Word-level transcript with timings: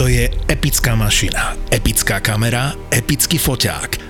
Toto 0.00 0.08
je 0.08 0.32
epická 0.48 0.96
mašina, 0.96 1.60
epická 1.68 2.24
kamera, 2.24 2.72
epický 2.88 3.36
foťák. 3.36 4.09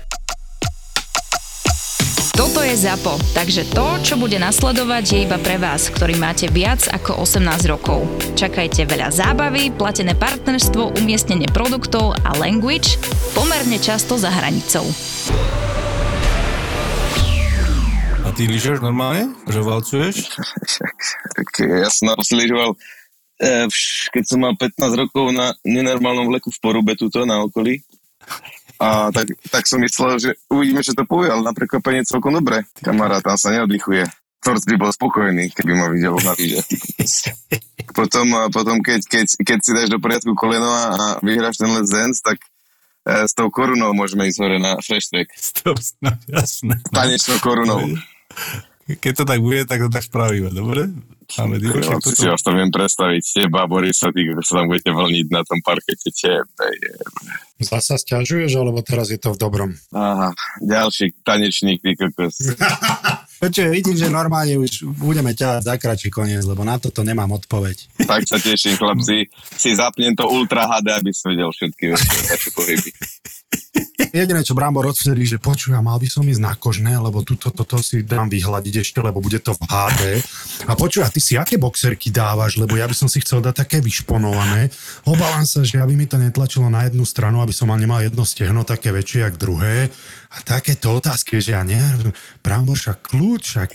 Toto 2.41 2.65
je 2.65 2.73
ZAPO, 2.73 3.37
takže 3.37 3.69
to, 3.69 4.01
čo 4.01 4.17
bude 4.17 4.33
nasledovať, 4.41 5.05
je 5.13 5.29
iba 5.29 5.37
pre 5.37 5.61
vás, 5.61 5.93
ktorý 5.93 6.17
máte 6.17 6.49
viac 6.49 6.89
ako 6.89 7.21
18 7.21 7.69
rokov. 7.69 8.01
Čakajte 8.33 8.89
veľa 8.89 9.13
zábavy, 9.13 9.69
platené 9.69 10.17
partnerstvo, 10.17 10.97
umiestnenie 10.97 11.45
produktov 11.53 12.17
a 12.25 12.33
language 12.41 12.97
pomerne 13.37 13.77
často 13.77 14.17
za 14.17 14.33
hranicou. 14.33 14.81
A 18.25 18.33
ty 18.33 18.49
lyžuješ 18.49 18.81
normálne? 18.81 19.37
Že 19.45 19.59
valcuješ? 19.61 20.15
ja 21.61 21.93
som 21.93 22.09
naposledy 22.09 22.49
lyžoval, 22.49 22.73
keď 24.17 24.23
som 24.25 24.41
mal 24.41 24.57
15 24.57 24.81
rokov 24.97 25.29
na 25.29 25.53
nenormálnom 25.61 26.25
vleku 26.25 26.49
v 26.49 26.57
Porube 26.57 26.97
tuto 26.97 27.21
na 27.21 27.45
okolí. 27.45 27.85
A 28.81 29.13
tak, 29.13 29.29
tak 29.53 29.69
som 29.69 29.77
myslel, 29.85 30.17
že 30.17 30.29
uvidíme, 30.49 30.81
čo 30.81 30.97
to 30.97 31.05
povie, 31.05 31.29
ale 31.29 31.45
na 31.45 31.53
prekvapenie 31.53 32.01
celkom 32.01 32.33
dobre. 32.33 32.65
Kamarát 32.81 33.21
tam 33.21 33.37
sa 33.37 33.53
neoddychuje. 33.53 34.09
Torc 34.41 34.65
by 34.65 34.73
bol 34.73 34.89
spokojný, 34.89 35.53
keby 35.53 35.77
ma 35.77 35.93
videl 35.93 36.17
na 36.17 36.33
výže. 36.33 36.65
potom, 37.97 38.25
potom 38.49 38.81
keď, 38.81 39.05
keď, 39.05 39.25
keď 39.37 39.57
si 39.61 39.71
dáš 39.77 39.89
do 39.93 40.01
poriadku 40.01 40.33
koleno 40.33 40.65
a 40.65 41.21
vyhráš 41.21 41.61
ten 41.61 41.69
Let's 41.69 41.93
Dance, 41.93 42.25
tak 42.25 42.41
e, 43.05 43.29
s 43.29 43.37
tou 43.37 43.53
korunou 43.53 43.93
môžeme 43.93 44.25
ísť 44.25 44.41
hore 44.41 44.57
na 44.57 44.81
fresh 44.81 45.13
track. 45.13 45.29
Stop, 45.37 45.77
no, 46.01 46.17
jasné. 46.25 46.81
Tanečnou 46.89 47.37
korunou. 47.37 47.85
Keď 48.97 49.13
to 49.13 49.23
tak 49.23 49.39
bude, 49.39 49.63
tak 49.69 49.79
to 49.85 49.89
tak 49.91 50.03
spravíme, 50.03 50.49
dobre? 50.51 50.89
Máme 51.39 51.63
divoček, 51.63 52.03
si 52.11 52.27
vás 52.27 52.43
to 52.43 52.51
viem 52.51 52.67
predstaviť, 52.67 53.23
teba, 53.23 53.63
Borisa, 53.63 54.11
tí, 54.11 54.27
sa 54.43 54.59
tam 54.59 54.67
budete 54.67 54.91
vlniť 54.91 55.27
na 55.31 55.47
tom 55.47 55.63
parkete, 55.63 56.11
tebe. 56.11 56.67
Zasa 57.61 57.95
stiažuješ, 57.95 58.51
alebo 58.59 58.83
teraz 58.83 59.13
je 59.13 59.21
to 59.21 59.31
v 59.31 59.39
dobrom? 59.39 59.71
Aha, 59.95 60.35
ďalší 60.59 61.15
tanečník, 61.23 61.79
ty 61.79 61.95
kokos. 61.95 62.35
Počuj, 63.41 63.73
vidím, 63.73 63.97
že 63.97 64.11
normálne 64.11 64.53
už 64.59 64.85
budeme 65.01 65.33
ťa 65.33 65.65
za 65.65 65.73
kratší 65.79 66.13
koniec, 66.13 66.45
lebo 66.45 66.61
na 66.61 66.77
toto 66.77 67.01
nemám 67.01 67.31
odpoveď. 67.41 68.05
Tak 68.05 68.27
sa 68.27 68.37
teším, 68.37 68.77
chlapci. 68.77 69.33
Si 69.57 69.69
zapnem 69.73 70.13
to 70.13 70.29
Ultra 70.29 70.69
HD, 70.69 70.93
aby 70.93 71.09
som 71.09 71.33
vedel 71.33 71.49
všetky 71.49 71.89
vaše 71.89 72.49
pohyby. 72.57 72.91
Jediné, 74.11 74.43
čo 74.43 74.51
Brambor 74.51 74.91
odvtedy, 74.91 75.23
že 75.23 75.39
počuj, 75.39 75.71
mal 75.79 75.95
by 75.95 76.03
som 76.11 76.27
ísť 76.27 76.43
na 76.43 76.51
kožné, 76.59 76.99
lebo 76.99 77.23
tuto, 77.23 77.47
toto 77.47 77.79
si 77.79 78.03
dám 78.03 78.27
vyhľadiť 78.27 78.83
ešte, 78.83 78.99
lebo 78.99 79.23
bude 79.23 79.39
to 79.39 79.55
v 79.55 79.63
HD. 79.63 80.01
A 80.67 80.75
počuj, 80.75 81.07
a 81.07 81.09
ty 81.09 81.23
si 81.23 81.39
aké 81.39 81.55
boxerky 81.55 82.11
dávaš, 82.11 82.59
lebo 82.59 82.75
ja 82.75 82.91
by 82.91 82.95
som 82.95 83.07
si 83.07 83.23
chcel 83.23 83.39
dať 83.39 83.63
také 83.63 83.77
vyšponované. 83.79 84.67
Obávam 85.07 85.47
sa, 85.47 85.63
že 85.63 85.79
aby 85.79 85.95
mi 85.95 86.11
to 86.11 86.19
netlačilo 86.19 86.67
na 86.67 86.91
jednu 86.91 87.07
stranu, 87.07 87.39
aby 87.39 87.55
som 87.55 87.71
mal 87.71 87.79
nemal 87.79 88.03
jedno 88.03 88.27
stehno 88.27 88.67
také 88.67 88.91
väčšie, 88.91 89.31
jak 89.31 89.39
druhé. 89.39 89.87
A 90.35 90.37
takéto 90.43 90.91
otázky, 90.91 91.39
že 91.39 91.55
ja 91.55 91.63
neviem, 91.63 92.11
Brambor 92.43 92.75
však 92.75 93.15
kľúč, 93.15 93.43
však... 93.47 93.69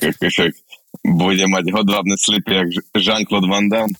Bude 1.04 1.44
mať 1.44 1.76
hodvábne 1.76 2.16
slipy, 2.16 2.56
jak 2.56 2.68
Jean-Claude 2.96 3.48
Van 3.48 3.68
Damme 3.68 3.96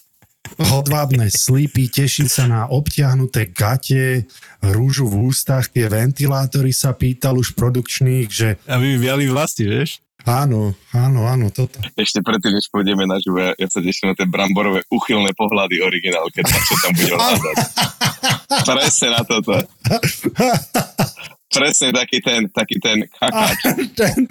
hodvábne 0.59 1.29
slípy, 1.29 1.91
teší 1.91 2.31
sa 2.31 2.47
na 2.47 2.61
obtiahnuté 2.71 3.51
gate, 3.51 4.27
rúžu 4.63 5.11
v 5.11 5.31
ústach, 5.31 5.69
tie 5.69 5.91
ventilátory 5.91 6.71
sa 6.71 6.95
pýtal 6.95 7.39
už 7.39 7.55
produkčných, 7.59 8.29
že... 8.31 8.49
Aby 8.67 8.99
viali 8.99 9.27
vlasti, 9.27 9.67
vieš? 9.67 10.01
Áno, 10.27 10.75
áno, 10.91 11.31
áno, 11.31 11.55
toto. 11.55 11.79
Ešte 11.95 12.19
predtým, 12.19 12.59
než 12.59 12.67
pôjdeme 12.67 13.07
na 13.07 13.23
živé, 13.23 13.55
ja 13.55 13.71
sa 13.71 13.79
teším 13.79 14.11
na 14.11 14.19
tie 14.19 14.27
bramborové 14.27 14.83
uchylné 14.91 15.31
pohľady 15.39 15.79
originál, 15.87 16.27
keď 16.35 16.51
čo 16.51 16.75
tam 16.83 16.93
bude 16.99 17.15
hľadať. 17.19 17.57
Presne 18.67 19.09
na 19.15 19.23
toto. 19.23 19.55
Presne 21.47 21.95
taký 21.95 22.19
ten, 22.21 22.51
taký 22.51 22.77
ten 22.83 23.07
kakáč. 23.07 23.59
ten, 23.95 24.27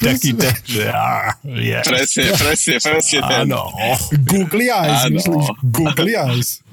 taký 0.00 0.32
ten, 0.32 0.54
že 0.64 0.88
á, 0.88 1.36
yeah. 1.44 1.84
Presne, 1.84 2.32
presne, 2.34 2.74
presne 2.80 3.20
ten. 3.20 3.44
Áno. 3.46 3.68
Googly 4.24 4.72
eyes, 4.72 5.04
Áno. 5.06 5.20
myslíš? 5.20 5.46
Googly 5.70 6.14
eyes. 6.16 6.64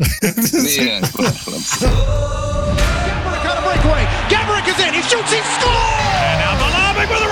Nie, 0.55 1.03
Gabrick 4.31 4.67
is 4.67 4.79
in, 4.79 4.93
he 4.93 5.01
shoots, 5.01 5.31
he 5.31 5.41
scores! 5.59 5.75
And 6.23 6.39
now 6.39 6.53
Malavik 6.61 7.09
with 7.09 7.19
the 7.19 7.27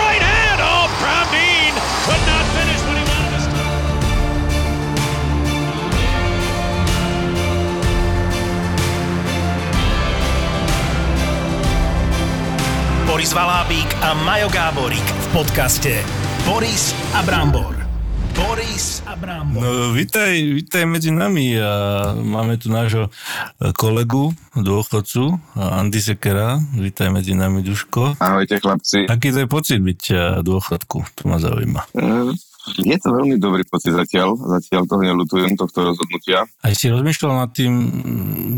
Boris 13.19 13.35
Valábík 13.35 14.00
a 14.00 14.16
Majo 14.16 14.47
Gáborík 14.47 15.03
v 15.03 15.28
podcaste 15.35 15.91
Boris 16.47 16.96
a 17.12 17.19
Brambor. 17.19 17.75
Boris 18.31 19.03
a 19.03 19.19
Brambor. 19.19 19.59
No, 19.59 19.91
vítaj, 19.91 20.40
vítaj 20.40 20.88
medzi 20.88 21.12
nami 21.12 21.59
a 21.59 22.16
máme 22.16 22.56
tu 22.56 22.72
nášho 22.72 23.12
kolegu, 23.75 24.31
dôchodcu, 24.56 25.35
Andy 25.52 26.00
Sekera. 26.00 26.63
Vítaj 26.72 27.12
medzi 27.12 27.35
nami, 27.35 27.59
Duško. 27.59 28.16
Ahojte, 28.24 28.56
chlapci. 28.56 29.12
Aký 29.12 29.35
to 29.35 29.44
je 29.44 29.47
pocit 29.52 29.84
byť 29.84 30.02
dôchodku? 30.40 31.03
To 31.03 31.22
ma 31.28 31.44
zaujíma. 31.44 31.91
Uh, 32.00 32.31
je 32.68 32.97
to 33.00 33.09
veľmi 33.16 33.40
dobrý 33.40 33.64
pocit 33.64 33.96
zatiaľ. 33.96 34.36
Zatiaľ 34.36 34.84
toho 34.84 35.02
nelutujem, 35.02 35.56
tohto 35.56 35.96
rozhodnutia. 35.96 36.44
Aj 36.59 36.74
si 36.75 36.92
rozmýšľal 36.92 37.34
nad 37.40 37.52
tým, 37.56 37.74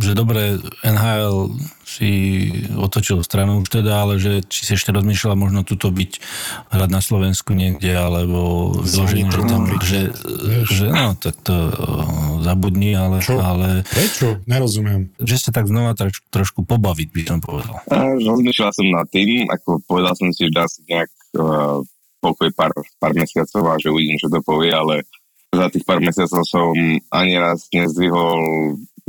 že 0.02 0.18
dobre 0.18 0.58
NHL 0.82 1.54
si 1.86 2.12
otočil 2.74 3.22
stranu 3.22 3.62
už 3.62 3.70
teda, 3.70 4.02
ale 4.02 4.18
že 4.18 4.42
či 4.48 4.66
si 4.66 4.72
ešte 4.74 4.90
rozmýšľal 4.96 5.38
možno 5.38 5.62
tuto 5.62 5.94
byť 5.94 6.12
hrať 6.74 6.90
na 6.90 7.02
Slovensku 7.04 7.54
niekde, 7.54 7.94
alebo 7.94 8.74
zložení, 8.82 9.30
že 9.30 9.42
tam, 9.46 9.64
že, 9.84 10.02
že 10.66 10.86
no, 10.90 11.14
tak 11.20 11.36
to 11.46 11.56
zabudni, 12.42 12.98
ale... 12.98 13.22
Čo? 13.22 13.38
ale 13.38 13.86
Prečo? 13.86 14.42
Nerozumiem. 14.50 15.14
Že 15.22 15.36
sa 15.38 15.50
tak 15.54 15.70
znova 15.70 15.94
troš, 15.94 16.26
trošku 16.34 16.66
pobaviť, 16.66 17.08
by 17.14 17.22
som 17.28 17.40
povedal. 17.44 17.78
rozmýšľal 18.18 18.72
som 18.74 18.88
nad 18.90 19.06
tým, 19.12 19.46
ako 19.52 19.84
povedal 19.86 20.18
som 20.18 20.32
si, 20.34 20.50
že 20.50 20.56
dá 20.56 20.66
si 20.66 20.82
nejak 20.88 21.10
uh, 21.38 21.84
pokoj 22.22 22.54
pár, 22.54 22.72
pár 23.02 23.14
mesiacov 23.18 23.74
a 23.74 23.82
že 23.82 23.90
uvidím, 23.90 24.22
čo 24.22 24.30
to 24.30 24.40
povie, 24.46 24.70
ale 24.70 25.04
za 25.52 25.68
tých 25.68 25.84
pár 25.84 26.00
mesiacov 26.00 26.46
som 26.48 26.72
ani 27.12 27.36
raz 27.36 27.68
nezdvihol 27.74 28.40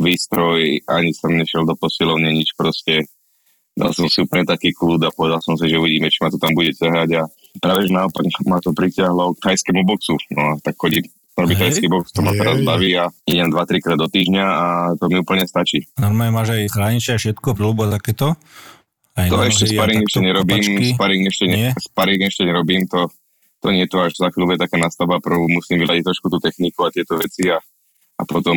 výstroj, 0.01 0.83
ani 0.91 1.15
som 1.15 1.31
nešiel 1.31 1.63
do 1.69 1.77
posilovne, 1.79 2.33
nič 2.33 2.57
proste. 2.59 3.07
Dal 3.73 3.93
som 3.97 4.05
si 4.05 4.21
úplne 4.21 4.45
taký 4.45 4.75
kľud 4.77 5.01
a 5.07 5.15
povedal 5.15 5.41
som 5.41 5.57
si, 5.57 5.65
že 5.71 5.81
uvidíme, 5.81 6.11
či 6.13 6.21
ma 6.21 6.29
to 6.29 6.37
tam 6.37 6.53
bude 6.53 6.77
ťahať 6.77 7.09
a 7.21 7.23
práve 7.57 7.89
že 7.89 7.95
naopak 7.95 8.25
ma 8.45 8.61
to 8.61 8.73
priťahlo 8.77 9.33
k 9.39 9.49
thajskému 9.49 9.85
boxu. 9.89 10.17
No 10.35 10.57
a 10.57 10.61
tak 10.61 10.77
chodím 10.77 11.09
robiť 11.33 11.57
thajský 11.57 11.87
box, 11.89 12.13
to 12.13 12.21
ma 12.21 12.37
teraz 12.37 12.61
baví 12.61 12.93
a 13.01 13.09
idem 13.25 13.49
2-3 13.49 13.81
krát 13.81 13.97
do 13.97 14.09
týždňa 14.13 14.45
a 14.45 14.67
to 15.01 15.09
mi 15.09 15.17
úplne 15.25 15.49
stačí. 15.49 15.89
Normálne 15.97 16.37
máš 16.37 16.53
aj 16.53 16.69
chrániče 16.69 17.11
a 17.17 17.21
všetko, 17.21 17.57
príľubo 17.57 17.89
takéto? 17.89 18.37
Aj 19.13 19.29
to 19.29 19.37
ešte 19.45 19.77
sparing 19.77 20.03
ešte 20.09 20.21
nerobím, 20.25 20.63
sparing 20.97 21.23
ešte, 21.29 21.45
ne, 21.45 21.77
sparing 21.77 22.23
ešte 22.25 22.43
nerobím, 22.49 22.89
to, 22.89 23.13
to 23.61 23.69
nie 23.69 23.85
je 23.85 23.93
to 23.93 23.99
až 24.01 24.13
za 24.17 24.33
chvíľu 24.33 24.57
je 24.57 24.65
taká 24.65 24.81
nastavba, 24.81 25.21
prvú 25.21 25.53
musím 25.53 25.85
vyladiť 25.85 26.09
trošku 26.09 26.33
tú 26.33 26.41
techniku 26.41 26.89
a 26.89 26.95
tieto 26.95 27.21
veci 27.21 27.53
a, 27.53 27.61
a 28.17 28.23
potom 28.25 28.57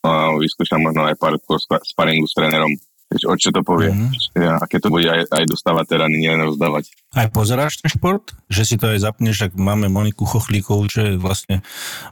a 0.00 0.32
vyskúšam 0.40 0.80
možno 0.80 1.04
aj 1.04 1.16
pár 1.20 1.36
sparingu 1.84 2.24
s 2.24 2.32
trénerom, 2.32 2.72
o 3.10 3.34
čo 3.36 3.52
to 3.52 3.60
povie. 3.60 3.92
Mm-hmm. 3.92 4.40
Ja, 4.40 4.56
aké 4.56 4.80
to 4.80 4.88
bude 4.88 5.04
aj, 5.04 5.28
aj 5.28 5.44
dostávať 5.44 5.92
terany, 5.92 6.16
nielen 6.16 6.40
rozdávať. 6.48 6.88
Aj 7.12 7.28
pozeráš 7.28 7.84
ten 7.84 7.92
šport? 7.92 8.32
Že 8.48 8.62
si 8.64 8.76
to 8.80 8.88
aj 8.88 9.04
zapneš, 9.04 9.50
ak 9.50 9.52
máme 9.60 9.92
Moniku 9.92 10.24
Chochlíkovú, 10.24 10.88
čo 10.88 11.04
je 11.04 11.12
vlastne 11.20 11.60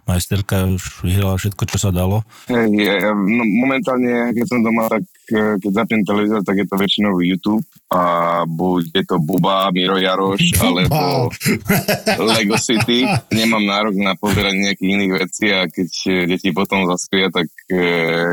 majsterka, 0.05 0.69
už 0.69 1.01
vyhrala 1.01 1.41
všetko, 1.41 1.63
čo 1.65 1.79
sa 1.81 1.91
dalo. 1.95 2.29
Hey, 2.51 2.69
ja, 2.77 3.15
no, 3.15 3.43
momentálne, 3.47 4.37
keď 4.37 4.45
som 4.45 4.61
doma, 4.61 4.85
tak 4.91 5.09
keď 5.29 5.71
zapnem 5.73 6.03
televízor, 6.03 6.41
tak 6.41 6.65
je 6.65 6.67
to 6.67 6.77
väčšinou 6.81 7.21
YouTube 7.21 7.61
a 7.93 8.01
buď 8.49 8.83
je 8.97 9.05
to 9.05 9.17
Buba, 9.21 9.69
Miro 9.73 10.01
Jaroš, 10.01 10.57
alebo 10.65 11.29
Lego 12.33 12.57
City. 12.57 13.05
Nemám 13.33 13.65
nárok 13.65 13.97
na 14.01 14.17
pozeranie 14.17 14.73
nejakých 14.73 14.89
iných 14.89 15.13
vecí 15.17 15.47
a 15.53 15.69
keď 15.69 15.91
e, 16.09 16.13
deti 16.33 16.53
potom 16.53 16.89
zaspia, 16.89 17.29
tak 17.29 17.49
e, 17.69 17.77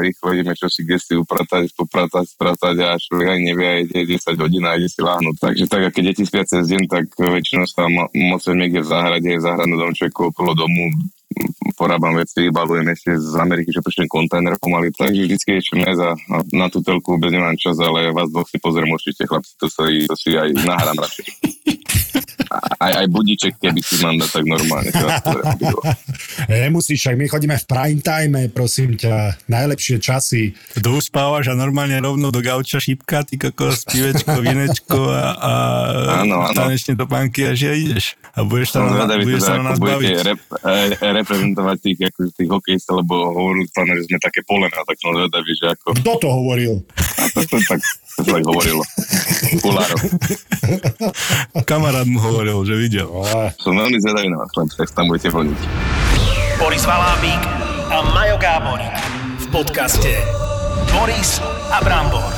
rýchlo 0.08 0.36
ideme 0.36 0.56
čo 0.56 0.72
si 0.72 0.88
kde 0.88 1.00
si 1.00 1.14
upratať, 1.20 1.72
popratať, 1.76 2.26
spratať 2.36 2.76
a 2.84 2.90
človek 3.00 3.28
aj 3.36 3.40
nevie, 3.44 3.68
aj 3.68 3.82
ide 3.92 4.16
10 4.16 4.44
hodín 4.44 4.64
a 4.64 4.80
ide 4.80 4.88
si 4.88 5.00
láhnuť. 5.04 5.36
Takže 5.40 5.66
tak, 5.68 5.82
a 5.88 5.90
keď 5.92 6.04
deti 6.16 6.24
spia 6.24 6.48
cez 6.48 6.68
deň, 6.68 6.88
tak 6.88 7.06
väčšinou 7.16 7.68
sa 7.68 7.88
moc 7.92 8.44
niekde 8.48 8.84
v 8.84 8.88
záhrade, 8.88 9.30
v 9.36 9.44
záhradnom 9.44 9.80
domčeku 9.84 10.32
okolo 10.32 10.56
domu 10.56 10.92
porábam 11.76 12.16
veci, 12.16 12.48
balujem 12.50 12.88
ešte 12.92 13.20
z 13.20 13.36
Ameriky, 13.36 13.70
že 13.70 13.84
prišli 13.84 14.08
kontajner 14.08 14.56
pomaly, 14.58 14.90
takže 14.96 15.28
vždycky 15.28 15.60
čo 15.60 15.76
nájsť 15.76 16.02
a 16.02 16.12
na 16.56 16.68
tú 16.72 16.80
telku 16.80 17.16
vôbec 17.16 17.30
nemám 17.30 17.60
čas, 17.60 17.76
ale 17.80 18.16
vás 18.16 18.32
dvoch 18.32 18.48
si 18.48 18.58
pozriem 18.58 18.90
určite, 18.90 19.28
chlapci, 19.28 19.54
to 19.60 19.68
si, 19.68 20.08
to 20.08 20.16
si 20.16 20.34
aj 20.34 20.50
nahrám 20.64 20.98
radšej. 20.98 21.26
Aj, 22.80 22.92
aj 23.04 23.08
budíček, 23.10 23.54
keby 23.58 23.80
si 23.82 24.02
mám 24.02 24.16
dať 24.20 24.30
tak 24.30 24.46
normálne. 24.46 24.92
Nemusíš, 26.52 27.00
však 27.06 27.16
my 27.18 27.26
chodíme 27.30 27.56
v 27.58 27.66
prime 27.66 28.02
time, 28.02 28.40
prosím 28.52 28.96
ťa, 28.96 29.48
najlepšie 29.50 29.98
časy. 30.00 30.54
Tu 30.56 30.90
uspávaš 30.90 31.52
a 31.52 31.56
normálne 31.58 31.98
rovno 32.00 32.30
do 32.30 32.42
gauča 32.44 32.78
šípka, 32.78 33.26
ty 33.26 33.42
kokos, 33.42 33.88
pivečko, 33.90 34.42
vinečko 34.46 35.00
a, 35.10 35.26
a 35.36 35.52
áno, 36.24 36.46
áno. 36.46 36.56
tanečne 36.56 36.94
do 36.94 37.10
pánky 37.10 37.48
a 37.48 37.58
že 37.58 37.74
ideš. 37.74 38.20
A 38.36 38.44
budeš 38.44 38.76
tam, 38.76 38.92
no, 38.92 39.08
na, 39.08 39.16
budeš 39.16 39.48
sa 39.48 39.56
na 39.56 39.72
nás 39.72 39.80
baviť. 39.80 40.12
Rep, 40.28 40.42
e, 40.60 40.84
reprezentovať 41.00 41.78
tých, 41.80 42.00
ako, 42.12 42.20
tých 42.36 42.50
hokejistov, 42.52 42.94
lebo 43.00 43.32
hovorili 43.32 43.72
pána, 43.72 43.96
že 43.96 44.12
sme 44.12 44.20
také 44.20 44.44
polena, 44.44 44.84
tak 44.84 45.00
som 45.00 45.16
zvedavý, 45.16 45.52
že 45.56 45.72
ako... 45.72 45.88
Kto 46.04 46.14
to 46.20 46.28
hovoril? 46.28 46.74
A 47.16 47.24
to, 47.32 47.40
to, 47.48 47.58
tak, 47.64 47.80
to 48.16 48.22
sa 48.24 48.32
tak 48.40 48.46
hovorilo. 48.48 48.84
Kulárov. 49.60 50.00
Kamarát 51.68 52.08
mu 52.08 52.24
hovoril, 52.24 52.64
že 52.64 52.76
videl. 52.80 53.10
Som 53.60 53.76
veľmi 53.76 54.00
zvedavý 54.00 54.32
na 54.32 54.40
vás, 54.40 54.52
tak 54.56 54.90
tam 54.96 55.12
budete 55.12 55.32
vlniť. 55.36 55.60
Boris 56.56 56.84
Valábík 56.88 57.44
a 57.92 57.98
Majo 58.16 58.38
Gáborík 58.40 58.96
v 59.44 59.46
podcaste 59.52 60.12
Boris 60.96 61.44
a 61.68 61.84
Brambor. 61.84 62.32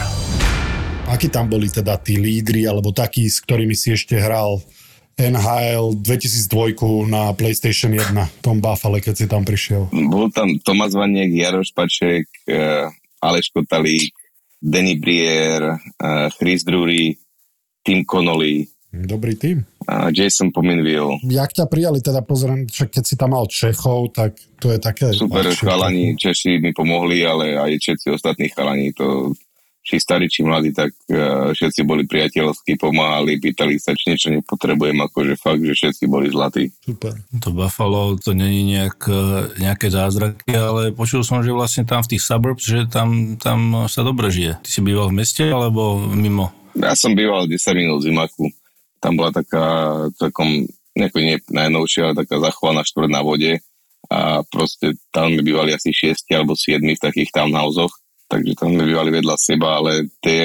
Akí 1.07 1.29
tam 1.29 1.47
boli 1.47 1.69
teda 1.69 1.95
tí 2.01 2.19
lídry, 2.19 2.65
alebo 2.67 2.91
takí, 2.91 3.29
s 3.29 3.39
ktorými 3.39 3.77
si 3.77 3.93
ešte 3.93 4.17
hral 4.19 4.59
NHL 5.17 5.97
2002 6.03 7.09
na 7.09 7.33
PlayStation 7.33 7.89
1, 7.89 8.43
tom 8.43 8.61
Buffalo, 8.61 9.01
keď 9.01 9.13
si 9.17 9.25
tam 9.25 9.41
prišiel. 9.41 9.89
Bol 9.89 10.29
tam 10.29 10.51
Tomáš 10.61 10.93
Vaniek, 10.93 11.33
Jaroš 11.33 11.73
Paček, 11.73 12.29
uh, 12.49 12.89
Aleš 13.21 13.49
Kotalík, 13.49 14.13
Danny 14.57 14.97
Brier, 14.97 15.77
uh, 15.77 16.27
Chris 16.37 16.65
Drury, 16.65 17.17
Tim 17.85 18.03
Connolly. 18.03 18.67
Dobrý 18.91 19.37
tým. 19.37 19.61
Uh, 19.87 20.09
Jason 20.11 20.51
Pominville. 20.51 21.21
Jak 21.29 21.53
ťa 21.53 21.69
prijali, 21.69 22.01
teda 22.01 22.25
pozriem, 22.25 22.67
keď 22.67 23.03
si 23.05 23.15
tam 23.15 23.37
mal 23.37 23.45
Čechov, 23.47 24.11
tak 24.11 24.35
to 24.57 24.73
je 24.73 24.79
také... 24.81 25.13
Super 25.13 25.47
chalani, 25.53 26.17
Češi 26.17 26.59
mi 26.59 26.73
pomohli, 26.73 27.23
ale 27.23 27.55
aj 27.55 27.71
všetci 27.77 28.07
ostatní 28.11 28.49
chalani 28.51 28.91
to 28.91 29.37
či 29.87 30.03
starí, 30.03 30.27
či 30.27 30.43
mladí, 30.43 30.75
tak 30.75 30.91
uh, 31.07 31.55
všetci 31.55 31.87
boli 31.87 32.03
priateľskí, 32.03 32.75
pomáhali, 32.75 33.39
pýtali 33.39 33.79
sa, 33.79 33.95
či 33.95 34.11
niečo 34.11 34.27
nepotrebujem, 34.35 34.99
akože 34.99 35.39
fakt, 35.39 35.63
že 35.63 35.71
všetci 35.71 36.03
boli 36.11 36.27
zlatí. 36.27 36.75
Super. 36.83 37.15
To 37.39 37.55
Buffalo, 37.55 38.19
to 38.19 38.35
není 38.35 38.75
nejak, 38.75 38.99
e, 39.07 39.23
nejaké 39.63 39.87
zázraky, 39.87 40.51
ale 40.51 40.91
počul 40.91 41.23
som, 41.23 41.39
že 41.39 41.55
vlastne 41.55 41.87
tam 41.87 42.03
v 42.03 42.11
tých 42.17 42.23
suburbs, 42.27 42.67
že 42.67 42.83
tam, 42.91 43.39
tam 43.39 43.87
sa 43.87 44.03
dobre 44.03 44.27
žije. 44.27 44.59
Ty 44.59 44.69
si 44.69 44.83
býval 44.83 45.07
v 45.07 45.23
meste 45.23 45.47
alebo 45.47 45.95
mimo? 46.11 46.51
Ja 46.75 46.91
som 46.93 47.15
býval 47.15 47.47
10 47.47 47.55
minút 47.79 48.03
z 48.03 48.11
Zimaku. 48.11 48.51
Tam 48.99 49.15
bola 49.15 49.31
taká, 49.31 49.65
takom, 50.19 50.67
nejako 50.97 51.17
nie 51.23 51.39
najnovšia, 51.47 52.11
ale 52.11 52.19
taká 52.27 52.43
zachovaná 52.43 52.83
štvrť 52.83 53.09
na 53.09 53.21
vode 53.23 53.63
a 54.07 54.43
proste 54.47 54.95
tam 55.11 55.35
bývali 55.35 55.75
asi 55.75 55.91
6 55.91 56.27
alebo 56.31 56.55
7 56.55 56.79
v 56.79 56.99
takých 56.99 57.29
townhouseoch 57.31 57.91
takže 58.27 58.53
tam 58.59 58.75
sme 58.75 58.83
bývali 58.83 59.09
vedľa 59.09 59.35
seba, 59.39 59.79
ale 59.79 60.11
tie 60.19 60.43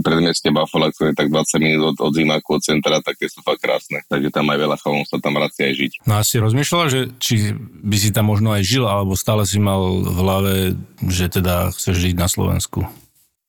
predmestie 0.00 0.54
Buffalo, 0.54 0.90
ktoré 0.94 1.12
tak 1.12 1.28
20 1.28 1.58
minút 1.62 1.82
od, 1.94 1.96
od 2.06 2.12
Zimaku, 2.14 2.58
od 2.58 2.62
centra, 2.62 3.02
tak 3.02 3.18
tie 3.18 3.26
sú 3.26 3.42
fakt 3.42 3.60
krásne. 3.60 4.06
Takže 4.06 4.30
tam 4.30 4.46
aj 4.50 4.58
veľa 4.62 4.76
chalom 4.78 5.04
sa 5.04 5.18
tam 5.18 5.34
vracia 5.34 5.66
aj 5.66 5.74
žiť. 5.74 5.92
No 6.06 6.18
a 6.18 6.22
si 6.22 6.38
rozmýšľala, 6.38 6.86
že 6.88 7.00
či 7.18 7.52
by 7.58 7.96
si 7.98 8.10
tam 8.14 8.30
možno 8.30 8.54
aj 8.54 8.62
žil, 8.62 8.86
alebo 8.86 9.18
stále 9.18 9.42
si 9.44 9.58
mal 9.58 10.02
v 10.06 10.18
hlave, 10.22 10.54
že 11.10 11.26
teda 11.28 11.74
chceš 11.74 11.98
žiť 11.98 12.14
na 12.14 12.30
Slovensku? 12.30 12.86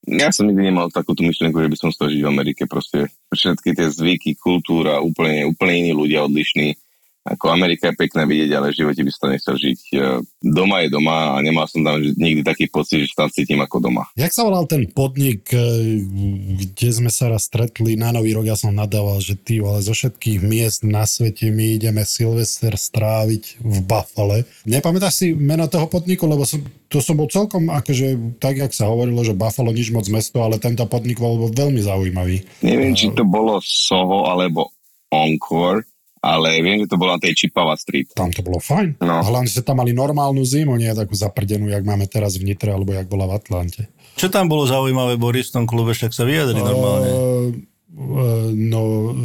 Ja 0.06 0.30
som 0.30 0.46
nikdy 0.46 0.70
nemal 0.70 0.94
takúto 0.94 1.26
myšlienku, 1.26 1.58
že 1.58 1.72
by 1.72 1.78
som 1.82 1.90
chcel 1.90 2.14
žiť 2.14 2.22
v 2.22 2.30
Amerike. 2.30 2.70
Proste 2.70 3.10
všetky 3.34 3.74
tie 3.74 3.90
zvyky, 3.90 4.38
kultúra, 4.38 5.02
úplne, 5.02 5.50
úplne 5.50 5.74
iní 5.82 5.92
ľudia 5.98 6.30
odlišní 6.30 6.78
ako 7.25 7.50
Amerika 7.50 7.89
je 7.89 7.98
pekné 7.98 8.30
vidieť, 8.30 8.51
ale 8.54 8.69
v 8.69 8.86
živote 8.86 9.01
by 9.01 9.10
som 9.10 9.22
to 9.25 9.33
nechcel 9.33 9.56
žiť. 9.57 9.80
Doma 10.45 10.86
je 10.86 10.94
doma 10.94 11.33
a 11.33 11.42
nemal 11.42 11.66
som 11.66 11.81
tam 11.81 11.98
nikdy 11.98 12.45
taký 12.45 12.69
pocit, 12.69 13.10
že 13.10 13.18
tam 13.18 13.33
cítim 13.33 13.57
ako 13.57 13.81
doma. 13.81 14.06
Jak 14.13 14.30
sa 14.30 14.45
volal 14.45 14.69
ten 14.69 14.86
podnik, 14.86 15.50
e, 15.50 16.06
kde 16.62 16.89
sme 16.94 17.10
sa 17.10 17.33
raz 17.33 17.50
stretli 17.50 17.98
na 17.98 18.13
Nový 18.13 18.38
rok, 18.38 18.45
ja 18.45 18.54
som 18.54 18.69
nadával, 18.69 19.18
že 19.25 19.33
ty, 19.33 19.57
ale 19.57 19.81
zo 19.81 19.98
všetkých 19.98 20.39
miest 20.45 20.86
na 20.86 21.10
svete 21.10 21.50
my 21.50 21.81
ideme 21.81 22.06
Silvester 22.06 22.77
stráviť 22.77 23.57
v 23.57 23.77
Buffale. 23.81 24.45
Nepamätáš 24.69 25.25
si 25.25 25.27
meno 25.33 25.66
toho 25.66 25.89
podniku, 25.89 26.30
lebo 26.30 26.45
som, 26.45 26.62
to 26.94 27.01
som 27.01 27.18
bol 27.18 27.25
celkom 27.25 27.74
akože, 27.74 28.38
tak 28.38 28.62
jak 28.62 28.69
sa 28.69 28.86
hovorilo, 28.86 29.25
že 29.25 29.33
Buffalo 29.33 29.74
nič 29.74 29.89
moc 29.89 30.06
mesto, 30.13 30.45
ale 30.45 30.62
tento 30.62 30.86
podnik 30.86 31.18
bol 31.18 31.50
veľmi 31.50 31.81
zaujímavý. 31.81 32.45
Neviem, 32.62 32.94
či 32.94 33.10
to 33.18 33.25
bolo 33.25 33.57
Soho 33.66 34.30
alebo 34.30 34.69
Encore, 35.10 35.81
ale 36.25 36.57
viem, 36.66 36.81
že 36.81 36.89
to 36.89 36.98
bolo 36.98 37.13
na 37.13 37.22
tej 37.22 37.38
Chipava 37.38 37.77
Street. 37.77 38.10
Tam 38.18 38.33
to 38.33 38.42
bolo 38.42 38.57
fajn. 38.57 38.98
No. 38.98 39.22
Hlavne 39.22 39.45
ste 39.45 39.62
tam 39.62 39.77
mali 39.77 39.94
normálnu 39.94 40.42
zimu, 40.42 40.74
nie 40.74 40.89
takú 40.98 41.13
zaprdenú, 41.13 41.69
jak 41.69 41.86
máme 41.86 42.10
teraz 42.10 42.42
v 42.42 42.50
Nitre, 42.50 42.74
alebo 42.74 42.98
jak 42.98 43.06
bola 43.06 43.30
v 43.30 43.38
Atlante. 43.38 43.86
Čo 44.18 44.33
tam 44.33 44.50
bolo 44.50 44.66
zaujímavé, 44.66 45.22
Boris, 45.22 45.54
v 45.54 45.62
tom 45.62 45.66
klube, 45.69 45.94
však 45.94 46.18
sa 46.18 46.25
vyjadri 46.25 46.57
normálne. 46.57 47.12
Uh, 47.95 48.51
no, 48.51 49.16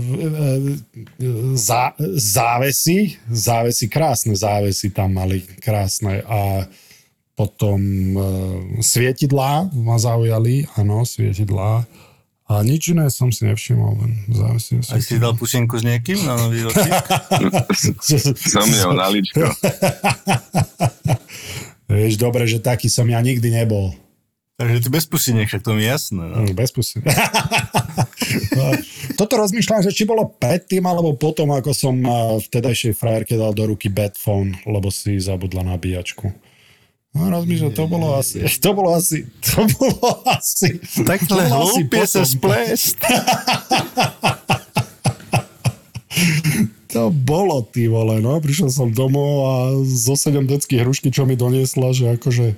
zá, 1.59 1.91
závesy, 2.15 3.19
závesy, 3.27 3.91
krásne 3.91 4.39
závesy 4.39 4.95
tam 4.95 5.19
mali, 5.19 5.43
krásne 5.59 6.23
a 6.23 6.71
potom 7.35 7.81
uh, 8.15 8.63
svietidlá 8.79 9.67
ma 9.75 9.99
zaujali, 9.99 10.71
áno, 10.79 11.03
svietidlá 11.03 11.83
a 12.51 12.67
nič 12.67 12.91
iné 12.91 13.07
som 13.15 13.31
si 13.31 13.47
nevšimol, 13.47 13.95
len 14.03 14.27
závisím 14.27 14.83
si. 14.83 14.91
A 14.91 14.99
si 14.99 15.23
dal 15.23 15.39
pušenku 15.39 15.79
s 15.79 15.87
niekým 15.87 16.19
na 16.27 16.35
nový 16.35 16.67
ročník? 16.67 16.99
som 18.59 18.67
mňa 18.67 18.91
na 18.91 19.07
ličko. 19.07 19.47
Vieš, 21.95 22.19
dobre, 22.19 22.51
že 22.51 22.59
taký 22.59 22.91
som 22.91 23.07
ja 23.07 23.23
nikdy 23.23 23.55
nebol. 23.55 23.95
Takže 24.59 24.83
ty 24.83 24.89
bez 24.91 25.07
pusiniek, 25.07 25.47
však 25.47 25.63
to 25.63 25.79
mi 25.79 25.87
jasné. 25.87 26.27
No. 26.27 26.43
Mm, 26.43 26.59
bez 26.59 26.75
pusiniek. 26.75 27.07
no, 28.59 28.67
toto 29.15 29.39
rozmýšľam, 29.39 29.87
že 29.87 29.95
či 29.95 30.03
bolo 30.03 30.35
predtým, 30.35 30.83
alebo 30.91 31.15
potom, 31.15 31.55
ako 31.55 31.71
som 31.71 31.95
vtedajšej 32.51 32.99
frajerke 32.99 33.39
dal 33.39 33.55
do 33.55 33.71
ruky 33.71 33.87
bedphone, 33.87 34.59
lebo 34.67 34.91
si 34.91 35.23
zabudla 35.23 35.63
nabíjačku. 35.65 36.50
No 37.11 37.27
rozmýšľam, 37.27 37.75
to 37.75 37.85
bolo 37.91 38.15
asi, 38.15 38.47
to 38.65 38.71
bolo 38.71 38.95
asi, 38.95 39.27
to 39.43 39.67
bolo 39.75 40.23
asi... 40.31 40.79
Takhle 41.03 41.43
hlúpie 41.51 42.07
sa 42.07 42.23
splést. 42.23 43.03
to 46.95 47.11
bolo, 47.11 47.67
ty 47.67 47.91
vole, 47.91 48.23
no. 48.23 48.39
Prišiel 48.39 48.71
som 48.71 48.95
domov 48.95 49.33
a 49.43 49.55
zo 49.83 50.15
sedem 50.15 50.47
detských 50.47 50.87
hrušky, 50.87 51.11
čo 51.11 51.27
mi 51.27 51.35
doniesla, 51.35 51.91
že 51.91 52.15
akože 52.15 52.55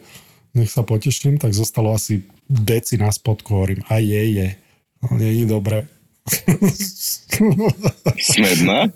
nech 0.52 0.68
sa 0.68 0.84
poteším, 0.84 1.40
tak 1.40 1.56
zostalo 1.56 1.96
asi 1.96 2.28
deci 2.44 3.00
na 3.00 3.08
spodku, 3.08 3.56
hovorím, 3.56 3.80
a 3.88 3.96
je, 4.04 4.22
je. 4.36 4.48
No, 5.00 5.16
nie 5.16 5.32
je 5.32 5.46
dobre. 5.48 5.88
Smedná? 8.20 8.92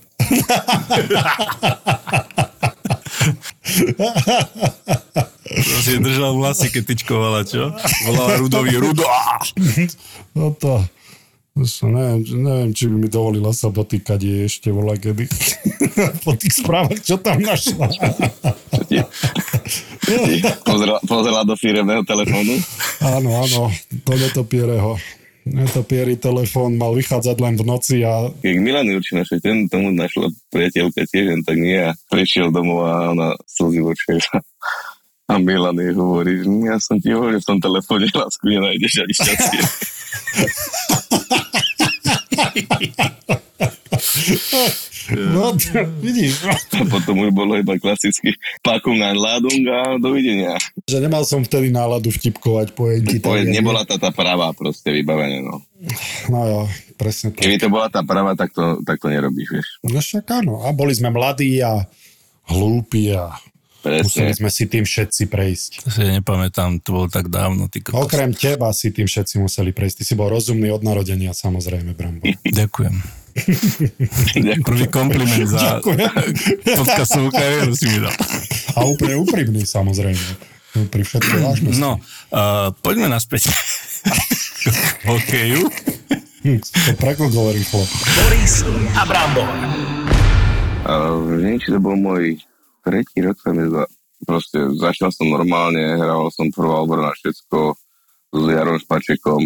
To 5.47 5.79
si 5.83 5.99
držal 5.99 6.35
vlasy, 6.39 6.71
keď 6.71 6.83
tyčkovala, 6.95 7.41
čo? 7.47 7.71
Volala 8.07 8.35
Rudovi 8.39 8.75
Rudo. 8.79 9.07
No 10.35 10.55
to... 10.55 10.83
Neviem, 11.57 12.21
neviem, 12.45 12.71
či 12.77 12.85
by 12.85 12.97
mi 13.01 13.09
dovolila 13.09 13.49
sa 13.49 13.73
dotýkať 13.73 14.21
jej 14.21 14.45
ešte 14.45 14.69
vola 14.69 14.93
kedy. 14.93 15.25
po 16.29 16.37
tých 16.37 16.53
správach, 16.61 17.01
čo 17.01 17.17
tam 17.17 17.41
našla. 17.41 17.89
pozrela, 20.69 21.01
pozrela 21.09 21.41
do 21.49 21.57
firemného 21.57 22.05
telefónu? 22.05 22.61
Áno, 23.01 23.41
áno, 23.41 23.73
do 24.05 24.15
netopiereho. 24.21 25.01
Netopieri 25.47 26.19
telefón 26.19 26.75
mal 26.75 26.91
vychádzať 26.99 27.37
len 27.39 27.55
v 27.55 27.63
noci 27.63 28.03
a... 28.03 28.27
Keď 28.43 28.57
Milan 28.59 28.91
Jurčina, 28.91 29.23
že 29.23 29.39
ten 29.39 29.71
tomu 29.71 29.95
našla 29.95 30.35
priateľka 30.51 31.07
tiež, 31.07 31.47
tak 31.47 31.55
nie 31.55 31.79
a 31.79 31.95
prišiel 32.11 32.51
domov 32.51 32.83
a 32.83 33.15
ona 33.15 33.39
slzy 33.47 33.79
v 33.79 33.95
A 35.31 35.39
Milan 35.39 35.79
jej 35.79 35.95
hovorí, 35.95 36.43
ja 36.67 36.83
som 36.83 36.99
ti 36.99 37.15
hovoril, 37.15 37.39
v 37.39 37.47
tom 37.47 37.63
telefóne 37.63 38.11
lásku 38.11 38.43
nenájdeš 38.43 39.07
ani 39.07 39.15
šťastie. 39.15 39.63
No, 45.07 45.55
to, 45.55 45.71
vidíš, 46.03 46.43
A 46.75 46.83
potom 46.85 47.23
už 47.23 47.31
bolo 47.31 47.55
iba 47.55 47.79
klasicky 47.79 48.35
pakung 48.59 48.99
a 48.99 49.15
ládung 49.15 49.63
a 49.65 49.95
dovidenia. 49.97 50.59
že 50.83 50.99
nemal 50.99 51.23
som 51.23 51.41
vtedy 51.41 51.71
náladu 51.71 52.11
vtipkovať 52.11 52.75
pojenky. 52.75 53.23
jak- 53.23 53.55
nebola 53.55 53.87
tá 53.87 53.97
tá 53.97 54.11
pravá 54.11 54.51
proste 54.51 54.91
vybavenie, 54.91 55.41
no. 55.41 55.63
No 56.27 56.39
jo, 56.43 56.61
presne 56.97 57.31
tak. 57.31 57.39
Keby 57.39 57.57
to 57.57 57.69
bola 57.69 57.87
tá 57.87 58.03
pravá, 58.03 58.35
tak 58.35 58.51
to, 58.51 58.83
tak 58.83 58.99
to 58.99 59.07
nerobíš, 59.07 59.49
vieš. 59.49 59.69
No 59.85 59.95
však 59.97 60.27
áno. 60.35 60.67
A 60.67 60.75
boli 60.75 60.91
sme 60.91 61.09
mladí 61.09 61.63
a 61.63 61.87
hlúpi 62.47 63.15
a 63.15 63.31
museli 64.03 64.33
Presne. 64.33 64.39
sme 64.39 64.51
si 64.51 64.65
tým 64.67 64.85
všetci 64.85 65.23
prejsť. 65.31 65.71
To 65.87 65.91
si 65.91 66.03
nepamätám, 66.05 66.83
to 66.83 66.89
bolo 66.95 67.07
tak 67.07 67.31
dávno. 67.31 67.71
Ty 67.71 67.79
kokos. 67.83 68.07
Okrem 68.07 68.31
teba 68.35 68.71
si 68.75 68.91
tým 68.91 69.07
všetci 69.07 69.39
museli 69.41 69.71
prejsť. 69.71 70.03
Ty 70.03 70.05
si 70.05 70.15
bol 70.19 70.29
rozumný 70.31 70.69
od 70.75 70.83
narodenia, 70.83 71.33
samozrejme, 71.33 71.95
Brambo. 71.95 72.27
Ďakujem. 72.61 72.95
Ďakujem. 73.37 74.61
Prvý 74.65 74.87
kompliment 74.89 75.45
za 75.45 75.85
podcastovú 76.65 77.29
kariéru 77.29 77.77
si 77.77 77.87
mi 77.93 78.01
dal. 78.01 78.15
A 78.77 78.89
úplne 78.89 79.21
úprimný, 79.21 79.69
samozrejme. 79.69 80.57
Pri 80.93 81.03
všetkej 81.09 81.41
vážnosti. 81.41 81.81
No, 81.81 82.01
uh, 82.33 82.69
poďme 82.85 83.09
naspäť 83.09 83.49
k 83.49 85.03
hokeju. 85.09 85.63
To 86.47 86.93
preklgol 87.01 87.57
rýchlo. 87.57 87.83
Boris 88.13 88.61
a 88.93 89.03
Brambor. 89.09 89.49
A 90.87 91.11
neviem, 91.43 91.59
či 91.59 91.75
to 91.75 91.81
bol 91.81 91.99
môj 91.99 92.39
tretí 92.87 93.19
rok, 93.19 93.35
sa 93.43 93.51
mi 93.51 93.67
zdá. 93.67 93.91
Proste 94.23 94.71
začal 94.79 95.11
som 95.11 95.27
normálne, 95.27 95.99
hral 95.99 96.31
som 96.31 96.49
prvá 96.55 96.81
obrana 96.81 97.11
všetko 97.19 97.75
s 98.33 98.43
Jarom 98.47 98.79
Špačekom 98.79 99.43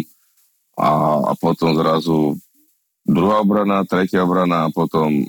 a, 0.77 0.89
a 1.27 1.33
potom 1.41 1.73
zrazu 1.75 2.37
druhá 3.03 3.41
obrana, 3.41 3.83
tretia 3.83 4.23
obrana 4.23 4.69
a 4.69 4.73
potom 4.73 5.25
e, 5.25 5.27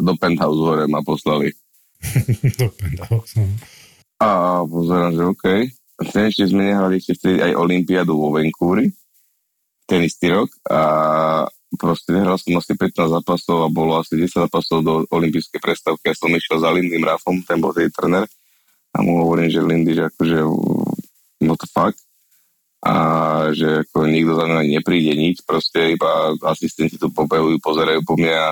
do 0.00 0.12
penthouse 0.16 0.56
hore 0.56 0.86
ma 0.88 1.04
poslali. 1.04 1.52
Dobre, 2.60 2.86
no. 2.98 3.20
A 4.22 4.62
pozerám, 4.64 5.12
že 5.12 5.22
OK. 5.26 5.44
Ten 6.10 6.30
ešte 6.30 6.50
sme 6.50 6.72
nehrali 6.72 6.98
ešte 6.98 7.18
vtedy 7.18 7.38
aj 7.42 7.58
Olympiádu 7.58 8.16
vo 8.16 8.34
Vancouveri, 8.34 8.90
ten 9.86 10.02
istý 10.02 10.34
rok 10.34 10.50
a 10.66 10.80
proste 11.76 12.12
nehral 12.12 12.36
som 12.36 12.52
asi 12.56 12.76
15 12.76 13.20
zápasov 13.20 13.64
a 13.64 13.68
bolo 13.72 13.96
asi 13.96 14.16
10 14.16 14.48
zápasov 14.48 14.78
do 14.84 14.92
olympijskej 15.08 15.60
prestávky. 15.60 16.12
Ja 16.12 16.16
som 16.16 16.32
išiel 16.32 16.60
za 16.60 16.70
Lindym 16.72 17.04
Rafom, 17.04 17.40
ten 17.44 17.60
bol 17.60 17.72
tej 17.72 17.88
trener 17.92 18.28
a 18.92 19.00
mu 19.00 19.24
hovorím, 19.24 19.48
že 19.48 19.64
Lindy, 19.64 19.96
že 19.96 20.12
akože 20.12 20.38
no 21.42 21.54
to 21.56 21.66
fakt. 21.72 22.00
A 22.82 22.94
že 23.54 23.86
ako 23.86 24.10
nikto 24.10 24.34
za 24.34 24.42
mňa 24.50 24.82
nepríde 24.82 25.14
nič, 25.14 25.46
proste 25.46 25.94
iba 25.94 26.34
asistenti 26.50 26.98
tu 26.98 27.14
pobehujú, 27.14 27.62
pozerajú 27.62 28.02
po 28.02 28.18
mne 28.18 28.34
a 28.34 28.48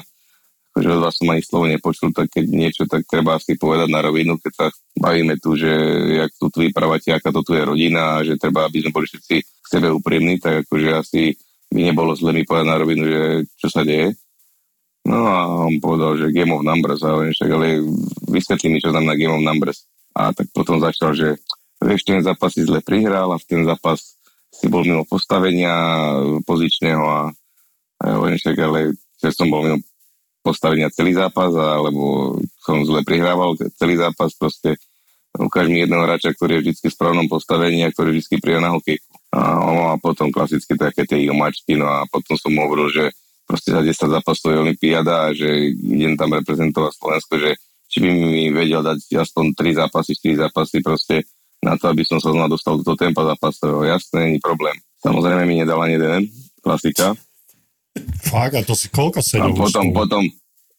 akože 0.70 0.86
od 0.86 1.02
vás 1.02 1.14
som 1.18 1.26
ani 1.34 1.42
slovo 1.42 1.66
nepočul, 1.66 2.14
tak 2.14 2.30
keď 2.30 2.46
niečo, 2.46 2.86
tak 2.86 3.02
treba 3.10 3.42
asi 3.42 3.58
povedať 3.58 3.90
na 3.90 4.06
rovinu, 4.06 4.38
keď 4.38 4.52
sa 4.54 4.66
bavíme 4.94 5.34
tu, 5.42 5.58
že 5.58 5.66
jak 6.14 6.30
tu 6.38 6.46
tu 6.46 6.62
vyprávate, 6.62 7.10
aká 7.10 7.34
to 7.34 7.42
tu 7.42 7.58
je 7.58 7.62
rodina 7.66 8.22
a 8.22 8.24
že 8.24 8.38
treba, 8.38 8.70
aby 8.70 8.86
sme 8.86 8.94
boli 8.94 9.10
všetci 9.10 9.36
k 9.42 9.66
sebe 9.66 9.90
úprimní, 9.90 10.38
tak 10.38 10.62
akože 10.62 10.90
asi 10.94 11.34
by 11.70 11.80
nebolo 11.80 12.12
zle 12.18 12.34
mi 12.34 12.42
povedať 12.42 12.66
na 12.66 12.76
rovinu, 12.76 13.02
že 13.06 13.22
čo 13.56 13.68
sa 13.70 13.86
deje. 13.86 14.18
No 15.06 15.24
a 15.24 15.36
on 15.70 15.80
povedal, 15.80 16.18
že 16.20 16.34
Game 16.34 16.52
of 16.52 16.66
Numbers, 16.66 17.00
a 17.06 17.16
hovorím, 17.16 17.32
však 17.32 17.50
ale 17.50 17.80
vysvetlí 18.28 18.68
mi, 18.68 18.78
čo 18.82 18.92
znamená 18.92 19.16
Game 19.16 19.32
of 19.32 19.46
Numbers. 19.46 19.88
A 20.12 20.34
tak 20.34 20.50
potom 20.52 20.82
začal, 20.82 21.16
že 21.16 21.40
vieš, 21.80 22.04
ten 22.04 22.20
zápas 22.20 22.52
si 22.52 22.66
zle 22.66 22.84
prihral 22.84 23.32
a 23.32 23.40
v 23.40 23.46
ten 23.48 23.62
zápas 23.64 24.20
si 24.50 24.66
bol 24.68 24.84
mimo 24.84 25.06
postavenia 25.06 25.72
pozičného 26.44 27.00
a, 27.06 27.20
a 28.02 28.04
ja 28.28 28.36
však 28.36 28.56
ale 28.60 28.98
že 29.20 29.30
som 29.32 29.48
bol 29.48 29.64
mimo 29.64 29.78
postavenia 30.40 30.88
celý 30.92 31.12
zápas, 31.12 31.52
alebo 31.52 32.36
som 32.64 32.80
zle 32.84 33.04
prihrával 33.04 33.56
celý 33.76 34.00
zápas, 34.00 34.32
proste 34.36 34.80
ukáž 35.38 35.70
mi 35.70 35.82
jedného 35.82 36.02
hráča, 36.02 36.34
ktorý 36.34 36.58
je 36.58 36.60
vždy 36.74 36.88
v 36.90 36.96
správnom 36.96 37.26
postavení 37.30 37.86
a 37.86 37.92
ktorý 37.92 38.18
vždy 38.18 38.36
príde 38.42 38.60
na 38.62 38.74
hokejku. 38.74 39.10
A, 39.30 39.40
a 39.62 39.94
potom 40.02 40.34
klasicky 40.34 40.74
také 40.74 41.06
tie 41.06 41.30
omačky, 41.30 41.78
no 41.78 41.86
a 41.86 42.02
potom 42.10 42.34
som 42.34 42.50
hovoril, 42.50 42.90
že 42.90 43.04
proste 43.46 43.70
za 43.70 43.82
10 43.82 43.94
zápasov 44.18 44.54
je 44.54 44.62
Olympiáda 44.62 45.30
a 45.30 45.34
že 45.34 45.74
idem 45.74 46.18
tam 46.18 46.34
reprezentovať 46.34 46.92
Slovensko, 46.98 47.34
že 47.38 47.50
či 47.90 47.98
by 47.98 48.08
mi 48.10 48.44
vedel 48.54 48.82
dať 48.82 49.18
aspoň 49.18 49.44
3 49.58 49.80
zápasy, 49.86 50.10
4 50.18 50.46
zápasy 50.46 50.76
proste 50.82 51.16
na 51.60 51.74
to, 51.74 51.90
aby 51.90 52.06
som 52.06 52.22
sa 52.22 52.30
znova 52.30 52.48
dostal 52.48 52.78
do 52.78 52.94
tempa 52.94 53.26
zápasového. 53.26 53.90
Jasné, 53.90 54.30
není 54.30 54.38
problém. 54.38 54.74
Samozrejme 55.02 55.42
mi 55.44 55.60
nedal 55.60 55.82
ani 55.82 55.98
jeden, 55.98 56.22
klasika. 56.62 57.18
Fakt, 58.30 58.54
a 58.54 58.62
to 58.62 58.78
si 58.78 58.86
koľko 58.88 59.18
A 59.18 59.26
sedel? 59.26 59.50
už 59.50 59.58
potom, 59.58 59.84
potom 59.90 60.22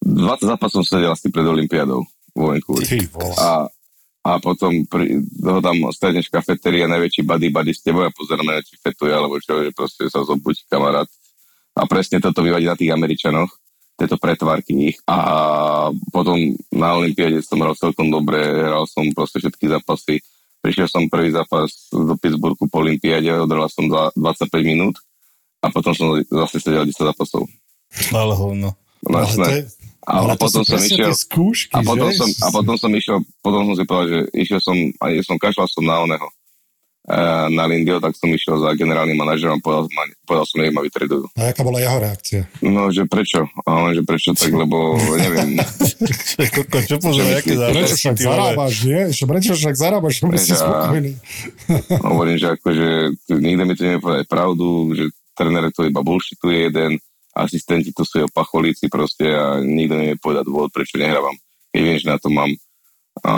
20 0.02 0.50
zápasov 0.56 0.82
sedel 0.88 1.12
asi 1.12 1.28
pred 1.28 1.44
Olympiádou 1.44 2.02
vo 2.32 2.44
Vancouveri. 2.50 3.06
A, 3.38 3.68
a 4.22 4.38
potom 4.38 4.86
pri, 4.86 5.18
ho 5.42 5.58
tam 5.58 5.82
stretneš 5.90 6.30
v 6.30 6.38
kafetérii 6.38 6.86
a 6.86 6.92
najväčší 6.94 7.26
buddy 7.26 7.50
buddy 7.50 7.74
s 7.74 7.82
tebou 7.82 8.06
a 8.06 8.14
pozeráme, 8.14 8.62
či 8.62 8.78
fetuje, 8.78 9.10
alebo 9.10 9.42
čo, 9.42 9.58
že 9.58 9.74
proste 9.74 10.06
sa 10.06 10.22
zobuď 10.22 10.62
kamarát. 10.70 11.10
A 11.74 11.82
presne 11.90 12.22
toto 12.22 12.46
vyvadí 12.46 12.70
na 12.70 12.78
tých 12.78 12.94
Američanoch, 12.94 13.50
tieto 13.98 14.14
pretvárky 14.22 14.94
ich. 14.94 14.98
A 15.10 15.90
potom 16.14 16.38
na 16.70 16.94
Olympiáde 16.94 17.42
som 17.42 17.58
hral 17.58 17.74
celkom 17.74 18.14
dobre, 18.14 18.38
hral 18.38 18.86
som 18.86 19.02
proste 19.10 19.42
všetky 19.42 19.66
zápasy. 19.66 20.22
Prišiel 20.62 20.86
som 20.86 21.10
prvý 21.10 21.34
zápas 21.34 21.90
do 21.90 22.14
Pittsburghu 22.14 22.70
po 22.70 22.78
Olympiáde, 22.78 23.34
odhral 23.34 23.66
som 23.66 23.90
za 23.90 24.14
25 24.14 24.54
minút 24.62 25.02
a 25.58 25.66
potom 25.74 25.90
som 25.98 26.14
zase 26.22 26.62
sedel 26.62 26.86
10 26.86 26.94
zápasov. 26.94 27.50
Ale 28.14 28.38
hovno. 28.38 28.70
No, 29.02 29.18
Ale 29.18 29.34
to 29.34 29.50
je, 29.50 29.66
A, 30.02 30.18
ale 30.18 30.34
a 30.34 30.36
potom 30.38 30.66
som 30.66 30.82
išiel... 30.82 31.14
skúšky, 31.14 31.78
A 31.78 31.86
potom, 31.86 32.10
že? 32.10 32.18
som, 32.18 32.28
a 32.42 32.50
potom 32.50 32.74
som 32.74 32.90
išiel, 32.90 33.22
potom 33.38 33.70
som 33.70 33.74
si 33.78 33.84
povedal, 33.86 34.08
že 34.10 34.20
išiel 34.34 34.58
som, 34.58 34.74
a 34.98 35.14
som 35.22 35.38
kašľal 35.38 35.70
som 35.70 35.84
na 35.86 36.02
oného, 36.02 36.26
e, 37.06 37.22
na 37.54 37.70
Lindio, 37.70 38.02
tak 38.02 38.18
som 38.18 38.26
išiel 38.26 38.58
za 38.58 38.74
generálnym 38.74 39.14
manažerom 39.14 39.62
povedal, 39.62 39.86
povedal 40.26 40.46
som, 40.50 40.58
nech 40.58 40.74
ma 40.74 40.82
vytredujú. 40.82 41.30
A 41.38 41.54
aká 41.54 41.62
bola 41.62 41.78
jeho 41.78 42.02
reakcia? 42.02 42.50
No, 42.66 42.90
že 42.90 43.06
prečo? 43.06 43.46
A 43.62 43.70
on, 43.78 43.94
že 43.94 44.02
prečo 44.02 44.34
tak, 44.34 44.50
lebo 44.50 44.98
neviem. 45.14 45.62
Koko, 46.58 46.78
čo 46.82 46.98
pozor, 46.98 47.22
Čo 47.22 47.38
aké? 47.38 47.52
Prečo 47.54 47.94
však 47.94 48.16
zarábaš, 48.18 48.74
nie? 48.82 49.00
Čo, 49.14 49.24
prečo 49.30 49.52
však 49.54 49.74
zarábaš, 49.78 50.18
že 50.18 50.38
si 50.42 50.54
spokojný? 50.58 51.12
Hovorím, 52.02 52.36
že 52.42 52.58
akože 52.58 52.88
nikto 53.38 53.62
mi 53.70 53.74
to 53.78 53.82
nevie 53.86 54.00
povedať 54.02 54.26
pravdu, 54.26 54.98
že 54.98 55.14
tréner 55.38 55.70
to 55.70 55.86
iba 55.86 56.02
bullshituje 56.02 56.74
jeden, 56.74 56.98
asistenti 57.32 57.92
to 57.96 58.04
sú 58.04 58.28
pacholíci 58.30 58.92
proste 58.92 59.24
a 59.32 59.60
nikto 59.60 59.96
nevie 59.96 60.16
povedať 60.20 60.44
dôvod, 60.48 60.70
prečo 60.72 61.00
nehrávam. 61.00 61.34
Keď 61.72 61.80
viem, 61.80 61.98
že 61.98 62.12
na 62.12 62.20
to 62.20 62.28
mám. 62.28 62.52
A 63.24 63.32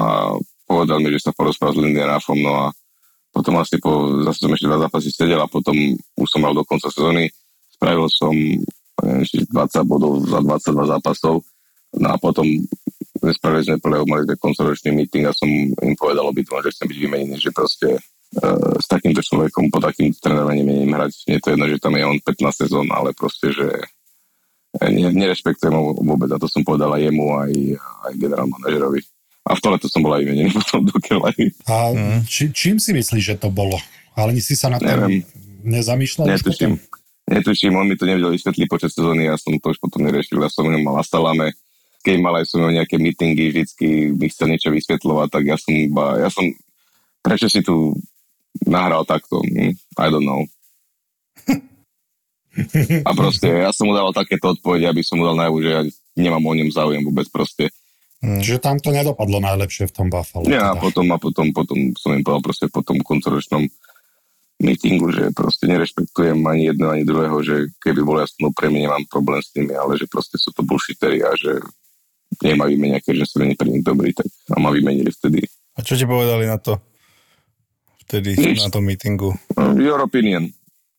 povedal 0.66 0.98
mi, 0.98 1.10
že 1.14 1.30
sa 1.30 1.32
porozprával 1.34 1.78
s 1.78 1.82
Lindian 1.82 2.10
Raffom, 2.10 2.38
no 2.38 2.52
a 2.54 2.66
potom 3.34 3.58
asi 3.58 3.82
po, 3.82 4.22
zase 4.22 4.46
som 4.46 4.54
ešte 4.54 4.70
dva 4.70 4.78
zápasy 4.86 5.10
sedel 5.10 5.42
a 5.42 5.50
potom 5.50 5.74
už 5.98 6.28
som 6.30 6.42
mal 6.42 6.54
do 6.54 6.62
konca 6.62 6.86
sezóny. 6.90 7.26
Spravil 7.74 8.06
som 8.06 8.30
neviem, 9.02 9.26
či 9.26 9.42
20 9.50 9.90
bodov 9.90 10.22
za 10.22 10.38
22 10.38 10.94
zápasov. 10.94 11.42
No 11.98 12.06
a 12.10 12.16
potom 12.18 12.46
spravili 13.34 13.66
sme 13.66 13.82
play 13.82 14.02
mali 14.06 14.22
sme 14.26 14.36
koncoročný 14.38 14.90
meeting 14.94 15.26
a 15.26 15.34
som 15.34 15.46
im 15.50 15.94
povedal 15.98 16.30
obidvom, 16.30 16.62
že 16.62 16.74
chcem 16.74 16.86
byť 16.90 16.98
vymenený, 16.98 17.36
že 17.42 17.50
proste 17.50 17.98
s 18.80 18.86
takýmto 18.90 19.22
človekom 19.22 19.70
po 19.70 19.78
takýmto 19.78 20.18
trénerom 20.18 20.52
nemienim 20.52 20.90
hrať. 20.90 21.28
Nie 21.30 21.38
je 21.38 21.42
to 21.42 21.52
jedno, 21.54 21.66
že 21.70 21.78
tam 21.82 21.94
je 21.94 22.04
on 22.04 22.18
15 22.18 22.62
sezón, 22.66 22.86
ale 22.90 23.14
proste, 23.14 23.54
že 23.54 23.68
eh, 24.82 24.90
ne, 24.90 25.10
nerešpektujem 25.14 25.74
ho 25.74 25.94
vôbec 25.94 26.28
a 26.34 26.40
to 26.40 26.50
som 26.50 26.66
povedal 26.66 26.92
aj 26.94 27.02
jemu, 27.06 27.26
aj, 27.34 27.52
aj 28.10 28.12
generál 28.18 28.48
manažerovi. 28.50 29.00
A 29.44 29.52
v 29.52 29.60
to 29.60 29.92
som 29.92 30.00
bol 30.00 30.16
aj 30.16 30.24
vymenený 30.24 30.56
potom 30.56 30.84
do 30.88 30.96
Caroliny. 30.98 31.52
A 31.68 31.92
či, 32.24 32.48
čím 32.50 32.80
si 32.80 32.96
myslíš, 32.96 33.24
že 33.24 33.36
to 33.36 33.52
bolo? 33.52 33.76
Ale 34.16 34.34
si 34.40 34.54
sa 34.54 34.70
na 34.70 34.78
Neviem. 34.78 35.26
nezamýšľal? 35.66 36.30
Netuším. 36.30 36.78
Netuším, 37.24 37.72
on 37.72 37.88
mi 37.88 37.96
to 37.96 38.04
nevedel 38.04 38.36
vysvetliť 38.36 38.68
počas 38.68 38.92
sezóny, 38.92 39.32
ja 39.32 39.40
som 39.40 39.56
to 39.56 39.72
už 39.72 39.80
potom 39.80 40.04
neriešil, 40.04 40.44
ja 40.44 40.52
som 40.52 40.68
ho 40.68 40.76
mal 40.76 41.00
na 41.00 41.04
salame, 41.04 41.56
keď 42.04 42.20
mal 42.20 42.36
aj 42.36 42.52
som 42.52 42.60
ho 42.60 42.68
nejaké 42.68 43.00
meetingy, 43.00 43.48
vždycky 43.48 44.12
mi 44.12 44.28
chcel 44.28 44.52
niečo 44.52 44.68
vysvetľovať, 44.68 45.28
tak 45.32 45.44
ja 45.48 45.56
som 45.56 45.72
iba, 45.72 46.20
ja 46.20 46.28
som, 46.28 46.44
prečo 47.24 47.48
si 47.48 47.64
tu 47.64 47.96
nahral 48.62 49.02
takto? 49.02 49.42
Hm, 49.42 49.75
I 49.99 50.06
don't 50.08 50.23
know. 50.23 50.46
A 53.02 53.11
proste 53.18 53.50
ja 53.50 53.75
som 53.75 53.90
mu 53.90 53.99
dal 53.99 54.14
takéto 54.14 54.54
odpovede, 54.54 54.87
aby 54.87 55.02
som 55.02 55.18
mu 55.18 55.26
dal 55.26 55.34
najavo, 55.34 55.58
že 55.58 55.70
ja 55.75 55.82
nemám 56.14 56.44
o 56.46 56.54
ňom 56.54 56.70
záujem 56.70 57.02
vôbec 57.02 57.26
proste. 57.34 57.66
Čiže 58.25 58.62
tam 58.62 58.80
to 58.80 58.94
nedopadlo 58.94 59.42
najlepšie 59.42 59.90
v 59.90 59.92
tom 59.92 60.08
Buffalo. 60.08 60.49
Ja 60.49 60.73
a 60.73 60.78
teda. 60.78 60.80
potom, 60.80 61.06
a 61.12 61.16
potom, 61.20 61.46
potom 61.52 61.78
som 61.99 62.16
im 62.16 62.25
povedal 62.25 62.40
proste 62.40 62.66
po 62.73 62.80
tom 62.80 63.02
koncoročnom 63.02 63.68
meetingu, 64.62 65.12
že 65.12 65.34
proste 65.34 65.68
nerešpektujem 65.68 66.38
ani 66.46 66.73
jedno, 66.73 66.88
ani 66.88 67.04
druhého, 67.04 67.37
že 67.44 67.68
keby 67.84 68.00
bol 68.00 68.23
jasno 68.23 68.49
pre 68.54 68.73
mňa, 68.73 68.80
nemám 68.88 69.04
problém 69.11 69.42
s 69.44 69.52
nimi, 69.52 69.76
ale 69.76 69.99
že 70.00 70.08
proste 70.08 70.40
sú 70.40 70.54
to 70.56 70.64
bullshittery 70.64 71.20
a 71.20 71.37
že 71.37 71.58
nemajú 72.40 72.70
vymenia, 72.73 73.02
keďže 73.02 73.34
sú 73.34 73.44
není 73.44 73.58
pre 73.58 73.68
nich 73.68 73.84
dobrý, 73.84 74.16
tak 74.16 74.30
a 74.54 74.56
ma 74.56 74.73
vymenili 74.73 75.11
vtedy. 75.12 75.44
A 75.75 75.84
čo 75.84 75.99
ti 75.99 76.06
povedali 76.08 76.49
na 76.49 76.56
to? 76.56 76.80
Vtedy 78.04 78.37
na 78.37 78.68
tom 78.68 78.84
meetingu. 78.84 79.32
Your 79.76 80.04
opinion. 80.04 80.52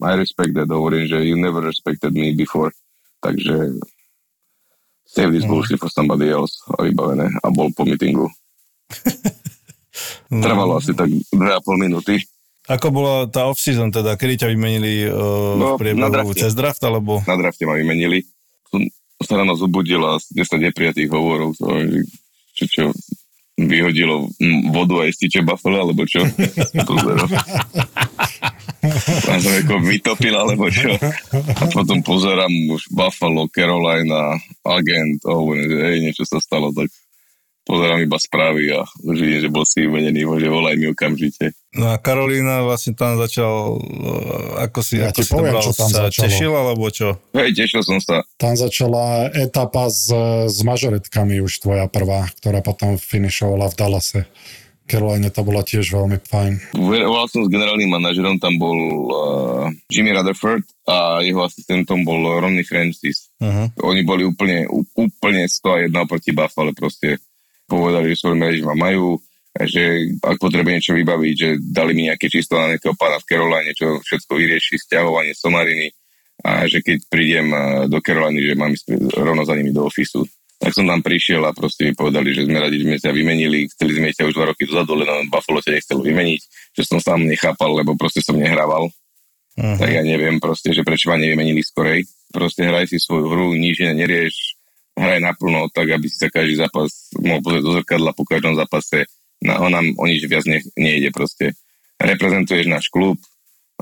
I 0.04 0.14
respect 0.18 0.52
that. 0.54 0.68
Hovorím, 0.68 1.08
že 1.08 1.24
you 1.24 1.40
never 1.40 1.64
respected 1.64 2.12
me 2.12 2.36
before. 2.36 2.74
Takže 3.24 3.80
save 5.08 5.32
this 5.32 5.48
bullshit 5.48 5.80
for 5.80 5.88
somebody 5.88 6.28
else 6.28 6.60
a 6.68 6.84
vybavené. 6.84 7.32
A 7.42 7.48
bol 7.54 7.72
po 7.72 7.88
meetingu. 7.88 8.28
Trvalo 10.44 10.82
asi 10.82 10.92
tak 10.92 11.08
2,5 11.08 11.40
minúty. 11.80 12.20
Ako 12.66 12.90
bola 12.90 13.30
tá 13.30 13.46
off-season 13.46 13.94
teda? 13.94 14.18
Kedy 14.18 14.42
ťa 14.42 14.48
vymenili 14.50 15.06
uh, 15.06 15.54
No, 15.56 15.78
v 15.78 15.86
na 15.96 16.10
priebehu 16.10 16.34
drafte. 16.34 16.42
cez 16.42 16.52
draft, 16.58 16.82
alebo? 16.82 17.22
Na 17.30 17.38
drafte 17.38 17.64
ma 17.70 17.78
vymenili. 17.78 18.26
Som 18.74 18.82
sa 19.22 19.38
ráno 19.38 19.54
zobudil 19.54 20.02
a 20.02 20.18
10 20.18 20.34
neprijatých 20.74 21.08
hovorov. 21.14 21.54
Čo, 22.58 22.64
čo 22.66 22.84
vyhodilo 23.56 24.28
vodu 24.72 24.96
a 25.00 25.08
ističe 25.08 25.42
Buffalo, 25.42 25.88
alebo 25.88 26.04
čo? 26.04 26.28
Pozerám. 26.84 27.32
A 29.26 29.42
som 29.42 29.54
ako 29.66 29.82
vytopil, 29.82 30.36
alebo 30.36 30.70
čo? 30.70 30.94
A 31.34 31.64
potom 31.74 32.06
pozerám 32.06 32.52
už 32.70 32.86
Buffalo, 32.94 33.50
Carolina, 33.50 34.38
agent, 34.62 35.26
že 35.26 35.78
hej, 35.90 35.98
niečo 36.06 36.22
sa 36.28 36.38
stalo, 36.38 36.70
tak 36.70 36.94
pozerám 37.66 38.00
iba 38.06 38.18
správy 38.22 38.70
a 38.72 38.86
už 39.02 39.18
vidím, 39.18 39.42
že 39.42 39.50
bol 39.50 39.66
si 39.66 39.84
vymenený, 39.84 40.22
že 40.22 40.48
volaj 40.48 40.78
mi 40.78 40.86
okamžite. 40.94 41.58
No 41.76 41.92
a 41.92 42.00
Karolína 42.00 42.64
vlastne 42.64 42.96
tam 42.96 43.20
začal, 43.20 43.82
uh, 43.82 44.64
ako 44.64 44.80
si, 44.86 45.02
Ja 45.02 45.12
ako 45.12 45.22
si 45.26 45.32
poviem, 45.34 45.52
to 45.52 45.60
bral, 45.60 45.74
tam 45.76 45.90
sa 45.92 46.02
začalo. 46.08 46.24
tešil, 46.30 46.52
alebo 46.54 46.86
čo? 46.94 47.08
Hej, 47.36 47.52
tešil 47.58 47.82
som 47.84 48.00
sa. 48.00 48.24
Tam 48.40 48.54
začala 48.56 49.34
etapa 49.36 49.92
s, 49.92 50.08
s 50.48 50.60
mažoretkami 50.64 51.44
už 51.44 51.60
tvoja 51.60 51.90
prvá, 51.92 52.30
ktorá 52.40 52.64
potom 52.64 52.96
finišovala 52.96 53.68
v 53.74 53.76
Dallase. 53.76 54.22
Caroline 54.86 55.34
to 55.34 55.42
bola 55.42 55.66
tiež 55.66 55.90
veľmi 55.90 56.22
fajn. 56.22 56.78
Volal 56.78 57.26
som 57.26 57.42
s 57.42 57.50
generálnym 57.50 57.90
manažerom, 57.90 58.38
tam 58.38 58.62
bol 58.62 58.78
uh, 58.78 59.66
Jimmy 59.90 60.14
Rutherford 60.14 60.62
a 60.86 61.26
jeho 61.26 61.42
asistentom 61.42 62.06
bol 62.06 62.22
Ronnie 62.38 62.62
Francis. 62.62 63.34
Uh-huh. 63.42 63.66
Oni 63.82 64.06
boli 64.06 64.22
úplne, 64.30 64.70
úplne 64.94 65.50
101 65.50 65.90
proti 66.06 66.38
Buffalo, 66.38 66.70
proste 66.78 67.18
povedali, 67.66 68.14
že 68.14 68.18
sú 68.22 68.34
že 68.34 68.66
ma 68.66 68.78
majú, 68.78 69.18
že 69.56 70.12
ak 70.20 70.38
potrebuje 70.38 70.74
niečo 70.78 70.94
vybaviť, 70.94 71.36
že 71.36 71.50
dali 71.64 71.92
mi 71.96 72.12
nejaké 72.12 72.28
čisto 72.28 72.60
na 72.60 72.76
nejakého 72.76 72.94
pána 73.00 73.18
v 73.24 73.28
Caroline, 73.28 73.72
čo 73.72 74.00
všetko 74.04 74.32
vyrieši, 74.36 74.76
stiahovanie 74.78 75.32
somariny 75.32 75.90
a 76.44 76.68
že 76.68 76.84
keď 76.84 76.98
prídem 77.08 77.48
uh, 77.50 77.88
do 77.88 78.04
Caroliny, 78.04 78.44
že 78.44 78.60
mám 78.60 78.76
ísť 78.76 79.16
rovno 79.16 79.48
za 79.48 79.56
nimi 79.56 79.72
do 79.72 79.88
ofisu. 79.88 80.28
Tak 80.56 80.72
som 80.72 80.88
tam 80.88 81.04
prišiel 81.04 81.44
a 81.44 81.52
proste 81.52 81.84
mi 81.84 81.92
povedali, 81.92 82.32
že 82.32 82.48
sme 82.48 82.64
radi, 82.64 82.80
že 82.80 82.88
sme 82.88 82.98
ťa 83.00 83.12
vymenili, 83.12 83.68
chceli 83.76 83.92
sme 84.00 84.16
ťa 84.16 84.24
už 84.32 84.34
dva 84.40 84.46
roky 84.52 84.64
dozadu, 84.64 84.96
len 84.96 85.28
Buffalo 85.28 85.60
ťa 85.60 85.76
nechcelo 85.76 86.00
vymeniť, 86.00 86.42
že 86.76 86.84
som 86.88 87.00
sám 87.04 87.28
nechápal, 87.28 87.76
lebo 87.76 88.00
proste 88.00 88.24
som 88.24 88.40
nehrával. 88.40 88.88
Uh-huh. 88.88 89.78
Tak 89.80 89.88
ja 89.92 90.04
neviem 90.04 90.40
proste, 90.40 90.72
že 90.72 90.88
prečo 90.88 91.12
ma 91.12 91.20
nevymenili 91.20 91.60
skorej. 91.60 92.08
Proste 92.32 92.68
hraj 92.68 92.88
si 92.88 93.04
svoju 93.04 93.28
hru, 93.28 93.48
nič 93.52 93.84
nerieš, 93.84 94.55
hraj 94.96 95.20
naplno, 95.20 95.68
tak 95.72 95.92
aby 95.92 96.08
si 96.08 96.18
sa 96.18 96.32
každý 96.32 96.56
zápas 96.56 97.12
mohol 97.20 97.44
pozrieť 97.44 97.64
do 97.64 97.72
zrkadla 97.80 98.12
po 98.16 98.24
každom 98.24 98.56
zápase. 98.56 99.06
Na, 99.44 99.60
o, 99.60 99.68
nám, 99.68 99.92
o 100.00 100.04
nič 100.08 100.24
viac 100.26 100.48
ne, 100.48 100.64
nejde 100.80 101.12
proste. 101.12 101.54
Reprezentuješ 102.00 102.66
náš 102.72 102.88
klub, 102.88 103.20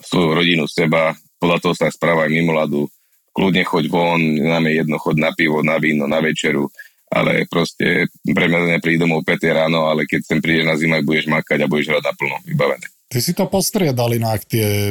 svoju 0.02 0.34
rodinu, 0.34 0.66
seba, 0.66 1.14
podľa 1.38 1.58
toho 1.62 1.74
sa 1.78 1.94
správaj 1.94 2.34
mimo 2.34 2.58
ľadu, 2.58 2.90
kľudne 3.34 3.62
choď 3.66 3.86
von, 3.90 4.22
nám 4.22 4.66
je 4.70 4.82
jedno, 4.82 4.98
chod 4.98 5.18
na 5.22 5.30
pivo, 5.34 5.62
na 5.62 5.78
víno, 5.78 6.10
na 6.10 6.18
večeru, 6.22 6.70
ale 7.14 7.46
proste 7.46 8.10
pre 8.26 8.46
mňa 8.50 8.78
nepríď 8.78 9.06
domov 9.06 9.22
5 9.22 9.38
ráno, 9.54 9.86
ale 9.86 10.10
keď 10.10 10.22
sem 10.26 10.40
prídeš 10.42 10.66
na 10.66 10.76
zimak, 10.78 11.06
budeš 11.06 11.30
makať 11.30 11.66
a 11.66 11.70
budeš 11.70 11.94
hrať 11.94 12.04
naplno, 12.10 12.38
vybavené. 12.46 12.88
Ty 13.14 13.20
si 13.22 13.38
to 13.38 13.46
postriedal 13.46 14.10
inak 14.10 14.42
tie 14.50 14.90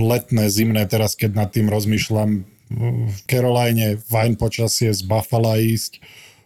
letné, 0.00 0.48
zimné, 0.48 0.88
teraz 0.88 1.12
keď 1.12 1.36
nad 1.36 1.48
tým 1.52 1.68
rozmýšľam, 1.68 2.48
v 2.70 3.18
Caroline 3.26 3.98
fajn 3.98 4.38
počasie 4.38 4.94
z 4.94 5.02
Buffalo 5.02 5.58
ísť. 5.58 5.98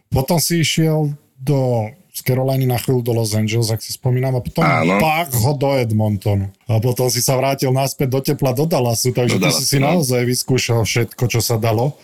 Potom 0.09 0.41
si 0.41 0.65
išiel 0.65 1.13
do 1.37 1.89
z 2.15 2.23
Caroliny 2.23 2.63
na 2.63 2.79
chvíľu 2.79 3.03
do 3.03 3.11
Los 3.11 3.35
Angeles, 3.35 3.67
ak 3.67 3.83
si 3.83 3.91
spomínam, 3.91 4.39
a 4.39 4.41
potom 4.41 4.63
Áno. 4.63 5.03
pak 5.03 5.35
ho 5.35 5.51
do 5.51 5.75
Edmontonu. 5.75 6.47
A 6.63 6.79
potom 6.79 7.11
si 7.11 7.19
sa 7.19 7.35
vrátil 7.35 7.75
naspäť 7.75 8.07
do 8.07 8.19
tepla 8.23 8.55
do 8.55 8.63
Dallasu, 8.63 9.11
takže 9.11 9.35
Do 9.35 9.43
ty 9.43 9.51
si 9.51 9.67
si 9.67 9.77
no. 9.83 9.91
naozaj 9.91 10.23
vyskúšal 10.23 10.87
všetko, 10.87 11.23
čo 11.27 11.43
sa 11.43 11.59
dalo. 11.59 11.99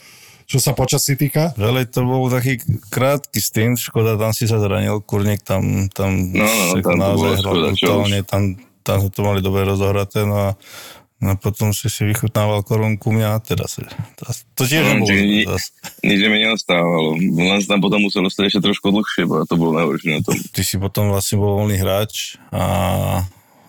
Čo 0.51 0.60
sa 0.60 0.75
počasí 0.75 1.16
týka? 1.16 1.56
Ale 1.56 1.88
to 1.88 2.04
bol 2.04 2.28
taký 2.28 2.60
krátky 2.92 3.40
stint, 3.40 3.79
škoda, 3.79 4.20
tam 4.20 4.36
si 4.36 4.51
sa 4.51 4.60
zranil, 4.60 5.00
kurník 5.00 5.48
tam, 5.48 5.88
tam, 5.96 6.12
No, 6.12 6.44
no, 6.44 6.84
tam 6.84 7.00
naozaj 7.00 7.34
hral 7.40 7.55
brutálne, 7.72 8.20
tam, 8.27 8.42
tam 8.84 8.98
to 9.07 9.20
mali 9.24 9.40
dobre 9.40 9.64
rozohraté, 9.64 10.27
no 10.27 10.51
a 10.51 10.60
no 11.22 11.38
potom 11.38 11.70
si 11.72 11.88
si 11.88 12.01
vychutnával 12.03 12.66
korunku 12.66 13.14
mňa 13.14 13.38
a 13.38 13.40
teraz, 13.40 13.77
teraz 14.18 14.44
to 14.57 14.66
tiež 14.66 14.81
No, 14.81 15.05
nebolo 15.05 15.14
ni-. 15.14 15.46
Nič 16.01 16.20
mi 16.25 16.38
neostávalo. 16.42 17.16
Len 17.22 17.62
tam 17.70 17.79
potom 17.79 18.01
musel 18.01 18.25
ostať 18.25 18.50
ešte 18.50 18.66
trošku 18.66 18.90
dlhšie, 18.90 19.29
bo 19.29 19.46
to 19.46 19.53
bolo 19.53 19.77
najhoršie 19.77 20.18
na 20.18 20.22
tom. 20.25 20.34
Ty 20.34 20.62
si 20.66 20.81
potom 20.81 21.14
vlastne 21.14 21.38
bol 21.38 21.62
voľný 21.62 21.77
hráč 21.77 22.42
a 22.50 22.66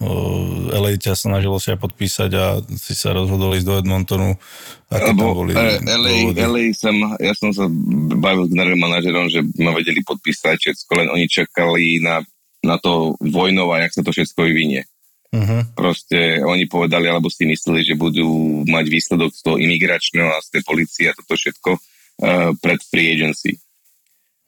uh, 0.01 0.73
LA 0.73 0.97
ťa 0.97 1.13
snažilo 1.13 1.61
sa 1.61 1.77
podpísať 1.77 2.31
a 2.35 2.45
si 2.75 2.97
sa 2.97 3.13
rozhodol 3.13 3.53
ísť 3.55 3.67
do 3.69 3.75
Edmontonu. 3.79 4.41
Aké 4.89 5.13
tam 5.13 5.21
Lebo 5.21 5.45
boli 5.45 5.53
eh, 5.53 5.79
LA, 5.85 6.33
dôvody? 6.33 6.39
LA 6.41 6.65
som, 6.73 6.97
ja 7.21 7.33
som 7.37 7.53
sa 7.53 7.69
bavil 8.17 8.49
s 8.49 8.53
generálnym 8.53 8.81
manažerom, 8.81 9.29
že 9.29 9.45
ma 9.61 9.77
vedeli 9.77 10.01
podpísať 10.01 10.57
všetko, 10.57 10.91
len 10.99 11.09
oni 11.13 11.29
čakali 11.29 12.01
na, 12.01 12.25
na 12.65 12.77
to 12.81 13.15
vojnov 13.21 13.73
a 13.77 13.85
jak 13.85 13.93
sa 13.93 14.03
to 14.05 14.11
všetko 14.11 14.41
vyvinie. 14.49 14.89
Uh-huh. 15.33 15.65
Proste 15.73 16.45
oni 16.45 16.69
povedali, 16.69 17.09
alebo 17.09 17.33
si 17.33 17.49
mysleli, 17.49 17.81
že 17.81 17.97
budú 17.97 18.61
mať 18.69 18.85
výsledok 18.85 19.33
z 19.33 19.41
toho 19.41 19.57
imigračného 19.57 20.29
a 20.29 20.45
z 20.45 20.61
tej 20.61 20.63
policie 20.69 21.09
a 21.09 21.17
toto 21.17 21.33
všetko 21.33 21.71
uh, 21.73 22.53
pred 22.61 22.81
free 22.85 23.17
agency. 23.17 23.57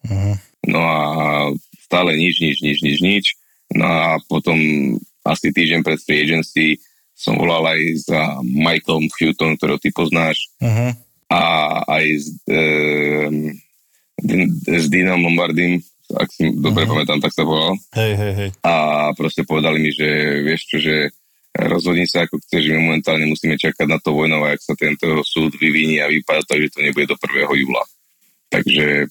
Uh-huh. 0.04 0.36
No 0.68 0.80
a 0.84 0.98
stále 1.80 2.20
nič, 2.20 2.36
nič, 2.44 2.60
nič, 2.60 2.84
nič, 2.84 2.98
nič. 3.00 3.26
No 3.72 3.88
a 3.88 4.20
potom 4.28 4.60
asi 5.24 5.56
týždeň 5.56 5.80
pred 5.80 5.96
free 6.04 6.20
agency 6.20 6.76
som 7.16 7.40
volal 7.40 7.64
aj 7.64 7.80
za 8.04 8.20
Michaelom 8.44 9.08
Houghton, 9.08 9.56
ktorého 9.56 9.80
ty 9.80 9.88
poznáš, 9.88 10.52
Uh-huh. 10.60 10.92
a 11.32 11.42
aj 11.88 12.04
s, 12.12 12.26
um, 12.44 13.56
s 14.68 14.84
Dinom 14.92 15.24
Lombardim, 15.24 15.80
ak 16.16 16.28
si 16.30 16.50
dobre 16.54 16.86
Mhm. 16.86 16.90
pamätám, 16.90 17.20
tak 17.20 17.32
sa 17.34 17.42
volal. 17.42 17.74
Hej, 17.94 18.12
hej, 18.14 18.32
hej. 18.34 18.50
A 18.62 18.72
proste 19.14 19.42
povedali 19.42 19.78
mi, 19.82 19.90
že 19.90 20.06
vieš 20.42 20.70
čo, 20.70 20.78
že 20.78 21.10
rozhodni 21.54 22.06
sa 22.06 22.26
ako 22.26 22.42
chceš, 22.42 22.66
my 22.66 22.78
momentálne 22.82 23.30
musíme 23.30 23.54
čakať 23.54 23.86
na 23.86 24.02
to 24.02 24.10
vojnové, 24.10 24.58
ak 24.58 24.62
sa 24.62 24.74
tento 24.74 25.06
súd 25.22 25.54
vyvinie 25.54 26.02
a 26.02 26.10
vypadá 26.10 26.42
tak, 26.42 26.66
že 26.66 26.74
to 26.74 26.82
nebude 26.82 27.06
do 27.06 27.14
1. 27.14 27.54
júla. 27.54 27.82
Takže 28.50 29.06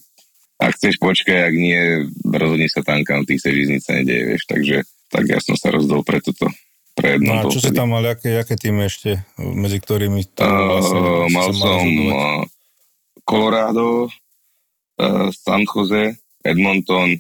ak 0.60 0.72
chceš 0.76 0.96
počkať, 1.00 1.52
ak 1.52 1.56
nie, 1.56 2.08
rozhodni 2.24 2.68
sa 2.68 2.84
tam, 2.84 3.04
kam 3.08 3.24
ty 3.24 3.40
chceš 3.40 3.68
ísť, 3.68 3.72
nič 3.72 3.84
sa 3.84 3.94
nedeje, 3.96 4.24
vieš. 4.28 4.44
Takže 4.48 4.76
tak 5.08 5.24
ja 5.28 5.40
som 5.40 5.56
sa 5.56 5.72
rozdol 5.72 6.04
pre 6.04 6.20
toto. 6.20 6.52
Pre 6.94 7.18
jedno 7.18 7.42
No 7.42 7.50
a 7.50 7.50
čo 7.50 7.58
si 7.58 7.74
tam 7.74 7.90
mal, 7.90 8.06
aké, 8.06 8.38
aké 8.38 8.54
týmy 8.54 8.86
ešte, 8.86 9.24
medzi 9.40 9.82
ktorými 9.82 10.22
to 10.30 10.46
vlastne, 10.46 11.00
Uh, 11.00 11.26
mal 11.32 11.50
som 11.50 11.84
uh, 11.90 12.42
Colorado, 13.26 14.12
uh, 15.02 15.28
San 15.34 15.66
Jose, 15.66 16.20
Edmonton 16.44 17.18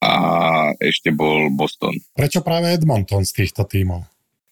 a 0.00 0.12
ešte 0.80 1.14
bol 1.14 1.52
Boston. 1.54 1.94
Prečo 2.16 2.40
práve 2.40 2.72
Edmonton 2.72 3.22
z 3.22 3.44
týchto 3.44 3.68
tímov? 3.68 4.04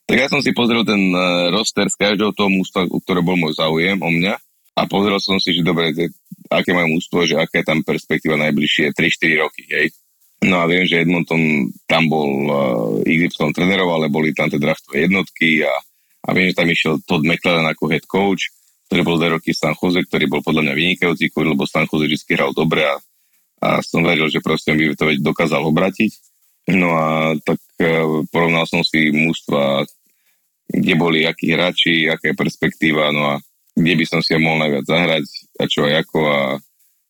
Tak 0.08 0.16
ja 0.16 0.28
som 0.32 0.40
si 0.40 0.56
pozrel 0.56 0.88
ten 0.88 1.12
uh, 1.12 1.52
roster 1.52 1.84
z 1.92 1.96
každého 2.00 2.32
toho 2.32 2.48
mústva, 2.48 2.88
u 2.88 2.96
ktorého 2.96 3.24
bol 3.24 3.36
môj 3.36 3.60
záujem 3.60 4.00
o 4.00 4.08
mňa 4.08 4.40
a 4.78 4.80
pozrel 4.88 5.20
som 5.20 5.36
si, 5.36 5.52
že 5.52 5.60
dobre, 5.60 5.92
aké 6.48 6.70
majú 6.72 6.96
mústvo, 6.96 7.28
že 7.28 7.36
aká 7.36 7.60
je 7.60 7.66
tam 7.68 7.84
perspektíva 7.84 8.40
najbližšie 8.40 8.96
3-4 8.96 9.42
roky, 9.42 9.62
hej. 9.68 9.92
No 10.38 10.62
a 10.62 10.70
viem, 10.70 10.86
že 10.86 11.02
Edmonton 11.02 11.74
tam 11.84 12.06
bol 12.06 12.30
uh, 12.46 12.54
XY 13.04 13.52
trénerov, 13.52 13.90
ale 13.90 14.06
boli 14.08 14.30
tam 14.32 14.48
tie 14.48 14.56
draftové 14.56 15.04
jednotky 15.10 15.66
a, 15.66 15.74
a 16.24 16.28
viem, 16.32 16.54
že 16.54 16.56
tam 16.56 16.70
išiel 16.70 16.94
Todd 17.04 17.26
McLaren 17.26 17.66
ako 17.66 17.90
head 17.90 18.06
coach, 18.06 18.48
ktorý 18.88 19.00
bol 19.04 19.16
dva 19.20 19.36
roky 19.36 19.52
v 19.52 19.60
San 19.60 19.74
Jose, 19.76 20.00
ktorý 20.08 20.24
bol 20.30 20.40
podľa 20.40 20.70
mňa 20.70 20.74
vynikajúci, 20.78 21.28
lebo 21.36 21.68
San 21.68 21.84
Jose 21.84 22.08
vždy 22.08 22.32
hral 22.32 22.56
dobre 22.56 22.86
a, 22.86 22.96
a 23.58 23.82
som 23.82 24.06
veril, 24.06 24.30
že 24.30 24.42
proste 24.42 24.74
by 24.74 24.94
to 24.94 25.04
dokázal 25.22 25.66
obratiť. 25.66 26.12
No 26.74 26.92
a 26.94 27.34
tak 27.42 27.58
uh, 27.80 28.22
porovnal 28.28 28.68
som 28.68 28.84
si 28.84 29.08
mústva, 29.10 29.88
kde 30.68 30.94
boli 30.94 31.24
akí 31.24 31.50
hráči, 31.52 32.06
aká 32.06 32.30
je 32.30 32.36
perspektíva, 32.36 33.08
no 33.10 33.22
a 33.24 33.34
kde 33.72 33.94
by 33.94 34.04
som 34.04 34.20
si 34.20 34.36
mohol 34.36 34.66
najviac 34.66 34.84
zahrať 34.84 35.24
a 35.58 35.64
čo 35.64 35.80
aj 35.86 35.94
ako 36.06 36.18
a 36.28 36.40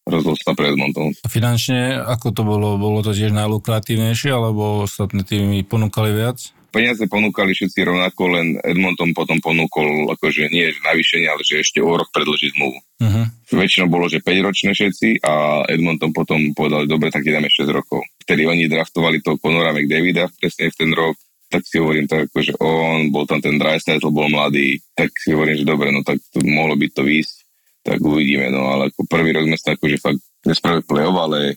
rozhodol 0.09 0.41
sa 0.41 0.57
pre 0.57 0.73
Edmonton. 0.73 1.13
A 1.21 1.29
finančne, 1.29 2.01
ako 2.01 2.33
to 2.33 2.43
bolo? 2.45 2.81
Bolo 2.81 3.05
to 3.05 3.13
tiež 3.13 3.33
najlukratívnejšie, 3.37 4.33
alebo 4.33 4.89
ostatné 4.89 5.21
týmy 5.23 5.65
ponúkali 5.69 6.17
viac? 6.17 6.57
Peniaze 6.79 7.11
ponúkali 7.11 7.51
všetci 7.59 7.83
rovnako, 7.83 8.23
len 8.39 8.47
Edmonton 8.63 9.11
potom 9.11 9.43
ponúkol 9.43 10.15
akože 10.15 10.47
nie 10.47 10.71
že 10.71 10.79
navýšenie, 10.87 11.27
ale 11.27 11.43
že 11.43 11.59
ešte 11.59 11.83
o 11.83 11.91
rok 11.91 12.07
predlžiť 12.15 12.55
zmluvu. 12.55 12.79
Uh-huh. 13.03 13.27
Väčšinou 13.51 13.91
bolo, 13.91 14.07
že 14.07 14.23
5 14.23 14.47
ročné 14.47 14.71
všetci 14.79 15.27
a 15.27 15.67
Edmonton 15.67 16.15
potom 16.15 16.55
povedal, 16.55 16.87
dobre, 16.87 17.11
tak 17.11 17.27
dáme 17.27 17.51
6 17.51 17.67
rokov. 17.75 18.07
vtedy 18.23 18.47
oni 18.47 18.71
draftovali 18.71 19.19
toho 19.19 19.43
Conora 19.43 19.75
McDavida 19.75 20.31
presne 20.39 20.71
v 20.71 20.79
ten 20.79 20.91
rok, 20.95 21.19
tak 21.51 21.67
si 21.67 21.83
hovorím 21.83 22.07
tak 22.07 22.29
že 22.31 22.55
on, 22.63 23.09
bol 23.11 23.27
tam 23.27 23.41
ten 23.41 23.59
Dreisaitl, 23.59 24.15
bol 24.15 24.31
mladý, 24.31 24.79
tak 24.95 25.11
si 25.17 25.35
hovorím, 25.35 25.59
že 25.59 25.67
dobre, 25.67 25.91
no 25.91 26.07
tak 26.07 26.23
to 26.31 26.45
mohlo 26.45 26.79
byť 26.79 26.91
to 26.95 27.03
výsť, 27.03 27.37
tak 27.83 27.99
uvidíme, 28.05 28.53
no 28.55 28.69
ale 28.71 28.93
ako 28.93 29.03
prvý 29.09 29.35
rok 29.35 29.51
sme 29.51 29.59
sa 29.59 29.75
akože 29.75 29.97
fakt 29.99 30.21
nespravili 30.47 30.85
play-off, 30.85 31.19
ale 31.19 31.57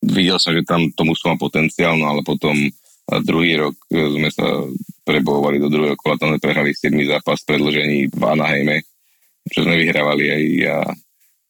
videl 0.00 0.38
som, 0.38 0.54
že 0.54 0.62
tam 0.62 0.88
to 0.94 1.02
mužstvo 1.02 1.34
má 1.34 1.36
potenciál, 1.36 1.98
no 1.98 2.06
ale 2.06 2.22
potom 2.22 2.54
a 3.10 3.18
druhý 3.18 3.58
rok 3.58 3.74
sme 3.90 4.30
sa 4.30 4.46
prebovali 5.02 5.58
do 5.58 5.66
druhého 5.66 5.98
kola, 5.98 6.20
tam 6.20 6.34
sme 6.34 6.40
prehrali 6.40 6.70
7 6.70 6.94
zápas 7.10 7.42
predlžení 7.42 8.08
v 8.12 8.22
Anaheime, 8.22 8.86
čo 9.50 9.66
sme 9.66 9.74
vyhrávali 9.80 10.24
aj 10.30 10.42
a 10.70 10.76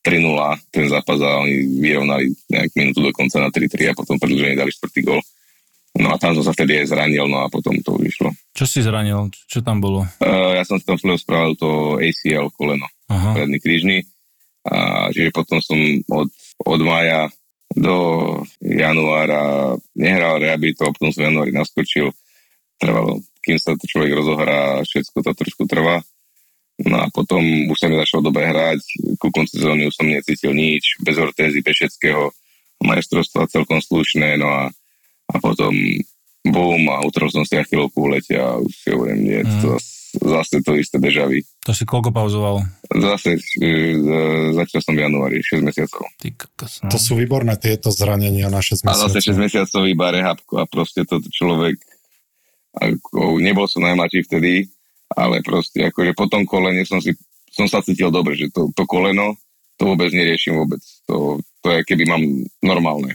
3-0 0.02 0.74
ten 0.74 0.86
zápas 0.90 1.18
a 1.22 1.44
oni 1.44 1.78
vyrovnali 1.78 2.26
nejak 2.50 2.70
minútu 2.74 3.06
do 3.06 3.14
konca 3.14 3.38
na 3.38 3.54
3-3 3.54 3.92
a 3.92 3.98
potom 3.98 4.18
predlžení 4.18 4.58
dali 4.58 4.72
4. 4.74 5.06
gol. 5.06 5.22
No 5.92 6.08
a 6.08 6.16
tam 6.16 6.32
som 6.32 6.40
sa 6.40 6.56
vtedy 6.56 6.80
aj 6.80 6.88
zranil, 6.88 7.28
no 7.28 7.44
a 7.44 7.52
potom 7.52 7.76
to 7.84 8.00
vyšlo. 8.00 8.32
Čo 8.56 8.64
si 8.64 8.80
zranil? 8.80 9.28
Čo 9.44 9.60
tam 9.60 9.78
bolo? 9.78 10.08
Uh, 10.24 10.56
ja 10.56 10.64
som 10.64 10.80
si 10.80 10.88
tam 10.88 10.96
spravil 10.96 11.52
to 11.60 12.00
ACL 12.00 12.48
koleno, 12.56 12.88
Aha. 13.12 13.36
predný 13.36 13.60
krížny. 13.60 13.98
A 14.64 15.10
čiže 15.12 15.34
potom 15.36 15.60
som 15.60 15.76
od, 16.08 16.32
od 16.64 16.80
maja 16.80 17.28
do 17.76 17.96
januára 18.60 19.74
nehral 19.96 20.38
rehabilito, 20.38 20.90
potom 20.92 21.12
som 21.12 21.24
v 21.24 21.28
januári 21.32 21.52
naskočil. 21.54 22.12
Trvalo, 22.76 23.22
kým 23.42 23.58
sa 23.58 23.78
to 23.78 23.84
človek 23.86 24.12
rozohrá, 24.12 24.82
všetko 24.82 25.18
to 25.22 25.32
trošku 25.32 25.64
trvá. 25.70 26.02
No 26.82 27.04
a 27.04 27.06
potom 27.12 27.42
už 27.70 27.78
sa 27.78 27.86
mi 27.86 28.00
začalo 28.00 28.32
dobre 28.32 28.48
hrať, 28.48 28.80
ku 29.20 29.28
konci 29.30 29.60
sezóny 29.60 29.86
už 29.86 29.94
som 29.94 30.08
necítil 30.08 30.56
nič, 30.56 30.98
bez 31.04 31.14
ortézy, 31.20 31.62
bez 31.62 31.78
všetkého, 31.78 32.32
majstrovstva 32.82 33.46
celkom 33.46 33.78
slušné, 33.78 34.34
no 34.40 34.50
a, 34.50 34.62
a 35.30 35.34
potom 35.38 35.70
bum 36.42 36.82
a 36.90 37.06
utrhol 37.06 37.30
som 37.30 37.46
si 37.46 37.54
achilovku 37.54 38.02
v 38.02 38.18
lete 38.18 38.34
a 38.34 38.58
už 38.58 38.72
si 38.74 38.88
hovorím, 38.90 39.20
nie, 39.22 39.40
to 39.62 39.78
zase 40.18 40.58
to 40.66 40.74
isté 40.74 40.98
dežavy. 40.98 41.46
To 41.62 41.70
si 41.70 41.86
koľko 41.86 42.10
pauzoval? 42.10 42.66
Zase 42.90 43.38
e, 43.62 43.68
začal 44.50 44.82
som 44.82 44.98
v 44.98 45.06
januári, 45.06 45.38
6 45.38 45.62
mesiacov. 45.62 46.10
Ty 46.18 46.28
kokos, 46.34 46.82
no. 46.82 46.90
To 46.90 46.98
sú 46.98 47.14
výborné 47.14 47.54
tieto 47.54 47.94
zranenia 47.94 48.50
na 48.50 48.58
6 48.58 48.82
mesiacov. 48.82 48.98
A 48.98 49.02
zase 49.06 49.30
6 49.30 49.38
mesiacov 49.38 49.82
iba 49.86 50.10
rehabko 50.10 50.54
a 50.58 50.66
proste 50.66 51.06
to 51.06 51.22
človek 51.30 51.78
ako, 52.72 53.38
nebol 53.38 53.70
som 53.70 53.86
najmladší 53.86 54.26
vtedy, 54.26 54.66
ale 55.14 55.44
proste 55.44 55.86
akože 55.86 56.18
po 56.18 56.26
tom 56.26 56.42
kolene 56.42 56.82
som 56.82 56.98
si 56.98 57.14
som 57.52 57.68
sa 57.68 57.84
cítil 57.84 58.08
dobre, 58.08 58.32
že 58.32 58.48
to, 58.48 58.72
to 58.72 58.82
koleno 58.88 59.36
to 59.76 59.84
vôbec 59.84 60.08
neriešim 60.08 60.56
vôbec. 60.56 60.80
To, 61.06 61.36
to 61.60 61.68
je 61.68 61.80
keby 61.84 62.08
mám 62.08 62.22
normálne 62.64 63.12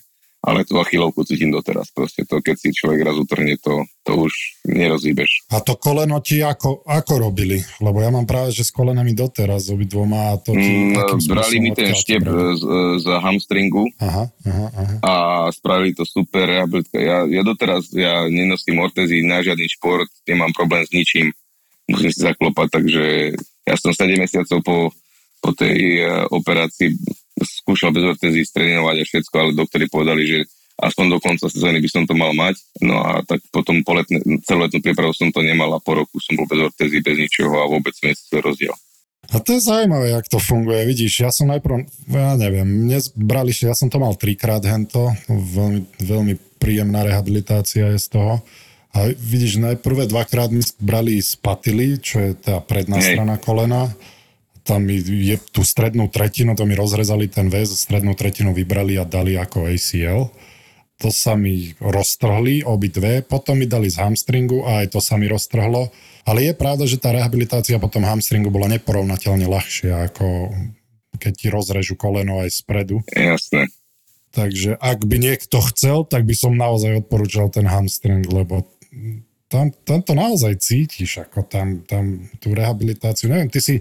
ale 0.48 0.64
tú 0.64 0.80
achilovku 0.80 1.28
cítim 1.28 1.52
doteraz. 1.52 1.92
Proste 1.92 2.24
to, 2.24 2.40
keď 2.40 2.56
si 2.56 2.72
človek 2.72 3.04
raz 3.04 3.20
utrhne, 3.20 3.60
to, 3.60 3.84
to 4.08 4.16
už 4.16 4.32
nerozíbeš. 4.64 5.44
A 5.52 5.60
to 5.60 5.76
koleno 5.76 6.24
ti 6.24 6.40
ako, 6.40 6.88
ako 6.88 7.14
robili? 7.20 7.60
Lebo 7.84 8.00
ja 8.00 8.08
mám 8.08 8.24
práve, 8.24 8.56
že 8.56 8.64
s 8.64 8.72
kolenami 8.72 9.12
doteraz 9.12 9.68
obidvoma 9.68 10.32
a 10.32 10.40
to 10.40 10.56
ti, 10.56 10.96
mm, 10.96 11.28
Brali 11.28 11.60
mi 11.60 11.76
ten 11.76 11.92
štiep 11.92 12.24
z, 12.56 12.64
z 13.04 13.08
hamstringu 13.20 13.92
aha, 14.00 14.32
aha, 14.48 14.68
aha. 14.72 14.96
a 15.04 15.14
spravili 15.52 15.92
to 15.92 16.08
super 16.08 16.48
rehabilitka. 16.48 16.96
Ja, 16.96 17.28
ja 17.28 17.44
doteraz 17.44 17.92
ja 17.92 18.24
nenosím 18.32 18.80
ortezy 18.80 19.28
na 19.28 19.44
žiadny 19.44 19.68
šport, 19.68 20.08
nemám 20.24 20.56
problém 20.56 20.88
s 20.88 20.96
ničím. 20.96 21.36
Musím 21.92 22.12
si 22.16 22.24
zaklopať, 22.24 22.68
takže 22.72 23.04
ja 23.68 23.76
som 23.76 23.92
7 23.92 24.16
mesiacov 24.16 24.60
po, 24.64 24.78
po 25.44 25.52
tej 25.52 26.04
uh, 26.04 26.24
operácii 26.32 26.96
skúšal 27.42 27.94
bez 27.94 28.04
ortézy 28.06 28.42
strénovať 28.46 28.96
a 29.02 29.08
všetko, 29.08 29.36
ale 29.38 29.58
doktori 29.58 29.86
povedali, 29.90 30.24
že 30.26 30.40
aspoň 30.78 31.06
do 31.10 31.18
konca 31.18 31.50
sezóny 31.50 31.82
by 31.82 31.90
som 31.90 32.04
to 32.06 32.14
mal 32.14 32.34
mať. 32.38 32.62
No 32.86 33.02
a 33.02 33.26
tak 33.26 33.42
potom 33.50 33.82
po 33.82 33.98
letne, 33.98 34.22
celú 34.46 34.66
letnú 34.66 34.80
prípravu 34.82 35.14
som 35.14 35.34
to 35.34 35.42
nemal 35.42 35.74
a 35.74 35.82
po 35.82 35.98
roku 35.98 36.22
som 36.22 36.38
bol 36.38 36.46
bez 36.46 36.62
ortézy, 36.62 37.02
bez 37.02 37.18
ničoho 37.18 37.58
a 37.58 37.70
vôbec 37.70 37.94
som 37.98 38.14
rozdiel. 38.42 38.74
A 39.28 39.44
to 39.44 39.60
je 39.60 39.68
zaujímavé, 39.68 40.16
jak 40.16 40.30
to 40.32 40.40
funguje. 40.40 40.88
Vidíš, 40.88 41.14
ja 41.28 41.32
som 41.36 41.52
najprv, 41.52 41.84
ja 42.08 42.40
neviem, 42.40 42.64
mne 42.64 43.04
brali, 43.18 43.52
ja 43.52 43.76
som 43.76 43.92
to 43.92 44.00
mal 44.00 44.16
trikrát 44.16 44.64
hento, 44.64 45.12
veľmi, 45.28 45.84
veľmi 46.00 46.34
príjemná 46.62 47.04
rehabilitácia 47.04 47.92
je 47.92 48.00
z 48.00 48.08
toho. 48.08 48.34
A 48.96 49.12
vidíš, 49.12 49.60
najprvé 49.60 50.08
dvakrát 50.08 50.48
mi 50.48 50.64
brali 50.80 51.20
spatily, 51.20 52.00
čo 52.00 52.24
je 52.24 52.32
tá 52.40 52.64
predná 52.64 53.04
Hej. 53.04 53.20
strana 53.20 53.36
kolena 53.36 53.92
tam 54.68 54.92
je 54.92 55.40
tú 55.56 55.64
strednú 55.64 56.12
tretinu, 56.12 56.52
to 56.60 56.68
mi 56.68 56.76
rozrezali 56.76 57.32
ten 57.32 57.48
väz, 57.48 57.72
strednú 57.72 58.20
tretinu 58.20 58.52
vybrali 58.52 59.00
a 59.00 59.08
dali 59.08 59.40
ako 59.40 59.72
ACL. 59.72 60.28
To 61.00 61.10
sa 61.14 61.40
mi 61.40 61.72
roztrhli 61.80 62.68
obidve, 62.68 63.24
potom 63.24 63.56
mi 63.56 63.70
dali 63.70 63.88
z 63.88 64.04
hamstringu 64.04 64.68
a 64.68 64.84
aj 64.84 64.92
to 64.92 65.00
sa 65.00 65.16
mi 65.16 65.32
roztrhlo. 65.32 65.88
Ale 66.28 66.44
je 66.44 66.54
pravda, 66.58 66.84
že 66.84 67.00
tá 67.00 67.16
rehabilitácia 67.16 67.80
potom 67.80 68.04
hamstringu 68.04 68.52
bola 68.52 68.68
neporovnateľne 68.76 69.48
ľahšia, 69.48 70.12
ako 70.12 70.52
keď 71.16 71.34
ti 71.34 71.48
rozrežu 71.48 71.96
koleno 71.96 72.44
aj 72.44 72.52
spredu. 72.52 73.00
Jasné. 73.16 73.72
Takže 74.36 74.76
ak 74.78 75.08
by 75.08 75.18
niekto 75.18 75.64
chcel, 75.72 76.04
tak 76.04 76.28
by 76.28 76.36
som 76.36 76.60
naozaj 76.60 77.08
odporúčal 77.08 77.48
ten 77.50 77.66
hamstring, 77.66 78.28
lebo 78.28 78.68
tam, 79.48 79.72
tam 79.88 80.04
to 80.04 80.12
naozaj 80.12 80.60
cítiš, 80.60 81.24
ako 81.24 81.48
tam, 81.48 81.88
tam 81.88 82.28
tú 82.44 82.52
rehabilitáciu. 82.52 83.32
Neviem, 83.32 83.48
ty 83.48 83.64
si 83.64 83.76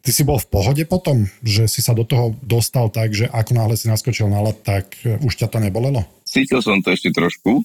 Ty 0.00 0.10
si 0.16 0.22
bol 0.24 0.40
v 0.40 0.48
pohode 0.48 0.84
potom, 0.88 1.28
že 1.44 1.68
si 1.68 1.84
sa 1.84 1.92
do 1.92 2.08
toho 2.08 2.32
dostal 2.40 2.88
tak, 2.88 3.12
že 3.12 3.28
ako 3.28 3.52
náhle 3.52 3.76
si 3.76 3.84
naskočil 3.84 4.32
na 4.32 4.40
let, 4.40 4.64
tak 4.64 4.96
e, 5.04 5.20
už 5.20 5.36
ťa 5.36 5.52
to 5.52 5.60
nebolelo? 5.60 6.08
Cítil 6.24 6.64
som 6.64 6.80
to 6.80 6.96
ešte 6.96 7.12
trošku. 7.12 7.60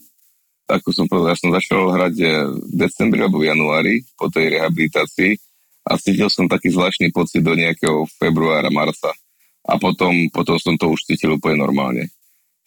Ako 0.68 0.90
som 0.92 1.08
povedal, 1.08 1.32
ja 1.32 1.40
som 1.40 1.56
začal 1.56 1.96
hrať 1.96 2.16
e, 2.20 2.28
v 2.52 2.74
decembri 2.76 3.24
alebo 3.24 3.40
v 3.40 3.56
januári 3.56 3.96
po 4.20 4.28
tej 4.28 4.60
rehabilitácii 4.60 5.40
a 5.88 5.96
cítil 5.96 6.28
som 6.28 6.52
taký 6.52 6.76
zvláštny 6.76 7.16
pocit 7.16 7.40
do 7.40 7.56
nejakého 7.56 8.04
februára, 8.20 8.68
marca. 8.68 9.16
A 9.66 9.80
potom, 9.80 10.28
potom 10.28 10.60
som 10.60 10.76
to 10.76 10.92
už 10.92 11.08
cítil 11.08 11.40
úplne 11.40 11.64
normálne. 11.64 12.12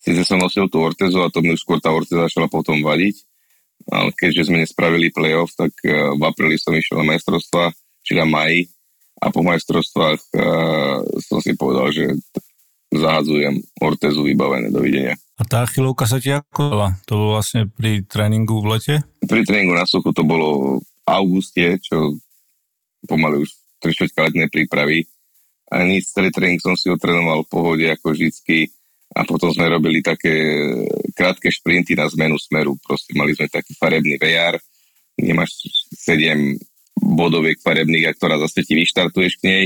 Sice 0.01 0.25
som 0.25 0.41
nosil 0.41 0.71
tú 0.73 0.81
ortezu 0.81 1.21
a 1.21 1.29
to 1.29 1.45
mi 1.45 1.53
už 1.53 1.61
skôr 1.61 1.77
tá 1.77 1.93
orteza 1.93 2.25
začala 2.25 2.49
potom 2.49 2.81
vadiť, 2.81 3.21
ale 3.93 4.17
keďže 4.17 4.49
sme 4.49 4.65
nespravili 4.65 5.13
playoff, 5.13 5.53
tak 5.53 5.77
e, 5.85 5.93
v 5.93 6.23
apríli 6.25 6.57
som 6.57 6.73
išiel 6.73 7.05
na 7.05 7.13
majstrovstva, 7.13 7.69
čiže 8.01 8.25
na 8.25 8.27
maji, 8.31 8.71
a 9.19 9.27
po 9.35 9.43
majstrovstvách 9.43 10.21
uh, 10.39 11.03
som 11.23 11.39
si 11.43 11.59
povedal, 11.59 11.91
že 11.91 12.15
zahadzujem 12.89 13.61
ortezu 13.83 14.25
vybavené, 14.25 14.73
dovidenia. 14.73 15.15
A 15.39 15.47
tá 15.47 15.63
chylovka 15.69 16.09
sa 16.09 16.19
ti 16.19 16.33
ako 16.33 16.73
dala? 16.73 16.89
To 17.07 17.13
bolo 17.15 17.31
vlastne 17.39 17.69
pri 17.69 18.03
tréningu 18.03 18.59
v 18.59 18.75
lete? 18.75 18.95
Pri 19.23 19.45
tréningu 19.45 19.77
na 19.77 19.87
suchu 19.87 20.11
to 20.11 20.25
bolo 20.27 20.81
v 20.83 20.87
auguste, 21.07 21.79
čo 21.85 22.19
pomaly 23.07 23.47
už 23.47 23.51
3 23.79 23.95
letné 24.27 24.51
prípravy. 24.51 25.07
A 25.69 25.85
nič, 25.85 26.11
celý 26.11 26.33
tréning 26.33 26.59
som 26.59 26.75
si 26.75 26.89
otrénoval 26.89 27.45
v 27.45 27.53
pohode 27.53 27.87
ako 27.87 28.17
vždycky 28.17 28.73
a 29.15 29.23
potom 29.25 29.53
sme 29.53 29.69
robili 29.69 30.01
také 30.01 30.33
krátke 31.13 31.53
šprinty 31.53 31.95
na 31.95 32.09
zmenu 32.09 32.41
smeru. 32.41 32.75
Proste 32.81 33.13
mali 33.15 33.37
sme 33.37 33.53
taký 33.53 33.77
farebný 33.77 34.17
VR, 34.17 34.57
kde 35.15 35.33
máš 35.37 35.61
7 35.93 36.57
bodoviek 36.99 37.59
farebných, 37.63 38.11
a 38.11 38.17
ktorá 38.17 38.37
zase 38.43 38.67
ti 38.67 38.75
vyštartuješ 38.75 39.39
k 39.39 39.47
nej, 39.47 39.65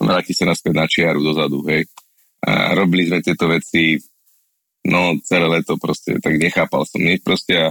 vráti 0.00 0.32
sa 0.32 0.48
naspäť 0.48 0.72
na 0.74 0.86
čiaru 0.88 1.20
dozadu, 1.20 1.60
hej. 1.68 1.84
A 2.40 2.72
robili 2.72 3.04
sme 3.04 3.20
tieto 3.20 3.46
veci, 3.48 4.00
no 4.88 5.16
celé 5.20 5.46
leto 5.60 5.76
proste, 5.76 6.16
tak 6.18 6.40
nechápal 6.40 6.88
som 6.88 7.04
nič 7.04 7.20
proste 7.20 7.52
a 7.52 7.66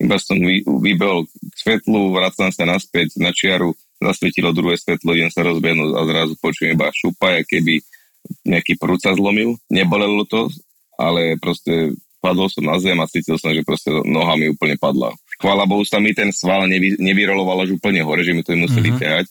iba 0.00 0.16
som 0.16 0.36
vy, 0.40 0.64
vybehol 0.64 1.28
k 1.28 1.56
svetlu, 1.56 2.12
vracam 2.12 2.48
sa 2.52 2.64
naspäť 2.64 3.20
na 3.20 3.32
čiaru, 3.32 3.76
zasvietilo 4.00 4.56
druhé 4.56 4.80
svetlo, 4.80 5.12
idem 5.12 5.28
sa 5.32 5.44
rozbehnúť 5.44 5.92
a 5.92 6.00
zrazu 6.08 6.32
počujem 6.40 6.72
iba 6.72 6.88
šupa, 6.88 7.44
keby 7.44 7.84
nejaký 8.48 8.80
prúca 8.80 9.12
zlomil. 9.12 9.60
Nebolelo 9.68 10.24
to, 10.24 10.48
ale 10.96 11.36
proste 11.40 11.96
padol 12.20 12.48
som 12.52 12.64
na 12.64 12.76
zem 12.80 12.96
a 13.00 13.08
cítil 13.08 13.40
som, 13.40 13.52
že 13.52 13.64
proste 13.64 13.92
noha 14.04 14.36
mi 14.36 14.52
úplne 14.52 14.76
padla 14.76 15.12
chvála 15.40 15.64
Bohu 15.64 15.82
sa 15.88 15.96
mi 15.98 16.12
ten 16.12 16.30
sval 16.30 16.68
nevy, 16.68 17.00
nevyroloval 17.00 17.64
až 17.64 17.80
úplne 17.80 18.04
hore, 18.04 18.20
že 18.20 18.36
mi 18.36 18.44
to 18.44 18.52
museli 18.52 18.92
uh-huh. 18.92 19.00
ťahať, 19.00 19.26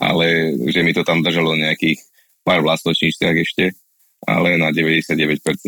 ale 0.00 0.56
že 0.72 0.80
mi 0.80 0.96
to 0.96 1.04
tam 1.04 1.20
držalo 1.20 1.52
nejakých 1.54 2.00
pár 2.42 2.64
vlastočníčciach 2.64 3.36
ešte, 3.36 3.76
ale 4.24 4.56
na 4.56 4.72
99% 4.72 5.12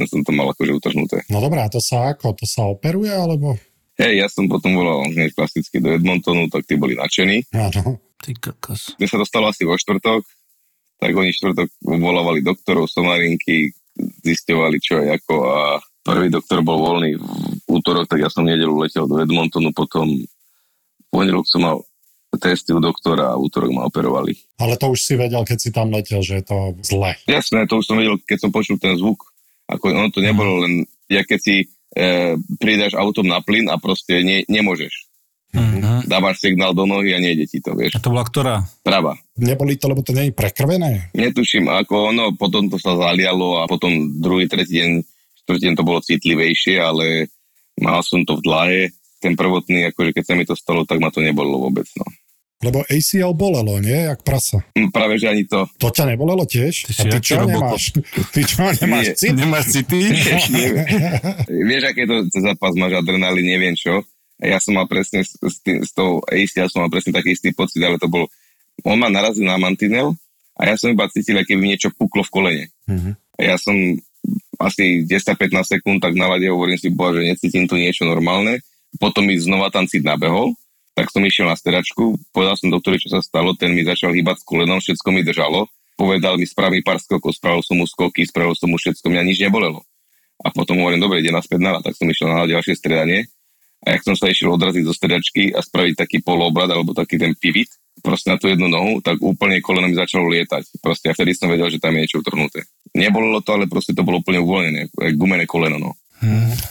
som 0.08 0.20
to 0.24 0.30
mal 0.32 0.50
akože 0.50 0.72
utrhnuté. 0.72 1.22
No 1.28 1.44
dobrá, 1.44 1.68
to 1.68 1.78
sa 1.78 2.16
ako? 2.16 2.32
To 2.38 2.46
sa 2.48 2.66
operuje, 2.66 3.12
alebo? 3.12 3.60
Hej, 3.94 4.26
ja 4.26 4.26
som 4.26 4.50
potom 4.50 4.74
volal 4.74 5.06
hneď 5.06 5.38
klasicky 5.38 5.78
do 5.78 5.94
Edmontonu, 5.94 6.50
tak 6.50 6.66
tí 6.66 6.74
boli 6.74 6.98
nadšení. 6.98 7.46
Áno. 7.54 8.02
Ty 8.18 8.30
kokos. 8.40 8.98
Keď 8.98 9.06
sa 9.06 9.20
dostalo 9.20 9.52
asi 9.52 9.62
vo 9.62 9.78
štvrtok, 9.78 10.22
tak 10.98 11.12
oni 11.12 11.30
štvrtok 11.30 11.68
volávali 11.84 12.40
doktorov, 12.42 12.90
somarinky, 12.90 13.70
zisťovali 14.24 14.76
čo 14.82 14.98
a 14.98 15.14
ako 15.14 15.34
a 15.46 15.58
Prvý 16.04 16.28
doktor 16.28 16.60
bol 16.60 16.84
voľný 16.84 17.16
v 17.16 17.24
útorok, 17.64 18.04
tak 18.04 18.20
ja 18.20 18.28
som 18.28 18.44
nedelu 18.44 18.76
letel 18.76 19.08
do 19.08 19.16
Edmontonu, 19.24 19.72
potom 19.72 20.04
pondelok 21.08 21.48
som 21.48 21.64
mal 21.64 21.76
testy 22.36 22.74
u 22.74 22.80
doktora 22.82 23.32
a 23.32 23.40
útorok 23.40 23.70
ma 23.72 23.86
operovali. 23.86 24.34
Ale 24.58 24.76
to 24.76 24.92
už 24.92 25.00
si 25.00 25.14
vedel, 25.16 25.46
keď 25.46 25.58
si 25.58 25.70
tam 25.72 25.88
letel, 25.94 26.20
že 26.20 26.42
je 26.42 26.44
to 26.44 26.58
zle. 26.82 27.14
Jasné, 27.24 27.64
to 27.70 27.80
už 27.80 27.86
som 27.86 27.96
vedel, 27.96 28.18
keď 28.20 28.38
som 28.46 28.50
počul 28.52 28.76
ten 28.76 28.98
zvuk. 28.98 29.22
Ako, 29.70 29.96
ono 29.96 30.12
to 30.12 30.20
nebolo 30.20 30.66
len, 30.66 30.84
ja 31.08 31.24
keď 31.24 31.38
si 31.40 31.54
e, 31.64 32.36
pridáš 32.60 32.98
autom 32.98 33.24
na 33.24 33.40
plyn 33.40 33.70
a 33.72 33.80
proste 33.80 34.20
ne, 34.20 34.44
nemôžeš. 34.44 35.08
Mhm. 35.54 36.10
Dávaš 36.10 36.42
signál 36.42 36.74
do 36.74 36.82
nohy 36.82 37.14
a 37.14 37.22
nejde 37.22 37.46
ti 37.46 37.62
to, 37.62 37.78
vieš. 37.78 37.94
A 37.94 38.02
to 38.02 38.10
bola 38.10 38.26
ktorá? 38.26 38.66
Pravá. 38.82 39.14
Neboli 39.38 39.78
to, 39.78 39.86
lebo 39.86 40.02
to 40.02 40.10
nie 40.10 40.28
je 40.28 40.34
prekrvené? 40.34 41.14
Netuším, 41.14 41.70
ako 41.70 42.10
ono, 42.10 42.24
potom 42.34 42.66
to 42.66 42.74
sa 42.76 42.98
zalialo 42.98 43.62
a 43.62 43.70
potom 43.70 44.18
druhý, 44.18 44.50
tretí 44.50 44.82
deň, 44.82 44.90
štvrtý 45.44 45.60
deň 45.60 45.74
to 45.76 45.84
bolo 45.84 46.00
citlivejšie, 46.00 46.80
ale 46.80 47.28
mal 47.76 48.00
som 48.00 48.24
to 48.24 48.40
v 48.40 48.44
dlahe. 48.44 48.80
Ten 49.20 49.36
prvotný, 49.36 49.88
akože 49.88 50.12
keď 50.12 50.24
sa 50.24 50.34
mi 50.36 50.44
to 50.44 50.52
stalo, 50.52 50.84
tak 50.84 51.00
ma 51.00 51.08
to 51.08 51.24
nebolo 51.24 51.68
vôbec, 51.68 51.88
no. 51.96 52.04
Lebo 52.64 52.80
ACL 52.88 53.36
bolelo, 53.36 53.76
nie? 53.76 54.08
Jak 54.08 54.24
prasa. 54.24 54.64
Hm, 54.72 54.88
Práve, 54.88 55.20
že 55.20 55.28
ani 55.28 55.44
to. 55.44 55.68
To 55.76 55.92
ťa 55.92 56.16
nebolelo 56.16 56.48
tiež? 56.48 56.88
Ty 56.88 56.92
A 56.96 57.02
ty 57.12 57.18
čo 57.20 57.44
nemáš? 57.44 57.92
Ty 58.32 58.40
čo 58.40 58.56
nemáš 58.64 59.04
Nie. 59.04 59.16
cit? 59.20 59.34
Nemáš 59.36 59.64
city? 59.68 60.00
Vieš, 61.68 61.82
aké 61.92 62.02
to 62.08 62.24
zápas 62.40 62.72
máš 62.76 63.04
adrenalín, 63.04 63.44
neviem 63.44 63.76
čo. 63.76 64.00
Ja 64.40 64.58
som 64.64 64.80
mal 64.80 64.88
presne 64.88 65.22
s, 65.22 65.36
s, 65.36 65.60
tým, 65.60 65.84
s 65.84 65.92
tou 65.92 66.24
AC, 66.24 66.56
ja 66.56 66.66
som 66.72 66.84
mal 66.84 66.90
presne 66.90 67.12
taký 67.12 67.36
istý 67.36 67.52
pocit, 67.52 67.84
ale 67.84 68.00
to 68.00 68.08
bol, 68.08 68.26
on 68.82 68.96
ma 68.98 69.12
narazil 69.12 69.46
na 69.46 69.60
mantinel 69.60 70.16
a 70.58 70.68
ja 70.68 70.74
som 70.74 70.90
iba 70.90 71.06
cítil, 71.12 71.38
aké 71.38 71.54
by 71.54 71.64
niečo 71.68 71.92
puklo 71.94 72.24
v 72.26 72.32
kolene. 72.32 72.66
Mhm. 72.88 73.10
A 73.34 73.40
ja 73.44 73.56
som 73.60 73.74
asi 74.58 75.04
10-15 75.04 75.78
sekúnd 75.78 75.98
tak 76.00 76.16
nalade 76.16 76.48
hovorím 76.48 76.78
si, 76.78 76.88
bože, 76.88 77.20
necítim 77.20 77.68
tu 77.68 77.76
niečo 77.76 78.06
normálne. 78.08 78.62
Potom 78.96 79.26
mi 79.26 79.34
znova 79.36 79.68
tam 79.74 79.84
cít 79.90 80.06
nabehol, 80.06 80.54
tak 80.94 81.10
som 81.10 81.26
išiel 81.26 81.50
na 81.50 81.58
steračku, 81.58 82.14
povedal 82.30 82.54
som 82.54 82.70
doktorovi, 82.70 83.02
čo 83.02 83.10
sa 83.10 83.18
stalo, 83.18 83.58
ten 83.58 83.74
mi 83.74 83.82
začal 83.82 84.14
hýbať 84.14 84.40
s 84.40 84.44
kolenom, 84.46 84.78
všetko 84.78 85.08
mi 85.10 85.26
držalo, 85.26 85.66
povedal 85.98 86.38
mi, 86.38 86.46
sprav 86.46 86.70
mi 86.70 86.86
pár 86.86 87.02
skokov, 87.02 87.34
spravil 87.34 87.66
som 87.66 87.82
mu 87.82 87.86
skoky, 87.86 88.22
spravil 88.22 88.54
som 88.54 88.70
mu 88.70 88.78
všetko, 88.78 89.02
mňa 89.10 89.22
nič 89.26 89.42
nebolelo. 89.42 89.82
A 90.42 90.54
potom 90.54 90.78
hovorím, 90.78 91.02
dobre, 91.02 91.22
ide 91.22 91.34
naspäť 91.34 91.58
na 91.62 91.82
tak 91.82 91.98
som 91.98 92.06
išiel 92.06 92.30
na 92.30 92.46
ďalšie 92.46 92.78
stredanie. 92.78 93.26
A 93.84 93.98
jak 93.98 94.02
som 94.06 94.16
sa 94.16 94.32
išiel 94.32 94.54
odraziť 94.54 94.82
zo 94.86 94.94
stredačky 94.96 95.52
a 95.52 95.60
spraviť 95.60 95.94
taký 95.98 96.18
poloobrad 96.24 96.72
alebo 96.72 96.96
taký 96.96 97.20
ten 97.20 97.36
pivot, 97.36 97.68
proste 98.00 98.32
na 98.32 98.40
tú 98.40 98.48
jednu 98.48 98.66
nohu, 98.66 99.00
tak 99.04 99.20
úplne 99.20 99.60
koleno 99.60 99.86
mi 99.90 99.96
začalo 99.96 100.28
lietať. 100.30 100.80
Proste 100.80 101.12
a 101.12 101.16
vtedy 101.16 101.36
som 101.36 101.52
vedel, 101.52 101.68
že 101.68 101.82
tam 101.82 101.92
je 101.94 102.06
niečo 102.06 102.20
utrhnuté. 102.24 102.64
Nebolelo 102.94 103.42
to, 103.42 103.58
ale 103.58 103.66
proste 103.66 103.90
to 103.90 104.06
bolo 104.06 104.22
úplne 104.22 104.38
uvoľnené, 104.38 104.94
gumené 105.18 105.44
koleno, 105.50 105.82
no. 105.82 105.90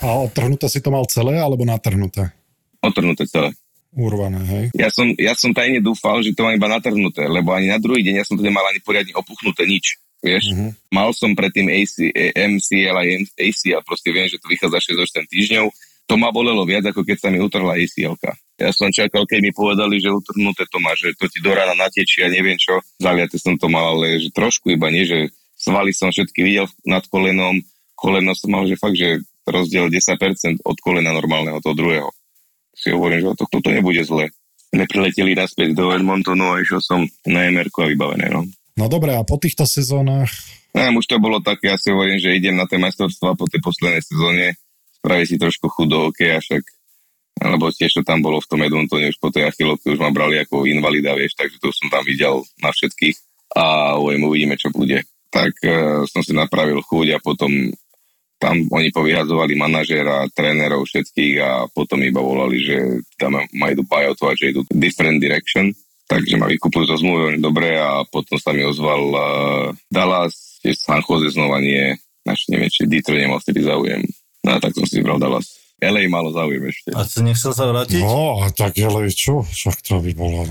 A 0.01 0.23
odtrhnuté 0.23 0.71
si 0.71 0.79
to 0.79 0.89
mal 0.89 1.03
celé, 1.05 1.37
alebo 1.37 1.67
natrhnuté? 1.67 2.31
Otrhnuté 2.79 3.27
celé. 3.27 3.51
Urvané, 3.93 4.41
hej? 4.49 4.65
Ja 4.73 4.89
som, 4.89 5.05
ja 5.13 5.37
som 5.37 5.53
tajne 5.53 5.77
dúfal, 5.77 6.25
že 6.25 6.33
to 6.33 6.41
mám 6.41 6.57
iba 6.57 6.65
natrhnuté, 6.65 7.29
lebo 7.29 7.53
ani 7.53 7.69
na 7.69 7.77
druhý 7.77 8.01
deň 8.01 8.23
ja 8.23 8.25
som 8.25 8.33
to 8.33 8.41
nemal 8.41 8.65
ani 8.65 8.81
poriadne 8.81 9.13
opuchnuté 9.13 9.69
nič. 9.69 10.01
Vieš, 10.23 10.55
Mhm. 10.55 10.67
mal 10.89 11.11
som 11.11 11.35
predtým 11.35 11.67
AC, 11.67 12.07
MCL 12.31 12.95
a 12.95 13.03
ACL, 13.35 13.83
proste 13.83 14.09
viem, 14.15 14.25
že 14.31 14.39
to 14.39 14.47
vychádza 14.47 14.79
6 14.95 15.27
týždňov. 15.27 15.67
To 16.07 16.15
ma 16.15 16.31
bolelo 16.31 16.63
viac, 16.63 16.87
ako 16.87 17.03
keď 17.03 17.17
sa 17.19 17.27
mi 17.31 17.39
utrhla 17.43 17.75
acl 17.75 18.15
Ja 18.59 18.71
som 18.71 18.91
čakal, 18.91 19.27
keď 19.27 19.39
mi 19.43 19.51
povedali, 19.51 19.99
že 19.99 20.11
utrhnuté 20.11 20.63
to 20.71 20.79
má, 20.79 20.95
že 20.95 21.11
to 21.19 21.27
ti 21.27 21.43
do 21.43 21.51
rána 21.51 21.75
natečí 21.75 22.23
a 22.23 22.31
neviem 22.31 22.55
čo. 22.59 22.79
Zaliate 22.99 23.35
som 23.35 23.55
to 23.59 23.67
mal, 23.67 23.99
ale 23.99 24.19
že 24.19 24.31
trošku 24.31 24.71
iba 24.71 24.87
nie, 24.87 25.03
že 25.03 25.31
svaly 25.63 25.95
som 25.95 26.11
všetky 26.11 26.43
videl 26.43 26.67
nad 26.83 27.07
kolenom, 27.07 27.63
koleno 27.95 28.35
som 28.35 28.51
mal, 28.51 28.67
že 28.67 28.75
fakt, 28.75 28.99
že 28.99 29.23
rozdiel 29.47 29.87
10% 29.87 30.63
od 30.63 30.77
kolena 30.83 31.15
normálneho, 31.15 31.63
toho 31.63 31.75
druhého. 31.75 32.09
Si 32.75 32.91
hovorím, 32.91 33.23
že 33.23 33.39
to, 33.39 33.45
toto 33.47 33.71
nebude 33.71 34.03
zle. 34.03 34.27
Neprileteli 34.75 35.37
naspäť 35.37 35.77
do 35.77 35.93
Edmontonu 35.93 36.57
a 36.57 36.59
išiel 36.59 36.81
som 36.83 36.99
na 37.29 37.47
mr 37.47 37.69
a 37.69 37.87
vybavené, 37.87 38.27
no. 38.27 38.43
No 38.73 38.89
dobre, 38.89 39.13
a 39.13 39.21
po 39.21 39.37
týchto 39.37 39.63
sezónach 39.69 40.33
Neviem, 40.73 40.97
už 40.97 41.05
to 41.05 41.21
bolo 41.21 41.37
také, 41.37 41.69
ja 41.69 41.77
si 41.77 41.93
hovorím, 41.93 42.17
že 42.17 42.33
idem 42.33 42.57
na 42.57 42.65
tie 42.65 42.81
majstrovstvá 42.81 43.37
po 43.37 43.45
tej 43.45 43.61
poslednej 43.61 44.01
sezóne, 44.01 44.57
spraviť 44.97 45.27
si 45.29 45.35
trošku 45.37 45.69
chudo 45.69 46.09
hokej 46.09 46.33
a 46.33 46.41
však 46.41 46.65
lebo 47.43 47.69
tiež 47.73 48.01
to 48.01 48.01
tam 48.05 48.21
bolo 48.21 48.39
v 48.39 48.49
tom 48.49 48.61
Edmontone, 48.61 49.09
už 49.09 49.19
po 49.19 49.33
tej 49.33 49.49
achilovke 49.49 49.89
už 49.89 49.99
ma 49.99 50.13
brali 50.13 50.39
ako 50.41 50.69
invalida, 50.69 51.17
vieš, 51.17 51.35
takže 51.35 51.57
to 51.59 51.73
som 51.73 51.89
tam 51.89 52.05
videl 52.05 52.45
na 52.61 52.69
všetkých 52.69 53.17
a 53.57 53.97
hovorím, 53.99 54.29
uvidíme, 54.29 54.55
čo 54.57 54.73
bude. 54.73 55.05
Tak 55.33 55.53
uh, 55.65 56.05
som 56.05 56.21
si 56.21 56.31
napravil 56.37 56.77
chuť 56.85 57.17
a 57.17 57.23
potom 57.23 57.49
tam 58.37 58.59
oni 58.75 58.91
povyhadzovali 58.91 59.55
manažéra, 59.55 60.27
trénerov 60.35 60.83
všetkých 60.83 61.35
a 61.39 61.49
potom 61.71 62.03
iba 62.03 62.19
volali, 62.19 62.59
že 62.59 62.99
tam 63.15 63.39
ma 63.39 63.65
idú 63.71 63.87
buyoutovať, 63.87 64.35
že 64.35 64.49
idú 64.51 64.61
different 64.75 65.23
direction. 65.23 65.71
Takže 66.11 66.35
ma 66.35 66.51
vykúpili 66.51 66.83
zo 66.83 66.99
zmluvy, 66.99 67.21
hovorím, 67.23 67.41
dobre, 67.41 67.79
a 67.79 68.03
potom 68.03 68.35
sa 68.35 68.51
mi 68.51 68.67
ozval 68.67 69.03
uh, 69.15 69.21
Dallas, 69.87 70.59
tiež 70.59 70.75
San 70.75 70.99
Jose 70.99 71.31
znova 71.31 71.63
nie, 71.63 71.95
naš 72.27 72.43
neviem, 72.51 72.67
či 72.67 72.83
Detroit 72.83 73.23
nemal 73.23 73.39
vtedy 73.39 73.63
záujem. 73.63 74.03
No 74.43 74.49
a 74.51 74.57
tak 74.59 74.75
som 74.75 74.83
si 74.83 74.99
vybral 74.99 75.23
Dallas. 75.23 75.55
LA 75.79 76.11
malo 76.11 76.31
záujem 76.35 76.63
ešte. 76.67 76.91
A 76.95 77.07
si 77.07 77.23
nechcel 77.23 77.55
sa 77.55 77.67
vrátiť? 77.67 78.03
No, 78.03 78.43
a 78.43 78.51
tak 78.51 78.75
ale 78.79 79.07
čo? 79.11 79.43
Však 79.43 79.83
to 79.83 80.03
by 80.03 80.11
bolo... 80.15 80.47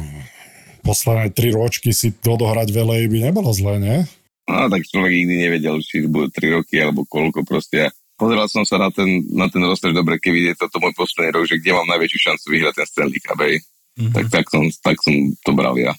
Posledné 0.83 1.31
tri 1.31 1.55
ročky 1.55 1.95
si 1.95 2.11
odohrať 2.11 2.75
veľa 2.75 3.07
by 3.07 3.19
nebolo 3.31 3.55
zlé, 3.55 3.79
nie? 3.79 3.99
No 4.49 4.67
tak 4.67 4.83
človek 4.87 5.13
nikdy 5.13 5.35
nevedel, 5.39 5.79
či 5.83 6.07
bude 6.11 6.31
3 6.35 6.59
roky 6.61 6.83
alebo 6.83 7.07
koľko 7.07 7.47
proste. 7.47 7.87
Ja 7.87 7.91
pozeral 8.19 8.47
som 8.47 8.63
sa 8.63 8.79
na 8.79 8.91
ten, 8.95 9.27
na 9.35 9.51
ten 9.51 9.63
roster, 9.67 9.91
dobre, 9.91 10.23
keď 10.23 10.55
je 10.55 10.61
toto 10.67 10.79
môj 10.79 10.95
posledný 10.95 11.35
rok, 11.35 11.45
že 11.51 11.59
kde 11.59 11.75
mám 11.75 11.91
najväčšiu 11.91 12.19
šancu 12.31 12.47
vyhrať 12.55 12.75
ten 12.79 12.87
Stanley 12.87 13.21
Cup. 13.23 13.43
Mhm. 13.93 14.13
Tak, 14.15 14.27
tak, 14.31 14.45
som, 14.49 14.65
tak 14.83 14.97
som 15.03 15.15
to 15.43 15.51
bral 15.53 15.75
ja. 15.75 15.93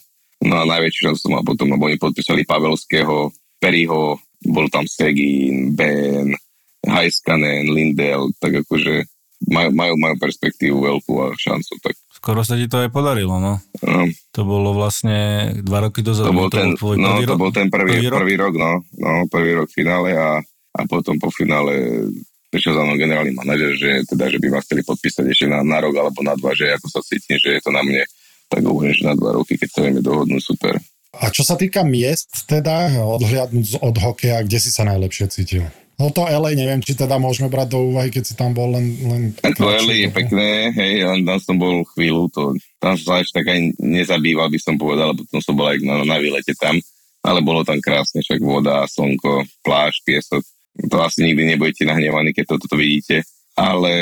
No 0.44 0.60
a 0.60 0.64
najväčšiu 0.68 1.12
šancu 1.12 1.24
mal 1.32 1.42
potom, 1.44 1.68
lebo 1.72 1.88
oni 1.88 2.00
podpísali 2.00 2.48
Pavelského, 2.48 3.32
Perryho, 3.60 4.20
bol 4.44 4.66
tam 4.68 4.84
Segin, 4.84 5.72
Ben, 5.72 6.36
Heiskanen, 6.84 7.72
Lindell, 7.72 8.28
tak 8.36 8.60
akože 8.60 9.08
majú, 9.48 9.70
majú, 9.72 9.94
majú 9.96 10.14
perspektívu 10.20 10.84
veľkú 10.84 11.12
a 11.20 11.32
šancu, 11.32 11.80
tak 11.80 11.96
Skoro 12.24 12.40
sa 12.40 12.56
ti 12.56 12.64
to 12.72 12.80
aj 12.80 12.88
podarilo, 12.88 13.36
no. 13.36 13.60
no, 13.84 14.08
To 14.32 14.48
bolo 14.48 14.72
vlastne 14.72 15.52
dva 15.60 15.84
roky 15.84 16.00
dozadu. 16.00 16.32
to 16.32 16.40
bol 16.40 16.48
ten, 16.48 16.72
tvoj 16.72 16.96
no, 16.96 17.20
prvý 17.20 17.24
to 17.28 17.36
rok? 17.36 17.36
bol 17.36 17.52
ten 17.52 17.68
prvý, 17.68 18.00
Prvý 18.00 18.08
prvý, 18.08 18.34
rok? 18.40 18.48
rok? 18.48 18.54
no, 18.56 18.70
no, 18.96 19.10
prvý 19.28 19.52
rok 19.52 19.68
v 19.68 19.76
finále 19.84 20.16
a, 20.16 20.40
a 20.72 20.80
potom 20.88 21.20
po 21.20 21.28
finále 21.28 22.08
prišiel 22.48 22.80
za 22.80 22.82
mnou 22.88 22.96
generálny 22.96 23.28
manažer, 23.36 23.76
že 23.76 24.08
teda, 24.08 24.32
že 24.32 24.40
by 24.40 24.56
ma 24.56 24.64
chceli 24.64 24.80
podpísať 24.88 25.20
ešte 25.28 25.52
na, 25.52 25.60
na 25.60 25.84
rok 25.84 25.92
alebo 26.00 26.24
na 26.24 26.32
dva, 26.32 26.56
že 26.56 26.72
ako 26.72 26.96
sa 26.96 27.04
cítim, 27.04 27.36
že 27.36 27.50
je 27.50 27.60
to 27.60 27.68
na 27.68 27.84
mne, 27.84 28.00
tak 28.48 28.64
hovorím, 28.64 28.96
že 28.96 29.04
na 29.04 29.12
dva 29.12 29.36
roky, 29.36 29.60
keď 29.60 29.68
sa 29.68 29.80
vieme 29.84 30.00
dohodnúť, 30.00 30.40
super. 30.40 30.80
A 31.20 31.28
čo 31.28 31.44
sa 31.44 31.60
týka 31.60 31.84
miest, 31.84 32.48
teda, 32.48 32.88
odhliadnúť 33.04 33.84
od 33.84 34.00
hokeja, 34.00 34.40
kde 34.48 34.58
si 34.64 34.72
sa 34.72 34.88
najlepšie 34.88 35.28
cítil? 35.28 35.68
No 35.94 36.10
to 36.10 36.26
LA, 36.26 36.58
neviem, 36.58 36.82
či 36.82 36.98
teda 36.98 37.22
môžeme 37.22 37.46
brať 37.46 37.78
do 37.78 37.94
úvahy, 37.94 38.10
keď 38.10 38.22
si 38.26 38.34
tam 38.34 38.50
bol 38.50 38.74
len... 38.74 38.98
len 39.06 39.22
To 39.38 39.70
LA 39.70 40.06
je 40.06 40.10
pekné, 40.10 40.74
hej, 40.74 41.06
len 41.06 41.22
tam 41.22 41.38
som 41.38 41.54
bol 41.54 41.86
chvíľu, 41.94 42.26
to, 42.34 42.58
tam 42.82 42.98
sa 42.98 43.22
až 43.22 43.30
tak 43.30 43.46
aj 43.46 43.78
nezabýval, 43.78 44.50
by 44.50 44.58
som 44.58 44.74
povedal, 44.74 45.14
lebo 45.14 45.22
potom 45.22 45.40
som 45.42 45.54
bol 45.54 45.70
aj 45.70 45.78
na, 45.86 46.02
na 46.02 46.18
výlete 46.18 46.50
tam, 46.58 46.74
ale 47.22 47.38
bolo 47.46 47.62
tam 47.62 47.78
krásne, 47.78 48.26
však 48.26 48.42
voda, 48.42 48.82
slnko, 48.90 49.46
pláž, 49.62 50.02
piesok. 50.02 50.42
To 50.90 50.96
asi 50.98 51.22
nikdy 51.22 51.54
nebudete 51.54 51.86
nahnevaní, 51.86 52.34
keď 52.34 52.58
toto 52.58 52.66
to 52.66 52.76
vidíte. 52.76 53.22
Ale 53.54 53.94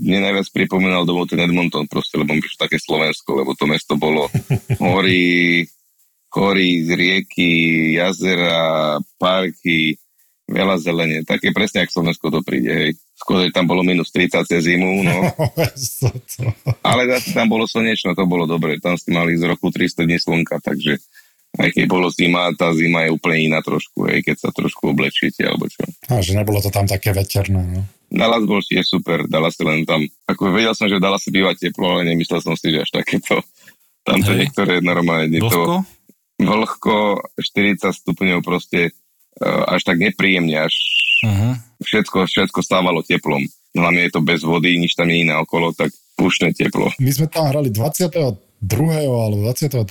mne 0.00 0.24
najviac 0.24 0.48
pripomínal 0.48 1.04
domov 1.04 1.28
ten 1.28 1.44
Edmonton 1.44 1.84
proste, 1.84 2.16
lebo 2.16 2.32
mi 2.32 2.40
prišlo 2.40 2.64
také 2.64 2.80
Slovensko, 2.80 3.44
lebo 3.44 3.52
to 3.52 3.68
mesto 3.68 4.00
bolo 4.00 4.32
hory, 4.80 5.68
hory, 6.32 6.88
rieky, 6.88 7.52
jazera, 8.00 8.96
parky, 9.20 10.00
veľa 10.48 10.80
zelenie. 10.80 11.28
Také 11.28 11.52
presne, 11.52 11.84
ak 11.84 11.92
Slovensko 11.92 12.32
to 12.32 12.40
príde, 12.40 12.72
hej. 12.72 12.90
Skôr, 13.20 13.52
tam 13.52 13.68
bolo 13.68 13.84
minus 13.84 14.08
30 14.10 14.48
cez 14.48 14.64
zimu, 14.64 15.04
no. 15.04 15.16
Ale 16.88 17.02
zase 17.12 17.36
tam 17.36 17.52
bolo 17.52 17.68
slnečno, 17.68 18.16
to 18.16 18.24
bolo 18.24 18.48
dobre. 18.48 18.80
Tam 18.80 18.96
ste 18.96 19.12
mali 19.12 19.36
z 19.36 19.44
roku 19.44 19.68
300 19.68 20.08
dní 20.08 20.16
slnka, 20.16 20.58
takže 20.64 20.96
aj 21.58 21.68
keď 21.72 21.84
bolo 21.88 22.08
zima, 22.08 22.48
tá 22.56 22.72
zima 22.72 23.04
je 23.08 23.14
úplne 23.14 23.52
iná 23.52 23.60
trošku, 23.60 24.08
hej, 24.08 24.24
keď 24.24 24.36
sa 24.48 24.50
trošku 24.52 24.92
oblečíte, 24.92 25.44
alebo 25.44 25.68
čo. 25.68 25.84
A 26.08 26.20
že 26.24 26.36
nebolo 26.36 26.60
to 26.64 26.72
tam 26.72 26.88
také 26.88 27.12
veterné, 27.12 27.60
no. 27.60 27.82
Dallas 28.08 28.44
bol 28.48 28.64
tiež 28.64 28.88
super, 28.88 29.28
Dallas 29.28 29.60
je 29.60 29.68
len 29.68 29.84
tam, 29.84 30.00
ako 30.24 30.48
vedel 30.48 30.72
som, 30.72 30.88
že 30.88 30.96
Dallas 30.96 31.28
býva 31.28 31.52
teplo, 31.52 32.00
ale 32.00 32.08
nemyslel 32.08 32.40
som 32.40 32.56
si, 32.56 32.72
že 32.72 32.88
až 32.88 33.04
takéto. 33.04 33.44
Tam 34.00 34.24
to 34.24 34.32
niektoré 34.32 34.80
normálne 34.80 35.36
je 35.36 35.44
to 35.44 35.52
Vlhko? 35.52 35.76
vlhko, 36.40 36.96
40 37.36 37.92
stupňov 37.92 38.40
proste 38.40 38.96
až 39.44 39.80
tak 39.86 39.98
nepríjemne, 40.02 40.66
až 40.66 40.74
Uh-huh. 41.18 41.58
všetko, 41.82 42.30
všetko 42.30 42.58
stávalo 42.62 43.02
teplom. 43.02 43.42
Hlavne 43.74 44.06
je 44.06 44.12
to 44.14 44.22
bez 44.22 44.46
vody, 44.46 44.78
nič 44.78 44.94
tam 44.94 45.10
nie 45.10 45.26
je 45.26 45.30
naokolo, 45.34 45.74
tak 45.74 45.90
púšne 46.14 46.54
teplo. 46.54 46.94
My 47.02 47.10
sme 47.10 47.26
tam 47.26 47.50
hrali 47.50 47.74
22. 47.74 48.38
alebo 48.62 49.36
23. 49.42 49.82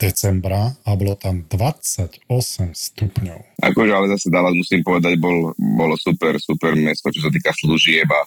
decembra 0.00 0.72
a 0.82 0.90
bolo 0.96 1.14
tam 1.20 1.44
28 1.46 2.26
stupňov. 2.72 3.60
Akože 3.60 3.92
ale 3.92 4.06
zase 4.16 4.32
Dallas 4.32 4.56
musím 4.56 4.80
povedať, 4.82 5.20
bol, 5.20 5.52
bolo 5.56 5.94
super, 6.00 6.40
super 6.40 6.74
mesto, 6.74 7.12
čo 7.12 7.28
sa 7.28 7.30
týka 7.30 7.52
služieb 7.54 8.08
a 8.08 8.24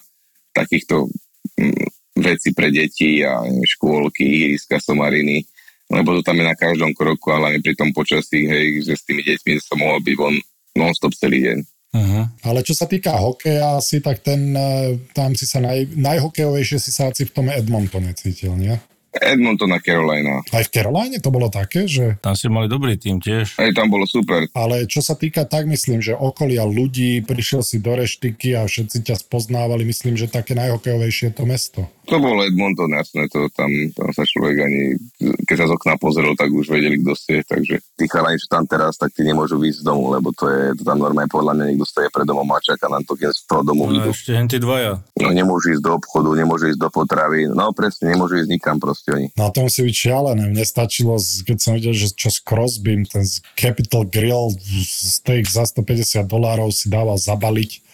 takýchto 0.56 1.10
mm, 1.58 1.86
vecí 2.22 2.54
pre 2.56 2.72
deti 2.72 3.20
a 3.26 3.44
škôlky, 3.44 4.24
ihriska, 4.24 4.80
somariny, 4.80 5.44
lebo 5.86 6.18
to 6.18 6.20
tam 6.26 6.38
je 6.38 6.44
na 6.46 6.56
každom 6.58 6.90
kroku, 6.92 7.30
ale 7.30 7.56
aj 7.56 7.62
pri 7.62 7.74
tom 7.78 7.90
počasí, 7.94 8.46
hej, 8.46 8.82
že 8.82 8.98
s 8.98 9.06
tými 9.06 9.22
deťmi 9.22 9.52
som 9.62 9.78
mohol 9.78 10.02
byť 10.02 10.14
von 10.18 10.34
non-stop 10.76 11.14
celý 11.14 11.46
deň. 11.46 11.58
Uh-huh. 11.96 12.24
Ale 12.44 12.60
čo 12.60 12.76
sa 12.76 12.84
týka 12.84 13.16
hokeja 13.16 13.80
asi, 13.80 14.04
tak 14.04 14.20
ten, 14.20 14.52
eh, 14.52 15.00
tam 15.16 15.32
si 15.32 15.48
sa 15.48 15.64
naj, 15.64 15.96
najhokejovejšie 15.96 16.78
si 16.82 16.90
sa 16.92 17.08
asi 17.08 17.24
v 17.24 17.32
tom 17.32 17.46
Edmontone 17.48 18.12
cítil, 18.12 18.52
nie? 18.58 18.76
Edmonton 19.20 19.72
a 19.72 19.80
Carolina. 19.80 20.44
Aj 20.52 20.64
v 20.64 20.72
Caroline 20.72 21.18
to 21.20 21.30
bolo 21.32 21.48
také, 21.48 21.88
že... 21.88 22.20
Tam 22.20 22.36
ste 22.36 22.52
mali 22.52 22.70
dobrý 22.70 22.96
tým 23.00 23.18
tiež. 23.18 23.58
Aj 23.58 23.72
tam 23.72 23.88
bolo 23.88 24.04
super. 24.04 24.46
Ale 24.52 24.86
čo 24.86 25.00
sa 25.00 25.16
týka, 25.16 25.48
tak 25.48 25.66
myslím, 25.66 26.04
že 26.04 26.14
okolia 26.16 26.64
ľudí, 26.64 27.24
prišiel 27.24 27.64
si 27.64 27.80
do 27.82 27.96
reštiky 27.96 28.54
a 28.56 28.68
všetci 28.68 29.02
ťa 29.02 29.16
spoznávali, 29.26 29.82
myslím, 29.88 30.14
že 30.14 30.30
také 30.30 30.54
najhokejovejšie 30.54 31.34
to 31.34 31.44
mesto. 31.48 31.82
To 32.06 32.22
bol 32.22 32.38
Edmonton, 32.38 32.94
jasné, 32.94 33.26
to 33.26 33.50
tam, 33.50 33.66
tam 33.90 34.08
sa 34.14 34.22
človek 34.22 34.62
ani, 34.62 34.94
keď 35.42 35.56
sa 35.58 35.66
z 35.66 35.72
okna 35.74 35.98
pozrel, 35.98 36.38
tak 36.38 36.54
už 36.54 36.70
vedeli, 36.70 37.02
kto 37.02 37.12
ste, 37.18 37.42
takže 37.42 37.82
tí 37.98 38.06
chalani, 38.06 38.38
čo 38.38 38.46
tam 38.46 38.62
teraz, 38.62 38.94
tak 38.94 39.10
tí 39.10 39.26
nemôžu 39.26 39.58
výjsť 39.58 39.82
z 39.82 39.86
domu, 39.90 40.14
lebo 40.14 40.30
to 40.30 40.46
je, 40.46 40.78
to 40.78 40.86
tam 40.86 41.02
normálne 41.02 41.26
podľa 41.26 41.58
mňa 41.58 41.64
niekto 41.66 41.82
stojí 41.82 42.06
pred 42.14 42.22
domom 42.22 42.46
a 42.54 42.62
čaká 42.62 42.86
na 42.86 43.02
to, 43.02 43.18
keď 43.18 43.34
z 43.34 43.42
toho 43.50 43.66
domu 43.66 43.90
No 43.90 44.14
ešte 44.14 44.38
tí 44.46 44.58
dvaja. 44.62 45.02
No 45.18 45.34
nemôžu 45.34 45.74
ísť 45.74 45.82
do 45.82 45.92
obchodu, 45.98 46.30
nemôžu 46.38 46.70
ísť 46.70 46.80
do 46.80 46.88
potravy, 46.94 47.50
no 47.50 47.74
presne, 47.74 48.14
nemôžu 48.14 48.38
ísť 48.38 48.50
nikam 48.54 48.78
proste 48.78 49.05
oni. 49.10 49.26
Na 49.38 49.54
tom 49.54 49.70
si 49.70 49.86
byť 49.86 49.94
šialené. 49.94 50.50
Mne 50.50 50.64
stačilo, 50.66 51.14
keď 51.18 51.56
som 51.58 51.78
videl, 51.78 51.94
že 51.94 52.10
čo 52.10 52.30
s 52.30 52.42
Crosbym, 52.42 53.06
ten 53.06 53.22
Capital 53.54 54.02
Grill 54.06 54.54
steak 54.82 55.46
za 55.46 55.66
150 55.66 56.26
dolárov 56.26 56.74
si 56.74 56.90
dával 56.90 57.14
zabaliť 57.14 57.86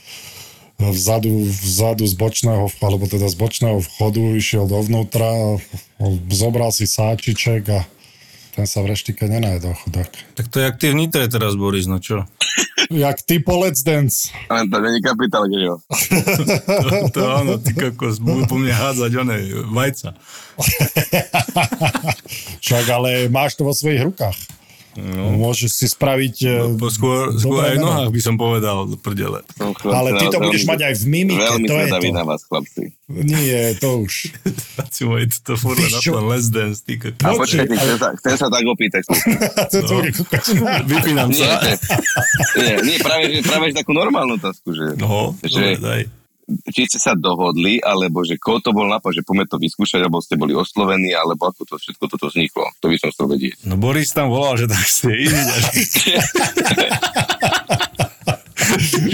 vzadu, 0.91 1.47
vzadu 1.47 2.05
z 2.09 2.15
bočného, 2.19 2.67
alebo 2.83 3.05
teda 3.07 3.31
z 3.31 3.37
bočného 3.39 3.79
vchodu, 3.79 4.23
išiel 4.35 4.67
dovnútra, 4.67 5.61
zobral 6.33 6.75
si 6.75 6.91
sáčiček 6.91 7.63
a 7.71 7.87
ten 8.53 8.69
sa 8.69 8.85
v 8.85 8.93
reštike 8.93 9.25
nenajedol 9.25 9.73
chudák. 9.73 10.13
Tak 10.37 10.47
to 10.53 10.61
je 10.61 10.65
jak 10.69 10.77
ty 10.77 10.93
v 10.93 10.99
Nitre 11.01 11.25
teraz, 11.29 11.57
Boris, 11.57 11.89
no 11.89 11.97
čo? 11.97 12.29
Jak 12.93 13.25
ty 13.25 13.41
po 13.41 13.57
Let's 13.57 13.81
Dance. 13.81 14.29
Ale 14.53 14.69
to 14.69 14.77
není 14.81 15.01
kapitál, 15.01 15.49
grill. 15.49 15.81
To, 16.83 17.09
to 17.09 17.21
áno, 17.25 17.57
ty 17.57 17.73
kokos, 17.73 18.21
budú 18.21 18.45
po 18.45 18.61
mne 18.61 18.77
hádzať 18.77 19.13
one, 19.17 19.37
vajca. 19.73 20.13
Však 22.65 22.85
ale 22.93 23.33
máš 23.33 23.57
to 23.57 23.65
vo 23.65 23.73
svojich 23.73 24.05
rukách. 24.05 24.37
No. 24.93 25.41
Môžeš 25.41 25.71
si 25.73 25.87
spraviť... 25.87 26.37
No, 26.45 26.77
po, 26.77 26.93
skôr, 26.93 27.33
skôr 27.33 27.65
aj 27.65 27.77
v 27.77 27.83
nohách 27.83 28.11
by 28.11 28.21
som 28.21 28.35
povedal 28.37 28.85
do 28.85 28.95
prdele. 28.95 29.41
Chlapci 29.57 29.89
Ale 29.89 30.09
ty 30.15 30.25
to 30.27 30.37
naozaj 30.37 30.45
budeš 30.45 30.63
veľmi- 30.63 30.69
mať 30.69 30.81
aj 30.83 30.95
v 30.95 31.05
mimike, 31.07 31.41
Veľmi 31.41 31.67
to 31.67 31.75
je 31.75 31.87
to. 31.89 32.11
na 32.13 32.25
vás, 32.25 32.41
chlapci. 32.45 32.83
Nie, 33.09 33.63
to 33.75 34.05
už. 34.05 34.15
Si 34.93 35.03
môj, 35.03 35.25
to 35.41 35.57
furt 35.57 35.81
Víš 35.81 36.13
na 36.13 36.21
les 36.29 36.45
dance, 36.47 36.85
ty 36.85 37.01
A 37.01 37.09
kokos. 37.09 37.41
počkajte, 37.41 37.73
chcem 37.73 37.97
sa, 37.97 38.09
chcem 38.15 38.35
sa 38.37 38.47
tak 38.53 38.65
opýtať. 38.67 39.03
kokos. 39.09 40.47
Vypínam 40.91 41.33
sa. 41.33 41.57
že, 41.57 41.73
nie, 42.59 42.75
nie 42.85 42.97
práve, 43.01 43.25
práve 43.41 43.67
takú 43.73 43.93
normálnu 43.93 44.37
otázku, 44.37 44.77
že, 44.77 45.01
No, 45.01 45.33
že 45.41 45.49
dobre, 45.49 45.81
daj. 45.81 46.03
Či 46.75 46.91
ste 46.91 46.99
sa 46.99 47.13
dohodli, 47.15 47.79
alebo 47.79 48.27
že 48.27 48.37
koho 48.37 48.59
to 48.59 48.75
bol 48.75 48.87
nápad, 48.87 49.15
že 49.15 49.23
poďme 49.23 49.47
to 49.47 49.57
vyskúšať, 49.63 50.03
alebo 50.03 50.19
ste 50.21 50.35
boli 50.35 50.53
oslovení, 50.53 51.15
alebo 51.15 51.49
ako 51.49 51.63
to 51.65 51.75
všetko 51.79 52.05
toto 52.11 52.27
vzniklo. 52.29 52.67
To 52.83 52.87
by 52.91 52.97
som 52.99 53.09
chcel 53.15 53.27
vedieť. 53.31 53.63
No 53.65 53.79
Boris 53.79 54.11
tam 54.11 54.29
volal, 54.29 54.59
že 54.59 54.67
tak 54.67 54.83
ste 54.83 55.11
ísť. 55.23 55.37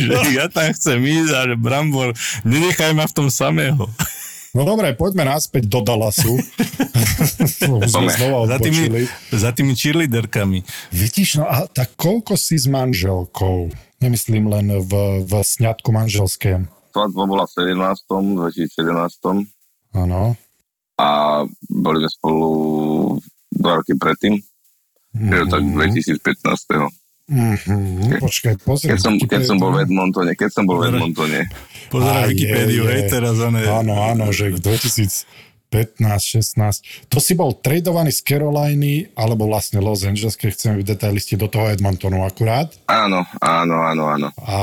že- 0.09 0.35
ja 0.35 0.47
tam 0.49 0.73
chcem 0.73 0.99
ísť 0.99 1.33
a 1.35 1.41
že 1.53 1.55
Brambor, 1.57 2.17
nenechaj 2.49 2.93
ma 2.97 3.05
v 3.05 3.14
tom 3.14 3.29
samého. 3.29 3.87
No 4.57 4.64
dobre, 4.64 4.97
poďme 4.97 5.29
naspäť 5.29 5.69
do 5.69 5.85
Dallasu. 5.85 6.35
Poďme. 7.69 8.11
znova 8.11 8.49
Za 8.49 8.57
tými, 8.59 8.83
za 9.29 9.51
tými 9.53 9.73
cheerleaderkami. 9.77 10.64
Vidíš, 10.88 11.43
no 11.43 11.45
a 11.45 11.69
tak 11.69 11.93
koľko 12.01 12.35
si 12.35 12.57
s 12.57 12.64
manželkou? 12.64 13.69
Nemyslím 14.01 14.49
len 14.49 14.67
v, 14.81 15.23
v 15.27 15.33
sňatku 15.43 15.93
manželském. 15.93 16.71
Svadba 16.88 17.22
bola 17.29 17.44
v 17.44 17.53
17. 17.74 17.77
2017. 17.77 19.48
Áno. 19.96 20.37
a 20.98 21.09
boli 21.70 21.98
sme 22.05 22.11
spolu 22.11 22.48
dva 23.55 23.81
roky 23.81 23.94
predtým, 23.94 24.35
mm-hmm. 25.14 25.48
tak 25.48 25.62
2015. 25.62 26.18
Mm-hmm. 27.29 28.18
Počkaj, 28.24 28.55
pozri. 28.64 28.92
Keď 28.92 28.98
som, 28.98 29.14
keď 29.20 29.42
som 29.46 29.57
bol 29.61 29.72
v 29.77 29.85
Edmontone, 29.85 30.33
keď 30.35 30.51
som 30.51 30.64
bol 30.66 30.81
v 30.81 30.92
Edmontone, 30.92 31.46
Pozeraj 31.88 32.29
Wikipédiu, 32.33 32.85
hej, 32.85 33.09
teraz 33.09 33.40
one... 33.40 33.64
Áno, 33.64 33.96
áno, 33.96 34.29
že 34.29 34.53
v 34.57 34.61
2015, 35.69 36.57
16. 36.57 37.13
To 37.13 37.21
si 37.21 37.37
bol 37.37 37.53
tradovaný 37.53 38.09
z 38.09 38.25
Caroliny, 38.25 39.13
alebo 39.13 39.45
vlastne 39.45 39.85
Los 39.85 40.05
Angeles, 40.05 40.37
keď 40.37 40.57
chceme 40.57 40.75
byť 40.81 40.87
detailisti, 40.97 41.35
do 41.37 41.49
toho 41.49 41.69
Edmontonu 41.69 42.25
akurát. 42.25 42.73
áno, 42.89 43.29
áno, 43.45 43.77
áno, 43.85 44.05
áno. 44.09 44.29
A 44.49 44.59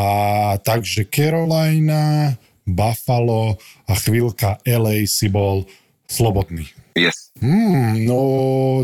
takže 0.65 1.05
Carolina, 1.05 2.33
Buffalo 2.65 3.61
a 3.85 3.93
chvíľka 3.93 4.57
LA 4.65 5.05
si 5.05 5.29
bol 5.29 5.69
slobodný. 6.09 6.65
Yes. 6.97 7.29
Hmm, 7.37 8.07
no 8.07 8.21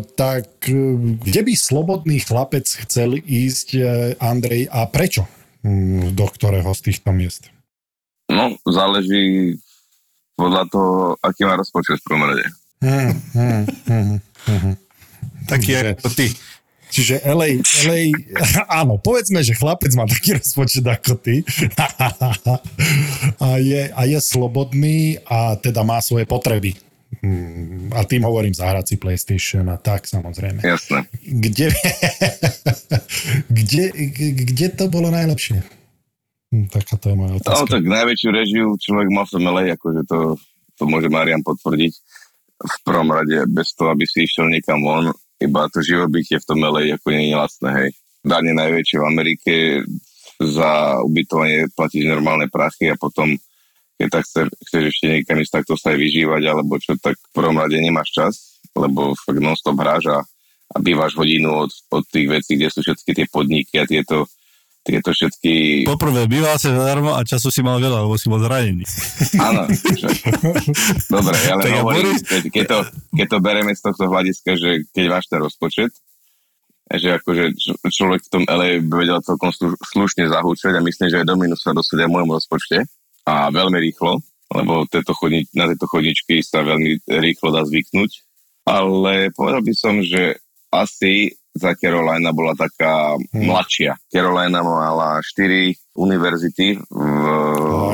tak 0.03 0.67
kde 0.67 1.41
by 1.41 1.53
slobodný 1.55 2.21
chlapec 2.21 2.67
chcel 2.67 3.17
ísť, 3.17 3.67
eh, 3.73 3.83
Andrej, 4.21 4.69
a 4.69 4.85
prečo? 4.85 5.25
Hmm, 5.65 6.13
do 6.13 6.25
ktorého 6.29 6.69
z 6.75 6.81
týchto 6.91 7.09
miest? 7.15 7.49
No, 8.29 8.53
záleží 8.67 9.55
podľa 10.41 10.63
toho, 10.73 10.91
aký 11.21 11.45
má 11.45 11.53
rozpočet 11.53 12.01
v 12.01 12.05
prvom 12.09 12.25
rade. 12.25 12.45
Hmm, 12.81 13.13
hmm, 13.37 13.63
hmm, 13.85 14.17
hmm. 14.49 14.75
Taký 15.45 15.69
Čiže- 15.77 15.93
ako 16.01 16.09
ty. 16.17 16.27
Čiže 16.91 17.23
LA, 17.23 17.63
LA, 17.87 18.01
áno, 18.83 18.99
povedzme, 18.99 19.39
že 19.39 19.55
chlapec 19.55 19.95
má 19.95 20.03
taký 20.03 20.35
rozpočet 20.35 20.83
ako 20.83 21.15
ty 21.15 21.39
a 23.39 23.47
je, 23.63 23.87
a 23.95 24.01
je 24.03 24.19
slobodný 24.19 25.15
a 25.23 25.55
teda 25.55 25.87
má 25.87 26.03
svoje 26.03 26.27
potreby. 26.27 26.75
A 27.95 28.03
tým 28.03 28.27
hovorím 28.27 28.51
zahrať 28.51 28.91
si 28.91 28.95
PlayStation 28.99 29.71
a 29.71 29.79
tak 29.79 30.03
samozrejme. 30.03 30.59
Jasné. 30.63 31.07
Kde, 31.23 31.71
kde, 33.57 33.83
kde 34.35 34.67
to 34.75 34.91
bolo 34.91 35.07
najlepšie? 35.07 35.63
Hm, 36.51 36.67
Taká 36.67 36.95
to 36.99 37.05
je 37.11 37.15
moja 37.15 37.31
No, 37.31 37.39
otázka. 37.39 37.79
tak 37.79 37.83
najväčšiu 37.87 38.29
režiu 38.31 38.65
človek 38.75 39.07
má 39.11 39.23
v 39.23 39.31
tom 39.31 39.43
LA, 39.47 39.63
akože 39.79 40.01
to, 40.05 40.19
to 40.75 40.83
môže 40.85 41.07
Marian 41.07 41.41
potvrdiť. 41.41 41.93
V 42.61 42.77
prvom 42.85 43.09
rade, 43.09 43.47
bez 43.49 43.73
toho, 43.73 43.89
aby 43.95 44.05
si 44.05 44.27
išiel 44.27 44.51
niekam 44.51 44.83
von, 44.83 45.09
iba 45.41 45.65
to 45.73 45.81
živobytie 45.81 46.37
v 46.37 46.45
tom 46.47 46.61
LA 46.61 46.93
ako 46.93 47.07
nie 47.09 47.31
je 47.31 47.35
lacné, 47.39 47.69
hej. 47.73 47.89
Dáne 48.21 48.51
najväčšie 48.53 48.97
v 49.01 49.07
Amerike, 49.07 49.53
za 50.41 51.01
ubytovanie 51.05 51.69
platíš 51.73 52.05
normálne 52.09 52.49
prachy 52.49 52.89
a 52.89 52.97
potom, 52.97 53.37
keď 53.97 54.07
tak 54.09 54.23
chce, 54.25 54.41
chceš 54.69 54.83
ešte 54.89 55.05
niekam 55.09 55.37
ísť 55.37 55.53
takto 55.61 55.73
sa 55.77 55.93
aj 55.93 55.99
vyžívať, 56.01 56.41
alebo 56.49 56.81
čo, 56.81 56.97
tak 56.97 57.15
v 57.17 57.31
prvom 57.33 57.57
rade 57.61 57.77
nemáš 57.77 58.09
čas, 58.13 58.33
lebo 58.73 59.13
fakt 59.13 59.37
non-stop 59.37 59.77
hráš 59.77 60.09
a, 60.09 60.19
a 60.73 60.77
bývaš 60.81 61.13
hodinu 61.13 61.65
od, 61.65 61.71
od 61.93 62.03
tých 62.09 62.27
vecí, 62.29 62.57
kde 62.57 62.73
sú 62.73 62.81
všetky 62.81 63.11
tie 63.13 63.25
podniky 63.29 63.77
a 63.77 63.85
tieto, 63.85 64.25
tieto 64.81 65.13
všetky 65.13 65.85
Poprvé, 65.85 66.25
býval 66.25 66.57
sa 66.57 66.73
zadarmo 66.73 67.13
a 67.13 67.21
času 67.21 67.53
si 67.53 67.61
mal 67.61 67.77
veľa, 67.77 68.01
lebo 68.01 68.17
si 68.17 68.27
bol 68.27 68.41
zranený. 68.41 68.81
Áno. 69.37 69.69
Dobre, 71.07 71.37
ale 71.47 71.61
Tak 71.61 71.69
ja 71.69 71.81
hovorím, 71.85 72.05
Boris- 72.17 72.25
keď, 72.25 72.43
keď, 72.49 72.65
to, 72.65 72.77
keď 73.13 73.27
to 73.29 73.37
bereme 73.39 73.71
z 73.71 73.81
tohto 73.81 74.03
hľadiska, 74.09 74.51
že 74.57 74.69
keď 74.89 75.05
máš 75.07 75.25
ten 75.29 75.39
rozpočet, 75.39 75.91
že 76.91 77.07
akože 77.15 77.43
človek 77.87 78.21
v 78.25 78.31
tom 78.33 78.43
LA 78.43 78.83
by 78.83 78.93
vedel 78.99 79.19
celkom 79.23 79.53
slu- 79.53 79.79
slušne 79.79 80.27
zahúčať 80.27 80.75
a 80.75 80.83
myslím, 80.83 81.07
že 81.07 81.19
aj 81.23 81.29
Dominus 81.29 81.63
sa 81.63 81.71
dosedia 81.71 82.09
v 82.09 82.19
mojom 82.19 82.35
rozpočte 82.35 82.83
a 83.23 83.47
veľmi 83.47 83.77
rýchlo, 83.79 84.19
lebo 84.51 84.83
tieto 84.89 85.15
chodni- 85.15 85.47
na 85.55 85.71
tieto 85.71 85.87
chodničky 85.87 86.43
sa 86.43 86.65
veľmi 86.65 86.99
rýchlo 87.07 87.53
dá 87.53 87.63
zvyknúť. 87.63 88.11
Ale 88.61 89.31
povedal 89.33 89.61
by 89.63 89.73
som, 89.73 90.03
že 90.03 90.37
asi 90.71 91.29
za 91.51 91.75
Carolina 91.75 92.31
bola 92.31 92.55
taká 92.55 93.19
Hmm. 93.19 93.43
mladšia. 93.43 93.99
Carolina 94.07 94.63
mala 94.63 95.19
4 95.19 95.75
univerzity 95.99 96.79
v, 96.79 97.23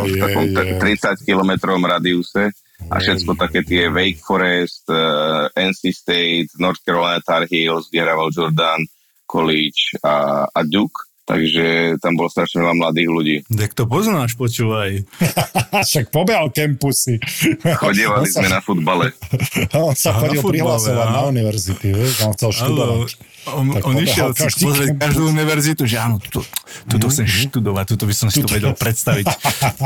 v 0.05 0.13
je, 0.13 0.21
takom 0.21 0.45
je. 0.53 0.77
30 0.77 1.25
kilometrovom 1.25 1.81
radiuse 1.81 2.53
a 2.93 3.01
všetko 3.01 3.33
také 3.33 3.65
tie 3.65 3.89
Wake 3.89 4.21
Forest, 4.21 4.85
uh, 4.93 5.49
NC 5.57 5.81
State, 5.89 6.49
North 6.61 6.85
Carolina 6.85 7.17
Tar 7.25 7.49
Heels, 7.49 7.89
kde 7.89 8.05
Jordan, 8.29 8.85
College 9.25 9.97
a, 10.05 10.45
a 10.45 10.59
Duke. 10.61 11.06
Takže 11.27 11.65
tam 11.99 12.15
bolo 12.15 12.27
strašne 12.27 12.63
veľa 12.63 12.75
mladých 12.77 13.09
ľudí. 13.09 13.35
Tak 13.45 13.71
to 13.73 13.83
poznáš, 13.83 14.33
počúvaj. 14.33 15.03
Však 15.83 16.07
pobehal 16.07 16.47
campusy. 16.49 17.19
Chodievali 17.59 18.25
sme 18.25 18.47
na 18.47 18.57
futbale. 18.57 19.11
On 19.75 19.91
sa 19.91 20.09
A 20.09 20.13
na 20.15 20.19
chodil 20.23 20.39
prihlasovať 20.39 21.07
na 21.09 21.21
univerzity, 21.25 21.87
vieš, 21.89 22.23
on 22.23 22.31
chcel 22.31 22.51
študovať. 22.53 23.09
On, 23.47 23.63
Tak 23.65 23.79
on 23.81 23.95
išiel 23.97 24.27
pozrieť 24.35 24.63
kampus. 24.89 25.01
každú 25.01 25.23
univerzitu, 25.25 25.83
že 25.83 25.95
áno, 25.97 26.15
tuto, 26.17 26.43
tuto 26.85 27.07
chcem 27.07 27.23
študovať, 27.23 27.85
tuto 27.87 28.03
by 28.03 28.11
som 28.13 28.27
si 28.27 28.39
to 28.39 28.47
vedel 28.47 28.71
predstaviť. 28.73 29.27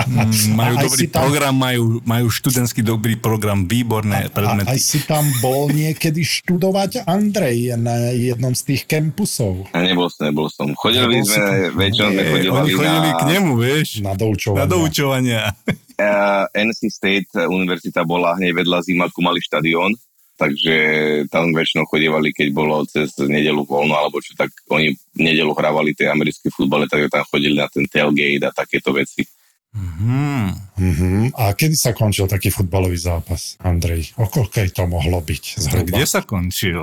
Mm, 0.01 0.55
majú 0.55 0.75
A 0.75 0.79
aj 0.79 0.85
dobrý 0.85 1.05
tam- 1.05 1.15
program, 1.21 1.55
majú, 1.55 1.83
majú 2.03 2.27
študentský 2.27 2.81
dobrý 2.81 3.15
program, 3.15 3.63
výborné 3.63 4.17
A 4.19 4.23
aj 4.23 4.33
predmety. 4.33 4.77
si 4.77 4.99
tam 5.01 5.23
bol 5.39 5.69
niekedy 5.69 6.21
študovať 6.21 7.05
Andrej 7.05 7.75
na 7.75 8.11
jednom 8.11 8.51
z 8.51 8.61
tých 8.65 8.81
kampusov 8.85 9.69
A 9.71 9.81
nebol 9.81 10.07
som, 10.07 10.27
nebol 10.27 10.47
som. 10.47 10.73
Chodili 10.73 11.21
sme, 11.31 11.57
väčšinou 11.71 12.09
sme 12.11 12.23
Eh, 12.23 12.31
chodili, 12.31 12.51
Oni 12.51 12.71
chodili 12.75 13.09
na, 13.09 13.17
k 13.17 13.23
nemu, 13.31 13.51
vieš, 13.55 13.87
na 14.03 14.11
na 14.11 14.13
doučovanie. 14.19 14.67
doučovania. 14.67 15.43
Uh, 16.01 16.49
NC 16.57 16.89
State 16.89 17.29
univerzita 17.37 18.01
bola 18.01 18.33
hneď 18.33 18.57
vedľa 18.65 18.81
Zimaku, 18.81 19.21
mali 19.21 19.37
štadión, 19.37 19.93
takže 20.33 20.75
tam 21.29 21.53
väčšinou 21.53 21.85
chodievali, 21.85 22.33
keď 22.33 22.47
bolo 22.49 22.81
cez 22.89 23.13
nedelu 23.21 23.61
voľno, 23.61 23.93
alebo 23.93 24.17
čo, 24.17 24.33
tak 24.33 24.49
oni 24.73 24.97
v 24.97 25.19
nedelu 25.21 25.53
hrávali 25.53 25.93
tie 25.93 26.09
americké 26.09 26.49
futbale, 26.49 26.89
tak 26.89 27.05
tam 27.13 27.21
chodili 27.29 27.53
na 27.53 27.69
ten 27.69 27.85
tailgate 27.85 28.41
a 28.41 28.49
takéto 28.49 28.89
veci. 28.97 29.21
Hmm. 29.71 30.51
Uh-huh. 30.81 31.29
A 31.37 31.55
kedy 31.55 31.77
sa 31.79 31.95
končil 31.95 32.27
taký 32.27 32.51
futbalový 32.51 32.97
zápas, 32.99 33.55
Andrej? 33.63 34.11
O 34.19 34.27
koľkej 34.27 34.73
to 34.75 34.83
mohlo 34.89 35.23
byť 35.23 35.43
zhruba? 35.61 35.87
Kde 35.87 36.05
sa 36.09 36.25
končil? 36.25 36.81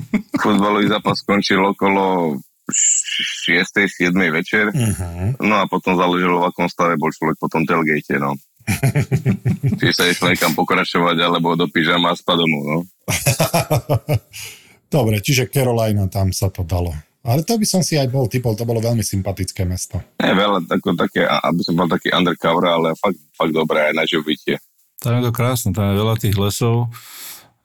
Futbalový 0.44 0.86
zápas 0.86 1.18
skončil 1.18 1.58
okolo 1.58 2.36
6. 2.68 3.48
7. 3.88 4.12
večer, 4.30 4.68
Uh-huh. 4.68 5.32
no 5.40 5.54
a 5.56 5.64
potom 5.64 5.92
záležalo, 5.92 6.38
v 6.38 6.48
akom 6.48 6.66
stave 6.66 6.94
bol 6.94 7.08
človek 7.08 7.36
po 7.36 7.46
tom 7.46 7.62
tailgate, 7.62 8.16
no. 8.16 8.36
Či 9.80 9.88
sa 9.90 10.04
išlo 10.04 10.28
niekam 10.28 10.52
pokračovať, 10.52 11.16
alebo 11.18 11.54
do 11.54 11.64
pyžama 11.66 12.12
a 12.12 12.14
spať 12.14 12.36
domov, 12.38 12.62
no. 12.62 12.78
Dobre, 14.88 15.18
čiže 15.18 15.46
Carolina, 15.46 16.06
tam 16.06 16.30
sa 16.30 16.48
to 16.48 16.62
dalo. 16.62 16.92
Ale 17.20 17.42
to 17.42 17.56
by 17.56 17.66
som 17.66 17.80
si 17.80 17.92
aj 17.94 18.08
bol 18.08 18.24
typol, 18.24 18.52
to 18.52 18.64
bolo 18.64 18.78
veľmi 18.78 19.02
sympatické 19.02 19.64
mesto. 19.64 20.00
Nie 20.16 20.32
veľa, 20.32 20.64
ako 20.66 20.96
také, 20.96 21.24
aby 21.24 21.60
som 21.60 21.74
bol 21.74 21.84
taký 21.86 22.08
undercover, 22.08 22.64
ale 22.66 22.88
fakt, 22.94 23.20
fakt 23.30 23.52
dobré 23.52 23.84
aj 23.86 23.94
na 23.94 24.04
živobytie. 24.04 24.56
Tam 24.96 25.12
je 25.14 25.22
to 25.22 25.30
krásne, 25.30 25.70
tam 25.70 25.92
je 25.92 25.96
veľa 25.98 26.14
tých 26.16 26.34
lesov. 26.34 26.88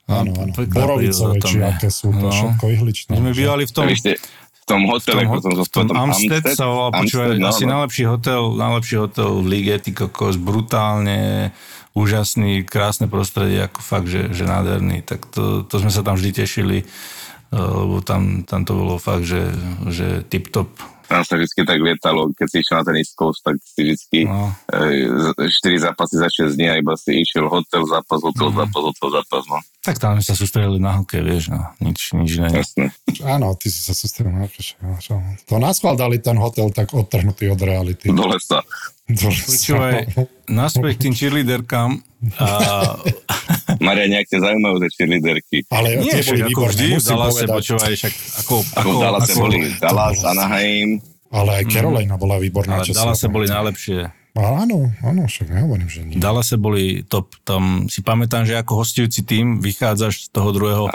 Áno, 0.03 0.35
áno. 0.35 0.51
Borovicové, 0.51 1.39
či 1.39 1.57
je. 1.57 1.63
aké 1.63 1.87
sú 1.87 2.11
to 2.11 2.27
No. 2.27 2.33
všetko 2.33 2.65
ihličné. 2.69 3.09
My 3.09 3.19
sme 3.21 3.31
bývali 3.33 3.63
v 3.63 3.71
tom, 3.71 3.87
ste 3.89 4.19
v 4.63 4.65
tom 4.65 4.81
hotele, 4.87 5.27
v 5.27 5.43
tom, 5.43 5.51
ako 5.59 5.59
som 5.59 5.65
v 5.67 5.71
tom 5.75 5.87
Amstead 5.91 6.45
sa 6.55 6.65
volal, 6.71 6.95
počúvaj, 6.95 7.35
no, 7.35 7.51
asi 7.51 7.67
no. 7.67 7.75
najlepší 7.75 8.03
hotel, 8.07 8.41
najlepší 8.55 8.95
hotel 8.95 9.29
v 9.43 9.45
lige, 9.51 9.75
ty 9.83 9.91
kokos, 9.91 10.39
brutálne 10.39 11.51
úžasný, 11.91 12.63
krásne 12.63 13.11
prostredie, 13.11 13.59
ako 13.59 13.83
fakt, 13.83 14.07
že, 14.07 14.31
že 14.31 14.47
nádherný. 14.47 15.03
Tak 15.03 15.29
to, 15.29 15.67
to 15.67 15.75
sme 15.83 15.91
sa 15.91 16.01
tam 16.01 16.15
vždy 16.15 16.31
tešili, 16.31 16.77
eh, 16.81 17.55
lebo 17.59 17.99
tam, 17.99 18.47
tam 18.47 18.63
to 18.63 18.71
bolo 18.71 18.95
fakt, 18.95 19.27
že, 19.27 19.51
že 19.91 20.23
tip-top. 20.23 20.71
Tam 21.03 21.21
sa 21.21 21.35
vždy 21.35 21.61
tak 21.61 21.77
lietalo, 21.77 22.31
keď 22.31 22.47
si 22.47 22.57
išiel 22.59 22.75
na 22.79 22.85
ten 22.85 22.97
East 22.97 23.13
Coast, 23.13 23.41
tak 23.41 23.59
si 23.59 23.91
vždy 23.91 24.19
No. 24.23 24.49
e, 24.67 25.07
4 25.37 25.51
zápasy 25.81 26.15
za 26.15 26.27
6 26.27 26.55
dní 26.55 26.67
a 26.67 26.75
iba 26.75 26.95
si 26.95 27.19
išiel 27.19 27.45
hotel, 27.45 27.83
zápas, 27.83 28.19
hotel, 28.19 28.49
Mhm. 28.49 28.57
zápas, 28.57 28.81
hotel, 28.83 29.09
zápas, 29.13 29.43
no. 29.45 29.57
Tak 29.79 29.99
tam 29.99 30.15
sa 30.17 30.31
sústredili 30.31 30.79
na 30.79 30.95
hokej, 30.95 31.21
vieš, 31.21 31.43
no, 31.49 31.59
nič, 31.79 32.13
nič 32.13 32.39
iné. 32.39 32.47
Jasné. 32.55 32.87
Áno, 33.21 33.51
ty 33.53 33.67
si 33.67 33.83
sa 33.83 33.91
sústredil 33.91 34.31
na 34.31 34.47
to, 34.47 34.63
čo- 34.63 34.79
čo- 34.97 35.19
To 35.45 35.55
nás 35.57 35.77
dali 35.79 36.17
ten 36.17 36.35
hotel 36.35 36.71
tak 36.71 36.87
odtrhnutý 36.89 37.51
od 37.51 37.59
reality. 37.59 38.07
Do 38.07 38.23
lesa. 38.25 38.63
Počúvaj, 39.03 40.15
naspäť 40.47 40.93
k 40.95 41.03
tým 41.03 41.13
cheerleaderkám. 41.13 41.99
A, 42.39 42.47
Maria, 43.83 44.07
nejak 44.09 44.27
ťa 44.27 44.39
zaujímajú 44.41 44.75
tie 44.79 44.89
cheerleaderky. 44.91 45.57
Ale 45.67 45.87
nie, 45.99 46.09
tie 46.09 46.23
boli 46.23 46.41
ako 46.45 46.61
vždy, 46.65 46.85
v 46.85 46.93
musím 46.93 47.09
Dallase, 47.11 47.35
povedať. 47.35 47.53
počúvaj, 47.53 47.93
však 47.93 48.13
ako, 48.39 48.55
Ako 48.55 48.73
ako, 48.73 48.89
v 48.89 48.97
Dallase 48.97 49.29
ako, 49.29 49.39
boli 49.39 49.57
Dallas, 49.77 50.17
Anaheim, 50.23 50.89
Ale 51.29 51.49
aj 51.51 51.63
Carolina 51.67 52.15
bola 52.15 52.35
výborná. 52.37 52.73
ale 52.77 52.87
Dallase 52.87 53.03
pamätám. 53.25 53.33
boli 53.33 53.45
najlepšie. 53.47 53.99
Áno, 54.33 54.77
áno, 54.99 55.21
však 55.23 55.45
nehovorím, 55.45 55.85
že 55.85 56.01
nie. 56.01 56.17
V 56.17 56.21
Dallase 56.21 56.57
boli 56.57 57.05
top. 57.05 57.37
Tam 57.43 57.85
si 57.85 58.01
pamätám, 58.01 58.49
že 58.49 58.57
ako 58.57 58.81
hostujúci 58.81 59.21
tým 59.21 59.61
vychádzaš 59.61 60.25
z 60.25 60.33
toho 60.33 60.49
druhého 60.49 60.89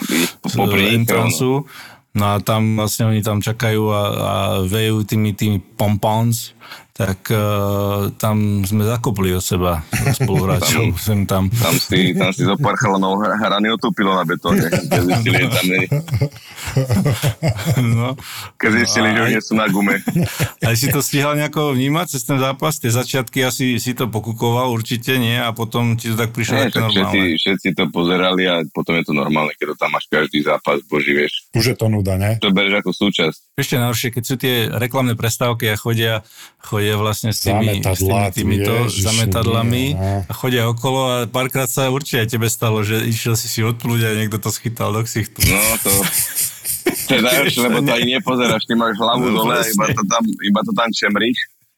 entrancu. 0.91 1.67
No 2.19 2.25
a 2.35 2.43
tam 2.43 2.75
vlastne 2.75 3.07
oni 3.07 3.23
tam 3.23 3.39
čakajú 3.39 3.83
a, 3.89 4.03
a 4.11 4.33
vejú 4.67 5.07
tými, 5.07 5.39
tými 5.39 5.63
pompons, 5.79 6.51
tak 6.99 7.31
uh, 7.31 8.11
tam 8.19 8.67
sme 8.67 8.83
zakopli 8.83 9.31
o 9.31 9.39
seba 9.39 9.87
spoluhráčov. 10.13 10.99
sem 10.99 11.23
tam. 11.25 11.47
Tam 11.49 11.71
si, 11.73 12.11
tam 12.11 12.35
si 12.35 12.43
zo 12.43 12.59
pár 12.59 12.75
chalanov 12.75 13.23
hrany 13.23 13.71
otúpilo 13.71 14.13
na 14.13 14.27
betóne. 14.27 14.67
Keď 14.67 15.03
zistili, 15.07 15.39
že 15.39 15.49
tam 15.49 15.65
nie, 15.65 15.83
No. 17.79 18.19
keď 18.57 18.71
zistili, 18.77 19.09
že 19.09 19.21
už 19.21 19.31
nie 19.31 19.43
sú 19.43 19.55
na 19.55 19.67
gume. 19.69 20.03
Aj 20.61 20.75
si 20.75 20.91
to 20.91 20.99
stihal 20.99 21.33
nejako 21.33 21.71
vnímať 21.73 22.07
cez 22.11 22.23
ten 22.25 22.37
zápas? 22.37 22.77
Tie 22.77 22.91
začiatky 22.91 23.47
asi 23.47 23.79
si 23.79 23.95
to 23.95 24.09
pokukoval 24.09 24.69
určite, 24.69 25.17
nie? 25.17 25.39
A 25.39 25.55
potom 25.55 25.95
ti 25.95 26.11
to 26.11 26.17
tak 26.17 26.35
prišlo 26.35 26.55
Nie, 26.57 26.67
tak 26.67 26.91
všetci, 26.91 26.99
normálne. 26.99 27.39
všetci 27.39 27.69
to 27.75 27.85
pozerali 27.89 28.43
a 28.45 28.67
potom 28.67 28.99
je 28.99 29.05
to 29.07 29.15
normálne, 29.15 29.55
keď 29.55 29.71
to 29.71 29.77
tam 29.79 29.91
máš 29.93 30.07
každý 30.09 30.43
zápas, 30.43 30.83
boží, 30.85 31.15
vieš. 31.15 31.47
Už 31.55 31.65
je 31.65 31.77
to 31.77 31.87
nuda, 31.87 32.19
ne? 32.19 32.43
To 32.43 32.51
bereš 32.51 32.83
ako 32.83 32.91
súčasť. 32.91 33.39
Ešte 33.55 33.75
najhoršie, 33.77 34.09
keď 34.11 34.23
sú 34.25 34.35
tie 34.35 34.55
reklamné 34.69 35.15
prestávky 35.15 35.71
a 35.71 35.77
chodia, 35.77 36.27
chodia 36.59 36.88
vlastne 36.97 37.35
s 37.35 37.45
tými, 37.45 37.83
s 37.83 38.01
tými 38.01 38.31
týmito 38.33 38.73
Ježiši, 38.89 39.03
zametadlami 39.05 39.85
nie, 39.93 39.99
no. 39.99 40.25
a 40.25 40.33
chodia 40.33 40.65
okolo 40.71 41.01
a 41.11 41.17
párkrát 41.29 41.69
sa 41.69 41.93
určite 41.93 42.25
aj 42.25 42.29
tebe 42.33 42.49
stalo, 42.49 42.81
že 42.87 43.03
išiel 43.05 43.35
si 43.35 43.51
si 43.51 43.61
odplúť 43.61 44.09
a 44.09 44.11
niekto 44.17 44.39
to 44.41 44.49
schytal 44.49 44.95
do 44.95 45.05
ksichtu. 45.05 45.43
No 45.45 45.61
to... 45.85 45.93
To 46.89 47.21
je 47.21 47.23
najhoršie, 47.25 47.61
lebo 47.69 47.85
to 47.85 47.93
ani 47.93 48.17
nepozeráš, 48.17 48.65
ty 48.65 48.73
máš 48.73 48.97
hlavu 48.97 49.29
No, 49.29 49.45
dole 49.45 49.61
a 49.61 49.65
iba 49.65 49.87
to 49.93 50.03
tam, 50.09 50.25
iba 50.25 50.61
to 50.65 50.73
tam 50.73 50.89
čemríš 50.89 51.37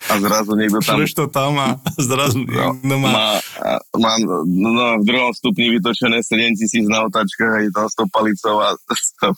a 0.09 0.17
zrazu 0.17 0.57
niekto 0.57 0.81
tam 0.81 0.97
Šleš 0.97 1.13
to 1.13 1.25
tam 1.29 1.53
a 1.57 1.77
zrazu 2.11 2.41
no, 2.41 2.73
no, 2.81 2.97
má... 2.97 3.09
má, 3.11 3.29
a- 3.61 3.83
má 3.93 4.13
no, 4.49 4.97
v 4.97 5.05
druhom 5.05 5.29
stupni 5.31 5.69
vytočené 5.71 6.25
7 6.25 6.57
tisíc 6.57 6.89
na 6.89 7.05
otačkách 7.05 7.53
a 7.53 7.61
je 7.65 7.71
tam 7.71 7.85
s 7.85 7.95
tou 7.95 8.09
palicou 8.09 8.57
a 8.59 8.73
s 8.89 9.13
tou, 9.15 9.33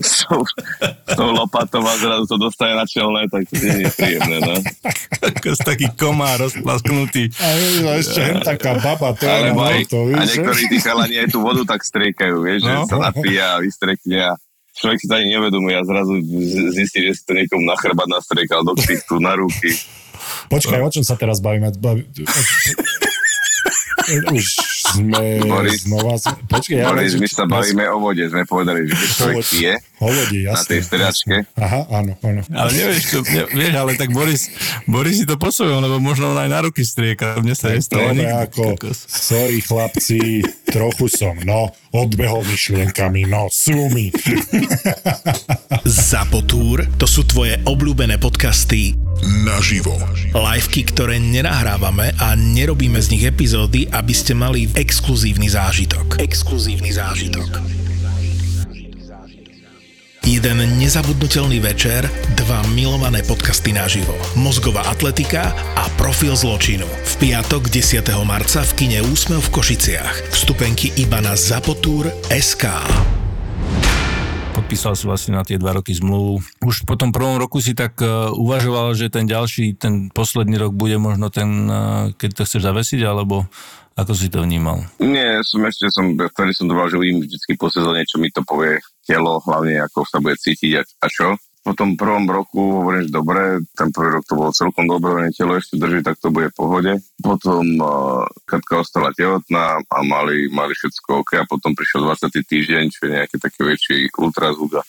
s 0.00 0.12
tou, 0.24 0.40
s 0.80 1.12
tou 1.12 1.28
lopatou 1.28 1.84
a 1.84 1.94
zrazu 1.96 2.24
to 2.24 2.36
dostane 2.38 2.72
na 2.72 2.84
čelné, 2.84 3.28
tak 3.28 3.44
to 3.46 3.56
nie 3.58 3.84
je 3.84 3.90
príjemné, 3.92 4.36
no. 4.40 4.56
ako 5.20 5.48
z 5.52 5.60
taký 5.60 5.86
komár 5.92 6.40
rozplasknutý. 6.40 7.28
A 7.36 7.46
je- 7.52 8.00
ešte 8.00 8.20
hen 8.22 8.40
taká 8.40 8.80
baba, 8.80 9.12
to 9.12 9.28
je 9.28 9.52
na 9.52 9.64
aj, 9.68 9.82
to, 9.92 9.98
a 10.08 10.20
niektorí 10.24 10.62
tí 10.66 10.78
chalani 10.80 11.20
aj 11.20 11.28
tú 11.28 11.44
vodu 11.44 11.68
tak 11.68 11.84
striekajú, 11.84 12.40
vieš, 12.40 12.64
No. 12.64 12.84
že 12.84 12.90
sa 12.90 12.96
napíja 13.12 13.46
a 13.54 13.60
vystrekne 13.60 14.18
a 14.24 14.32
človek 14.78 14.98
si 15.02 15.06
to 15.10 15.14
ani 15.18 15.34
nevedomuje 15.34 15.74
a 15.74 15.82
zrazu 15.82 16.22
zistí, 16.70 17.02
že 17.02 17.18
si 17.18 17.22
to 17.26 17.34
niekomu 17.34 17.66
na 17.66 17.74
chrbát 17.74 18.06
nastriekal 18.06 18.62
do 18.62 18.78
ksichtu, 18.78 19.18
na 19.18 19.34
ruky. 19.34 19.74
Počkaj, 20.48 20.80
o 20.82 20.90
čom 20.90 21.04
sa 21.04 21.18
teraz 21.18 21.42
bavíme? 21.42 21.74
Bavi... 21.74 22.06
Už 24.32 24.46
sme 24.94 25.42
Boris. 25.42 25.84
znova... 25.84 26.14
Počkaj, 26.48 26.76
ja 26.78 26.88
Boris, 26.88 27.18
my 27.18 27.28
sa 27.28 27.44
bavíme 27.44 27.84
o 27.90 27.98
vode, 27.98 28.24
sme 28.24 28.46
povedali, 28.46 28.86
že 28.86 28.94
keď 28.94 29.08
človek 29.10 29.44
pije 29.44 29.74
O 29.98 30.06
vode, 30.06 30.38
jasne. 30.38 30.54
na 30.54 30.62
tej 30.62 30.80
striačke, 30.86 31.36
Aha, 31.58 31.80
áno, 31.90 32.12
áno. 32.22 32.40
Ale 32.54 32.70
nevieš, 32.70 33.04
to, 33.10 33.20
ne, 33.26 33.42
vieš, 33.50 33.74
ale 33.74 33.92
tak 33.98 34.14
Boris, 34.14 34.46
Boris 34.86 35.18
si 35.18 35.26
to 35.26 35.34
posvojil, 35.34 35.82
lebo 35.82 35.98
možno 35.98 36.30
on 36.30 36.38
aj 36.38 36.48
na 36.48 36.60
ruky 36.62 36.86
strieka. 36.86 37.34
Mne 37.42 37.58
sa 37.58 37.74
nestalo 37.74 38.14
nikdy. 38.14 38.30
ako, 38.30 38.78
sorry 38.94 39.58
chlapci, 39.58 40.46
trochu 40.70 41.10
som, 41.10 41.34
no, 41.42 41.74
odbehol 41.90 42.46
myšlienkami, 42.46 43.26
no, 43.26 43.50
sú 43.50 43.90
mi. 43.90 44.14
Zapotúr 45.82 46.86
to 46.96 47.10
sú 47.10 47.26
tvoje 47.26 47.58
obľúbené 47.66 48.22
podcasty 48.22 49.07
naživo. 49.24 49.96
Liveky, 50.32 50.86
ktoré 50.88 51.18
nenahrávame 51.18 52.14
a 52.20 52.36
nerobíme 52.38 53.00
z 53.02 53.16
nich 53.16 53.24
epizódy, 53.24 53.88
aby 53.90 54.14
ste 54.14 54.36
mali 54.36 54.70
exkluzívny 54.72 55.48
zážitok. 55.50 56.20
Exkluzívny 56.20 56.92
zážitok. 56.94 57.78
Jeden 60.28 60.60
nezabudnutelný 60.76 61.56
večer, 61.64 62.04
dva 62.36 62.60
milované 62.76 63.24
podcasty 63.24 63.72
naživo. 63.72 64.12
Mozgová 64.36 64.84
atletika 64.84 65.56
a 65.72 65.88
profil 65.96 66.36
zločinu. 66.36 66.84
V 66.84 67.12
piatok 67.16 67.72
10. 67.72 68.04
marca 68.28 68.60
v 68.60 68.72
kine 68.76 69.00
Úsmev 69.08 69.40
v 69.48 69.52
Košiciach. 69.56 70.36
Vstupenky 70.36 70.92
iba 71.00 71.24
na 71.24 71.32
zapotúr.sk. 71.32 72.64
Podpísal 74.58 74.98
si 74.98 75.06
vlastne 75.06 75.38
na 75.38 75.46
tie 75.46 75.54
dva 75.54 75.70
roky 75.70 75.94
zmluvu. 75.94 76.42
Už 76.66 76.82
po 76.82 76.98
tom 76.98 77.14
prvom 77.14 77.38
roku 77.38 77.62
si 77.62 77.78
tak 77.78 77.94
uh, 78.02 78.34
uvažoval, 78.34 78.90
že 78.98 79.06
ten 79.06 79.22
ďalší, 79.22 79.78
ten 79.78 80.10
posledný 80.10 80.58
rok 80.58 80.74
bude 80.74 80.98
možno 80.98 81.30
ten, 81.30 81.70
uh, 81.70 82.10
keď 82.18 82.42
to 82.42 82.42
chceš 82.42 82.66
zavesiť, 82.66 83.06
alebo 83.06 83.46
ako 83.94 84.18
si 84.18 84.26
to 84.26 84.42
vnímal? 84.42 84.82
Nie, 84.98 85.46
som 85.46 85.62
ešte, 85.62 85.94
som, 85.94 86.10
vtedy 86.10 86.50
som 86.58 86.66
dúfal, 86.66 86.90
že 86.90 86.98
uvidím 86.98 87.22
vždy 87.22 87.54
po 87.54 87.70
sezóne, 87.70 88.02
čo 88.02 88.18
mi 88.18 88.34
to 88.34 88.42
povie 88.42 88.82
telo, 89.06 89.38
hlavne 89.46 89.78
ako 89.78 90.02
sa 90.10 90.18
bude 90.18 90.34
cítiť 90.34 90.72
a, 90.74 90.82
a 90.82 91.06
čo. 91.06 91.38
Po 91.68 91.76
tom 91.76 92.00
prvom 92.00 92.24
roku 92.24 92.80
hovorím, 92.80 93.04
že 93.04 93.12
dobre, 93.12 93.60
ten 93.76 93.92
prvý 93.92 94.16
rok 94.16 94.24
to 94.24 94.40
bolo 94.40 94.56
celkom 94.56 94.88
dobre, 94.88 95.20
len 95.20 95.36
telo 95.36 95.52
ešte 95.52 95.76
drží, 95.76 96.00
tak 96.00 96.16
to 96.16 96.32
bude 96.32 96.48
v 96.48 96.56
pohode. 96.56 96.92
Potom 97.20 97.60
uh, 97.76 98.24
Katka 98.48 98.80
ostala 98.80 99.12
tehotná 99.12 99.76
a 99.76 99.98
mali, 100.00 100.48
mali 100.48 100.72
všetko 100.72 101.20
OK 101.20 101.36
a 101.36 101.44
potom 101.44 101.76
prišiel 101.76 102.08
20. 102.08 102.32
týždeň, 102.40 102.84
čo 102.88 103.00
je 103.04 103.10
nejaký 103.20 103.36
taký 103.36 103.60
väčší 103.68 103.96
ultrazvuk 104.16 104.80
a 104.80 104.82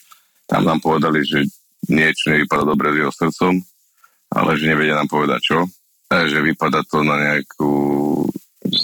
tam 0.48 0.64
nám 0.64 0.80
povedali, 0.80 1.20
že 1.20 1.44
niečo 1.92 2.32
nevypadá 2.32 2.64
dobre 2.64 2.96
s 2.96 2.98
jeho 3.04 3.12
srdcom, 3.12 3.60
ale 4.32 4.50
že 4.56 4.64
nevedia 4.64 4.96
nám 4.96 5.12
povedať 5.12 5.40
čo. 5.44 5.58
A 6.10 6.26
že 6.26 6.40
vypadá 6.40 6.80
to 6.88 7.04
na 7.04 7.20
nejakú 7.20 7.70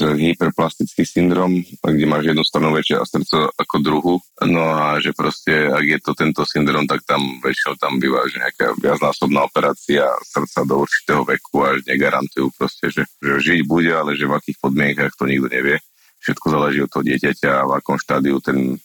hyperplastický 0.02 1.06
syndrom, 1.08 1.56
kde 1.80 2.06
máš 2.06 2.28
jednu 2.28 2.44
stranu 2.44 2.74
väčšie 2.76 3.00
srdce 3.06 3.36
ako 3.56 3.76
druhú. 3.80 4.14
No 4.44 4.62
a 4.76 5.00
že 5.00 5.16
proste, 5.16 5.72
ak 5.72 5.84
je 5.84 5.98
to 6.04 6.12
tento 6.12 6.42
syndrom, 6.44 6.84
tak 6.84 7.06
tam 7.08 7.20
väčšinou 7.40 7.74
tam 7.80 7.96
býva 7.96 8.26
že 8.28 8.42
nejaká 8.42 8.76
viacnásobná 8.76 9.46
operácia 9.48 10.04
srdca 10.26 10.60
do 10.68 10.84
určitého 10.84 11.22
veku 11.24 11.56
a 11.64 11.80
negarantujú 11.88 12.52
proste, 12.54 12.92
že, 12.92 13.02
že 13.22 13.34
žiť 13.40 13.60
bude, 13.64 13.92
ale 13.94 14.18
že 14.18 14.28
v 14.28 14.36
akých 14.36 14.58
podmienkach 14.60 15.12
to 15.16 15.24
nikto 15.24 15.48
nevie. 15.48 15.76
Všetko 16.20 16.46
záleží 16.52 16.78
od 16.82 16.90
toho 16.90 17.04
dieťaťa, 17.06 17.52
v 17.64 17.72
akom 17.78 17.96
štádiu 17.96 18.42
ten 18.42 18.76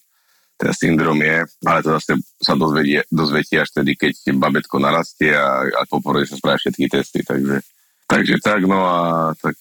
ten 0.61 0.77
syndrom 0.77 1.17
je, 1.17 1.41
ale 1.65 1.81
to 1.81 1.97
zase 1.97 2.21
sa 2.37 2.53
dozvedie, 2.53 3.01
dozvedie 3.09 3.57
až 3.57 3.73
tedy, 3.73 3.97
keď 3.97 4.13
babetko 4.37 4.77
narastie 4.77 5.33
a, 5.33 5.65
a 5.65 5.81
po 5.89 5.97
sa 6.05 6.37
spravia 6.37 6.61
všetky 6.61 6.85
testy, 6.85 7.25
takže, 7.25 7.65
takže 8.05 8.35
tak, 8.45 8.61
no 8.69 8.85
a 8.85 8.97
tak 9.41 9.57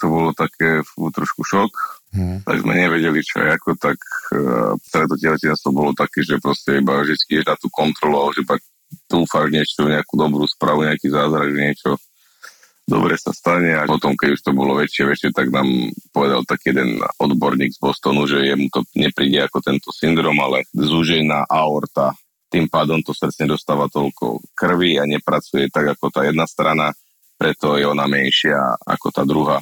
to 0.00 0.06
bolo 0.10 0.30
také 0.34 0.82
fú, 0.82 1.08
trošku 1.08 1.42
šok, 1.46 1.72
hmm. 2.14 2.38
tak 2.46 2.56
sme 2.62 2.74
nevedeli, 2.74 3.20
čo 3.22 3.42
je 3.42 3.48
ako, 3.54 3.70
tak 3.78 3.98
uh, 4.34 4.74
celé 4.86 5.04
to 5.10 5.16
tehotenstvo 5.18 5.70
bolo 5.70 5.92
také, 5.94 6.22
že 6.22 6.42
proste 6.42 6.78
iba 6.82 7.02
vždy 7.02 7.42
na 7.44 7.54
tú 7.58 7.70
kontrolu, 7.72 8.30
že 8.34 8.42
pak 8.46 8.60
dúfaš 9.10 9.50
niečo, 9.50 9.86
nejakú 9.86 10.14
dobrú 10.14 10.46
správu, 10.46 10.86
nejaký 10.86 11.10
zázrak, 11.10 11.50
že 11.50 11.58
niečo 11.58 11.90
dobre 12.84 13.16
sa 13.16 13.32
stane 13.32 13.72
a 13.72 13.88
potom, 13.88 14.12
keď 14.12 14.36
už 14.36 14.40
to 14.44 14.52
bolo 14.52 14.76
väčšie, 14.76 15.08
väčšie, 15.08 15.30
tak 15.32 15.48
nám 15.48 15.66
povedal 16.12 16.44
tak 16.44 16.60
jeden 16.68 17.00
odborník 17.16 17.72
z 17.72 17.80
Bostonu, 17.80 18.28
že 18.28 18.44
jemu 18.44 18.68
to 18.68 18.84
nepríde 18.92 19.40
ako 19.48 19.64
tento 19.64 19.88
syndrom, 19.90 20.36
ale 20.36 20.68
zúžená 20.76 21.48
aorta. 21.48 22.12
Tým 22.52 22.68
pádom 22.68 23.00
to 23.00 23.16
srdce 23.16 23.48
nedostáva 23.48 23.88
toľko 23.88 24.44
krvi 24.52 25.00
a 25.00 25.08
nepracuje 25.08 25.72
tak 25.72 25.96
ako 25.96 26.12
tá 26.12 26.28
jedna 26.28 26.44
strana, 26.44 26.92
preto 27.34 27.74
je 27.80 27.88
ona 27.88 28.04
menšia 28.06 28.78
ako 28.84 29.06
tá 29.10 29.24
druhá, 29.26 29.58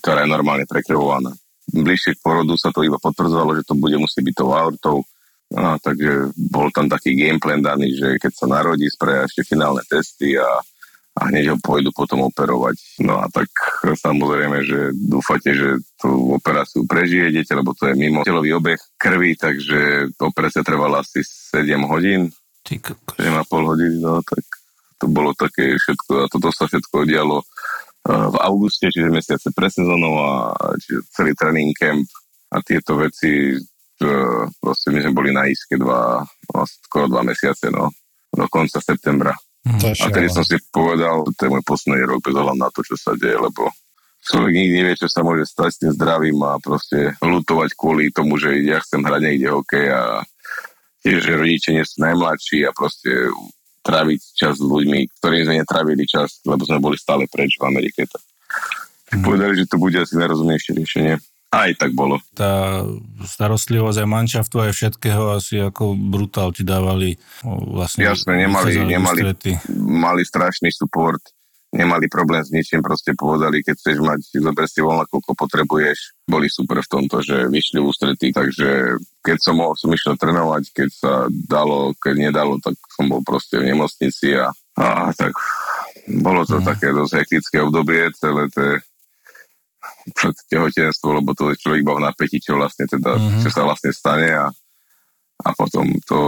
ktorá 0.00 0.24
je 0.24 0.32
normálne 0.32 0.64
prekrvovaná. 0.64 1.34
Bližšie 1.68 2.16
k 2.16 2.24
porodu 2.24 2.56
sa 2.56 2.72
to 2.72 2.80
iba 2.80 2.96
potvrdzovalo, 2.96 3.60
že 3.60 3.66
to 3.68 3.76
bude 3.76 3.96
musieť 4.00 4.22
byť 4.24 4.34
tou 4.34 4.50
aortou, 4.56 4.98
No, 5.48 5.80
takže 5.80 6.28
bol 6.36 6.68
tam 6.68 6.92
taký 6.92 7.16
gameplan 7.16 7.64
daný, 7.64 7.96
že 7.96 8.20
keď 8.20 8.32
sa 8.36 8.46
narodí, 8.52 8.84
spravia 8.92 9.24
ešte 9.24 9.48
finálne 9.48 9.80
testy 9.88 10.36
a 10.36 10.60
a 11.18 11.34
hneď 11.34 11.50
ho 11.50 11.56
pôjdu 11.58 11.90
potom 11.90 12.22
operovať. 12.30 13.02
No 13.02 13.18
a 13.18 13.26
tak 13.26 13.50
samozrejme, 13.82 14.62
že 14.62 14.94
dúfate, 14.94 15.50
že 15.50 15.82
tú 15.98 16.38
operáciu 16.38 16.86
prežije 16.86 17.34
dieťa, 17.34 17.58
lebo 17.58 17.74
to 17.74 17.90
je 17.90 17.98
mimo 17.98 18.22
telový 18.22 18.54
obeh 18.54 18.78
krvi, 18.94 19.34
takže 19.34 20.14
operácia 20.22 20.62
trvala 20.62 21.02
asi 21.02 21.26
7 21.26 21.66
hodín. 21.90 22.30
7,5 23.18 23.50
hodín, 23.50 23.98
no 23.98 24.22
tak 24.22 24.44
to 24.98 25.06
bolo 25.10 25.34
také 25.34 25.74
všetko 25.74 26.10
a 26.22 26.30
toto 26.30 26.54
sa 26.54 26.70
všetko 26.70 27.06
dialo 27.06 27.42
v 28.06 28.36
auguste, 28.40 28.88
čiže 28.88 29.12
mesiace 29.12 29.48
pre 29.52 29.68
sezónou 29.68 30.14
a 30.20 30.30
čiže 30.80 31.04
celý 31.12 31.32
tréning 31.36 31.74
camp 31.76 32.06
a 32.52 32.62
tieto 32.64 32.96
veci 32.96 33.58
proste 34.62 34.94
my 34.94 35.02
sme 35.02 35.12
boli 35.12 35.30
na 35.34 35.50
iske 35.50 35.74
dva, 35.74 36.22
skoro 36.86 37.10
dva 37.10 37.26
mesiace, 37.26 37.68
no, 37.74 37.90
do 38.30 38.46
konca 38.46 38.78
septembra. 38.78 39.34
Mm. 39.66 39.90
A 39.90 40.06
tedy 40.14 40.30
som 40.30 40.46
si 40.46 40.54
povedal, 40.70 41.26
to 41.34 41.40
je 41.44 41.52
môj 41.52 41.64
posledný 41.66 42.06
rok 42.06 42.22
bez 42.22 42.34
na 42.38 42.70
to, 42.70 42.80
čo 42.86 42.94
sa 42.94 43.12
deje, 43.18 43.34
lebo 43.36 43.68
človek 44.22 44.54
nikdy 44.54 44.74
nevie, 44.80 44.94
čo 44.94 45.10
sa 45.10 45.26
môže 45.26 45.50
stať 45.50 45.70
s 45.74 45.80
tým 45.82 45.92
zdravím 45.98 46.38
a 46.46 46.62
proste 46.62 47.18
lutovať 47.20 47.74
kvôli 47.74 48.14
tomu, 48.14 48.38
že 48.38 48.54
ja 48.62 48.78
chcem 48.78 49.02
hrať 49.02 49.20
niekde 49.20 49.48
hokej 49.50 49.86
a 49.90 50.02
tiež, 51.02 51.18
že 51.18 51.38
rodičia 51.38 51.72
nie 51.74 51.84
sú 51.84 52.06
najmladší 52.06 52.70
a 52.70 52.76
proste 52.76 53.10
tráviť 53.88 54.20
čas 54.36 54.60
s 54.60 54.64
ľuďmi, 54.68 55.08
ktorým 55.16 55.48
sme 55.48 55.54
netravili 55.64 56.04
čas, 56.04 56.44
lebo 56.44 56.68
sme 56.68 56.76
boli 56.76 57.00
stále 57.00 57.24
preč 57.24 57.56
v 57.56 57.72
Amerike. 57.72 58.04
Tak 58.04 59.16
mm. 59.16 59.24
povedali, 59.24 59.56
že 59.56 59.64
to 59.64 59.80
bude 59.80 59.96
asi 59.96 60.20
najrozumnejšie 60.20 60.76
riešenie. 60.76 61.14
Aj 61.48 61.72
tak 61.80 61.96
bolo. 61.96 62.20
Tá 62.36 62.84
starostlivosť 63.24 64.04
aj 64.04 64.08
manšaftu 64.12 64.56
aj 64.60 64.72
všetkého 64.76 65.32
asi 65.32 65.56
ako 65.64 65.96
brutál 65.96 66.52
ti 66.52 66.60
dávali 66.60 67.16
vlastne. 67.40 68.04
Jasne, 68.04 68.44
nemali, 68.44 68.76
nemali, 68.84 69.32
mali 69.80 70.22
strašný 70.28 70.68
support, 70.68 71.24
nemali 71.68 72.08
problém 72.08 72.40
s 72.40 72.48
ničím, 72.48 72.80
proste 72.80 73.12
povedali, 73.12 73.60
keď 73.60 73.76
chceš 73.76 73.98
mať, 74.00 74.20
zober 74.40 74.64
si 74.64 74.80
voľna, 74.80 75.04
koľko 75.04 75.36
potrebuješ. 75.36 76.16
Boli 76.24 76.48
super 76.48 76.80
v 76.80 76.88
tomto, 76.88 77.20
že 77.20 77.44
vyšli 77.48 77.78
ústretí, 77.80 78.32
takže 78.32 78.96
keď 79.20 79.36
som 79.36 79.60
mohol, 79.60 79.76
som 79.76 79.92
išiel 79.92 80.16
trénovať, 80.16 80.62
keď 80.72 80.88
sa 80.88 81.12
dalo, 81.28 81.92
keď 82.00 82.14
nedalo, 82.32 82.56
tak 82.64 82.72
som 82.96 83.12
bol 83.12 83.20
proste 83.20 83.60
v 83.60 83.68
nemocnici 83.68 84.32
a, 84.32 84.48
a 84.80 85.12
tak 85.12 85.36
bolo 86.08 86.48
to 86.48 86.60
mm. 86.60 86.64
také 86.64 86.88
dosť 86.88 87.12
hektické 87.20 87.56
obdobie, 87.60 88.08
celé 88.16 88.48
pred 90.16 90.36
tehotenstvo, 90.48 91.20
lebo 91.20 91.36
to 91.36 91.52
človek 91.52 91.84
iba 91.84 91.96
v 92.00 92.04
napätí, 92.08 92.40
čo 92.40 92.56
vlastne 92.56 92.88
teda, 92.88 93.12
mm-hmm. 93.12 93.40
čo 93.44 93.48
sa 93.52 93.62
vlastne 93.68 93.92
stane 93.92 94.32
a, 94.32 94.48
a 95.38 95.54
potom 95.54 95.86
to, 96.02 96.18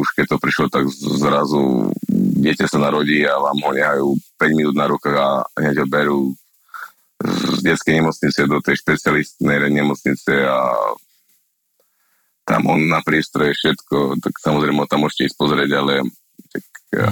už 0.00 0.08
keď 0.16 0.24
to 0.34 0.36
prišlo, 0.40 0.66
tak 0.72 0.88
zrazu 0.94 1.92
dieťa 2.40 2.64
sa 2.64 2.78
narodí 2.80 3.20
a 3.28 3.36
vám 3.36 3.58
ho 3.60 3.70
nehajú 3.76 4.06
5 4.40 4.58
minút 4.58 4.76
na 4.76 4.86
rukách 4.88 5.16
a 5.20 5.28
hneď 5.60 5.84
ho 5.84 5.86
berú 5.88 6.20
z 7.24 7.60
detskej 7.60 8.00
nemocnice 8.00 8.40
do 8.48 8.58
tej 8.64 8.80
špecialistnej 8.80 9.68
nemocnice 9.68 10.32
a 10.48 10.58
tam 12.44 12.68
on 12.68 12.80
na 12.88 13.00
prístroje 13.00 13.56
všetko, 13.56 14.20
tak 14.20 14.36
samozrejme 14.36 14.84
tam 14.88 15.04
môžete 15.08 15.32
ísť 15.32 15.36
pozrieť, 15.40 15.70
ale 15.80 16.04
tak, 16.52 16.64
ja, 16.92 17.08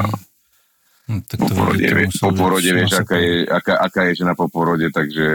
No, 1.12 1.18
tak 1.26 1.44
po 1.44 1.50
porode, 1.50 1.82
vie, 1.82 2.06
po 2.14 2.30
porode 2.30 2.70
vieš, 2.70 2.94
aká 2.94 3.18
je, 3.18 3.42
aká, 3.42 3.74
aká 3.74 4.00
je 4.06 4.22
žena 4.22 4.38
po 4.38 4.46
porode, 4.46 4.86
takže 4.94 5.26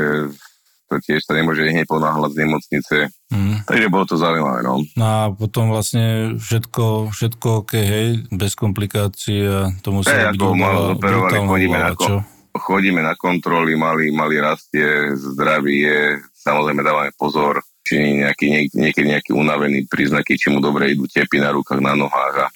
to 0.87 0.95
tiež 1.03 1.21
sa 1.27 1.35
nemôže 1.35 1.67
hneď 1.67 1.85
ponáhľať 1.85 2.31
z 2.31 2.39
nemocnice. 2.47 2.95
Mm. 3.27 3.67
Takže 3.67 3.87
bolo 3.91 4.05
to 4.07 4.15
zaujímavé, 4.15 4.63
no. 4.63 4.79
no. 4.95 5.03
a 5.03 5.19
potom 5.35 5.67
vlastne 5.67 6.39
všetko, 6.39 7.11
všetko 7.11 7.47
OK, 7.67 7.73
hej, 7.75 8.07
bez 8.31 8.55
komplikácií 8.55 9.43
a 9.43 9.59
to 9.83 9.91
musí 9.91 10.07
hey, 10.07 10.31
byť 10.31 10.39
operovali, 10.39 11.37
chodíme 11.43 11.77
na, 11.77 11.91
čo? 11.91 12.23
chodíme 12.55 13.03
na 13.03 13.13
kontroly, 13.19 13.75
mali, 13.75 14.09
mali 14.09 14.39
rastie, 14.39 15.13
zdraví 15.13 15.85
je, 15.85 16.01
samozrejme 16.33 16.81
dávame 16.81 17.11
pozor, 17.19 17.61
či 17.83 18.23
nejaký, 18.23 18.45
nie, 18.47 18.61
niekedy 18.71 19.07
nejaký 19.11 19.31
unavený 19.35 19.87
príznaky, 19.91 20.39
či 20.39 20.51
mu 20.51 20.63
dobre 20.63 20.95
idú 20.95 21.07
tepy 21.07 21.39
na 21.39 21.51
rukách, 21.51 21.83
na 21.83 21.93
nohách 21.99 22.35
a, 22.43 22.47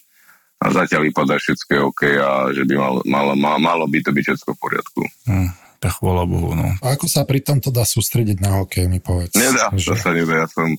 a 0.64 0.66
zatiaľ 0.72 1.08
vypadá 1.08 1.36
všetko 1.36 1.92
OK 1.92 2.02
a 2.16 2.52
že 2.56 2.64
by 2.64 2.74
mal, 2.80 2.94
malo, 3.04 3.32
malo, 3.36 3.60
malo 3.60 3.84
by 3.88 4.00
to 4.04 4.12
byť 4.16 4.24
všetko 4.24 4.50
v 4.56 4.60
poriadku. 4.60 5.02
Mm 5.28 5.52
tak 5.82 5.98
chvala 5.98 6.30
Bohu, 6.30 6.54
no. 6.54 6.78
A 6.86 6.94
ako 6.94 7.10
sa 7.10 7.26
pri 7.26 7.42
tomto 7.42 7.74
dá 7.74 7.82
sústrediť 7.82 8.38
na 8.38 8.62
hokej, 8.62 8.86
mi 8.86 9.02
povedz. 9.02 9.34
Nedá, 9.34 9.74
že... 9.74 9.90
to 9.90 9.98
sa 9.98 10.14
nedá, 10.14 10.46
ja 10.46 10.48
som, 10.48 10.70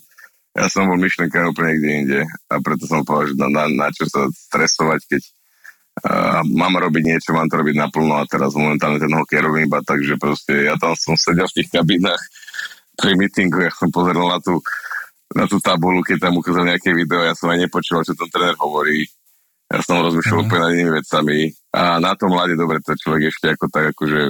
ja 0.55 0.67
som 0.71 0.87
bol 0.87 0.95
myšlenka 0.95 1.43
úplne 1.51 1.75
niekde 1.75 1.91
inde 1.91 2.21
a 2.47 2.55
preto 2.63 2.87
som 2.87 3.03
povedal, 3.03 3.35
že 3.35 3.37
na, 3.43 3.49
na, 3.51 3.65
na 3.67 3.87
čo 3.91 4.07
sa 4.07 4.31
stresovať, 4.31 5.01
keď 5.11 5.23
uh, 6.07 6.41
mám 6.55 6.79
robiť 6.79 7.03
niečo, 7.03 7.35
mám 7.35 7.51
to 7.51 7.59
robiť 7.59 7.75
naplno 7.75 8.15
a 8.15 8.31
teraz 8.31 8.55
momentálne 8.55 9.03
ten 9.03 9.11
hokej 9.11 9.43
robím 9.43 9.67
iba 9.67 9.83
tak, 9.83 10.07
že 10.07 10.15
proste 10.15 10.71
ja 10.71 10.79
tam 10.79 10.95
som 10.95 11.19
sedel 11.19 11.51
v 11.51 11.57
tých 11.59 11.69
kabinách 11.75 12.23
pri 12.95 13.19
meetingu, 13.19 13.59
ja 13.59 13.75
som 13.75 13.91
pozeral 13.91 14.31
na 14.31 14.39
tú, 14.39 14.63
na 15.35 15.51
tú 15.51 15.59
tabulu, 15.59 15.99
keď 16.07 16.31
tam 16.31 16.39
ukázal 16.39 16.63
nejaké 16.63 16.95
video, 16.95 17.27
ja 17.27 17.35
som 17.35 17.51
aj 17.51 17.59
nepočúval, 17.67 18.07
čo 18.07 18.15
ten 18.15 18.31
tréner 18.31 18.55
hovorí. 18.55 19.03
Ja 19.73 19.81
som 19.81 20.05
rozmýšľal 20.05 20.37
mm. 20.37 20.45
úplne 20.47 20.63
nad 20.63 20.73
inými 20.77 20.93
vecami. 21.01 21.39
A 21.73 21.97
na 21.97 22.13
tom 22.13 22.37
mladé, 22.37 22.61
dobre, 22.61 22.85
to 22.85 22.93
človek 22.93 23.33
ešte 23.33 23.57
ako 23.57 23.73
tak, 23.73 23.97
akože 23.97 24.21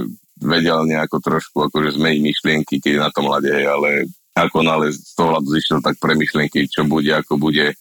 vedel 0.43 0.85
nejako 0.85 1.23
trošku 1.23 1.71
akože 1.71 1.97
zmeniť 1.97 2.21
myšlienky, 2.21 2.75
keď 2.83 2.95
na 3.07 3.11
tom 3.15 3.31
hľade, 3.31 3.51
ale 3.65 4.11
ako 4.35 4.59
nále 4.65 4.93
z 4.93 5.13
toho 5.15 5.37
hľadu 5.37 5.49
zišiel 5.55 5.79
tak 5.85 5.97
pre 6.01 6.17
myšlienky, 6.17 6.67
čo 6.69 6.85
bude, 6.89 7.13
ako 7.13 7.37
bude, 7.37 7.73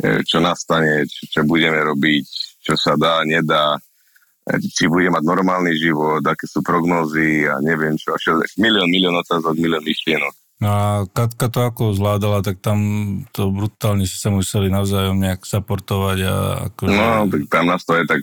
e, 0.00 0.12
čo 0.24 0.38
nastane, 0.38 1.06
čo, 1.06 1.22
čo 1.28 1.40
budeme 1.44 1.78
robiť, 1.82 2.24
čo 2.62 2.74
sa 2.78 2.94
dá, 2.94 3.26
nedá, 3.26 3.78
e, 4.46 4.58
či 4.60 4.86
bude 4.86 5.10
mať 5.10 5.22
normálny 5.26 5.74
život, 5.76 6.22
aké 6.22 6.46
sú 6.46 6.62
prognózy 6.62 7.44
a 7.50 7.58
neviem 7.60 7.98
čo, 7.98 8.14
milión, 8.58 8.88
milión 8.88 9.18
otázok, 9.18 9.54
milión 9.58 9.82
myšlienok. 9.82 10.34
No 10.60 10.68
a 10.68 10.84
Katka 11.08 11.48
to 11.48 11.64
ako 11.64 11.96
zvládala, 11.96 12.44
tak 12.44 12.60
tam 12.60 12.78
to 13.32 13.48
brutálne 13.48 14.04
si 14.04 14.20
sa 14.20 14.28
museli 14.28 14.68
navzájom 14.68 15.16
nejak 15.16 15.48
supportovať 15.48 16.18
a 16.28 16.34
akože... 16.68 16.92
No, 16.92 17.24
tak 17.32 17.42
tam 17.48 17.64
nás 17.72 17.80
to 17.80 17.96
je 17.96 18.04
tak, 18.04 18.20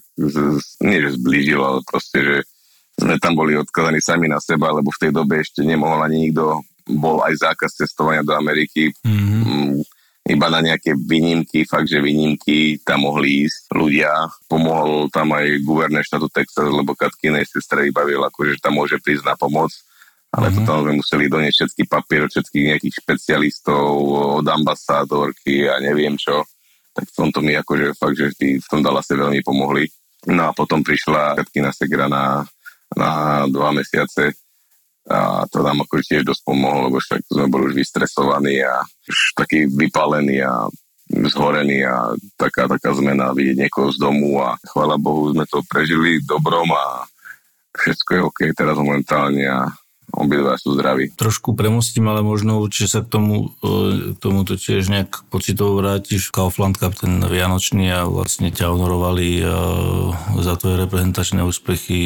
nie 0.86 1.02
že 1.02 1.18
zblížilo, 1.18 1.66
ale 1.66 1.80
proste, 1.82 2.22
že 2.22 2.36
sme 2.98 3.22
tam 3.22 3.38
boli 3.38 3.54
odkazaní 3.54 4.02
sami 4.02 4.26
na 4.26 4.42
seba, 4.42 4.74
lebo 4.74 4.90
v 4.90 5.02
tej 5.06 5.12
dobe 5.14 5.38
ešte 5.38 5.62
nemohol 5.62 6.02
ani 6.02 6.28
nikto, 6.30 6.66
bol 6.98 7.22
aj 7.22 7.38
zákaz 7.38 7.86
cestovania 7.86 8.26
do 8.26 8.34
Ameriky. 8.34 8.90
Mm-hmm. 9.06 9.86
Iba 10.28 10.48
na 10.52 10.60
nejaké 10.60 10.92
výnimky, 10.92 11.64
fakt, 11.64 11.88
že 11.88 12.04
výnimky 12.04 12.84
tam 12.84 13.08
mohli 13.08 13.48
ísť 13.48 13.72
ľudia. 13.72 14.12
Pomohol 14.52 15.08
tam 15.08 15.32
aj 15.32 15.64
guvernér 15.64 16.04
štátu 16.04 16.28
Texas, 16.28 16.68
lebo 16.68 16.98
Katkinej 16.98 17.48
sestre 17.48 17.88
vybavil, 17.88 18.20
akože 18.28 18.60
tam 18.60 18.76
môže 18.76 19.00
prísť 19.00 19.24
na 19.24 19.40
pomoc. 19.40 19.72
Ale 20.36 20.52
mm-hmm. 20.52 20.68
to 20.68 20.68
tam 20.68 20.84
sme 20.84 20.94
museli 21.00 21.26
doniesť 21.32 21.58
všetky 21.64 21.84
papier, 21.88 22.28
všetkých 22.28 22.66
nejakých 22.76 22.96
špecialistov, 23.00 23.88
od 24.44 24.48
ambasádorky 24.48 25.72
a 25.72 25.80
neviem 25.80 26.20
čo. 26.20 26.44
tak 26.92 27.08
v 27.08 27.16
tomto 27.16 27.40
mi 27.46 27.54
akože 27.54 27.94
fakt, 27.94 28.18
že 28.18 28.34
v 28.36 28.68
tom 28.68 28.82
Dallase 28.82 29.14
veľmi 29.14 29.46
pomohli. 29.46 29.86
No 30.28 30.50
a 30.50 30.52
potom 30.52 30.82
prišla 30.82 31.38
Katkina 31.40 31.70
Segra 31.70 32.10
na, 32.10 32.42
na 32.96 33.44
dva 33.50 33.76
mesiace. 33.76 34.32
A 35.08 35.48
to 35.48 35.64
nám 35.64 35.88
ako 35.88 36.04
tiež 36.04 36.28
dosť 36.28 36.44
pomohlo, 36.44 36.92
lebo 36.92 37.00
však 37.00 37.24
sme 37.32 37.48
boli 37.48 37.72
už 37.72 37.80
vystresovaní 37.80 38.60
a 38.60 38.84
už 39.08 39.40
taký 39.40 39.68
vypálení 39.72 40.44
a 40.44 40.68
zhorený 41.08 41.88
a 41.88 42.12
taká, 42.36 42.68
taká 42.68 42.92
zmena 42.92 43.32
vidieť 43.32 43.68
niekoho 43.68 43.88
z 43.96 43.98
domu 44.04 44.44
a 44.44 44.60
chvála 44.68 45.00
Bohu 45.00 45.32
sme 45.32 45.48
to 45.48 45.64
prežili 45.64 46.20
dobrom 46.28 46.68
a 46.76 47.08
všetko 47.72 48.10
je 48.12 48.22
OK 48.28 48.40
teraz 48.52 48.76
momentálne 48.76 49.48
a 49.48 49.72
obidva 50.18 50.58
sú 50.58 50.74
zdraví. 50.74 51.14
Trošku 51.14 51.54
premostím, 51.54 52.10
ale 52.10 52.26
možno 52.26 52.58
určite 52.58 52.90
sa 52.90 53.00
k 53.06 53.08
tomu, 53.14 53.54
e, 53.62 54.14
k 54.14 54.18
tomuto 54.18 54.58
tiež 54.58 54.90
nejak 54.90 55.30
pocitovo 55.30 55.78
vrátiš. 55.78 56.34
Kaufland 56.34 56.82
Cup, 56.82 56.98
ten 56.98 57.22
Vianočný 57.22 57.86
a 57.94 58.10
vlastne 58.10 58.50
ťa 58.50 58.74
honorovali 58.74 59.28
e, 59.38 59.44
za 60.42 60.58
tvoje 60.58 60.82
reprezentačné 60.82 61.46
úspechy 61.46 62.00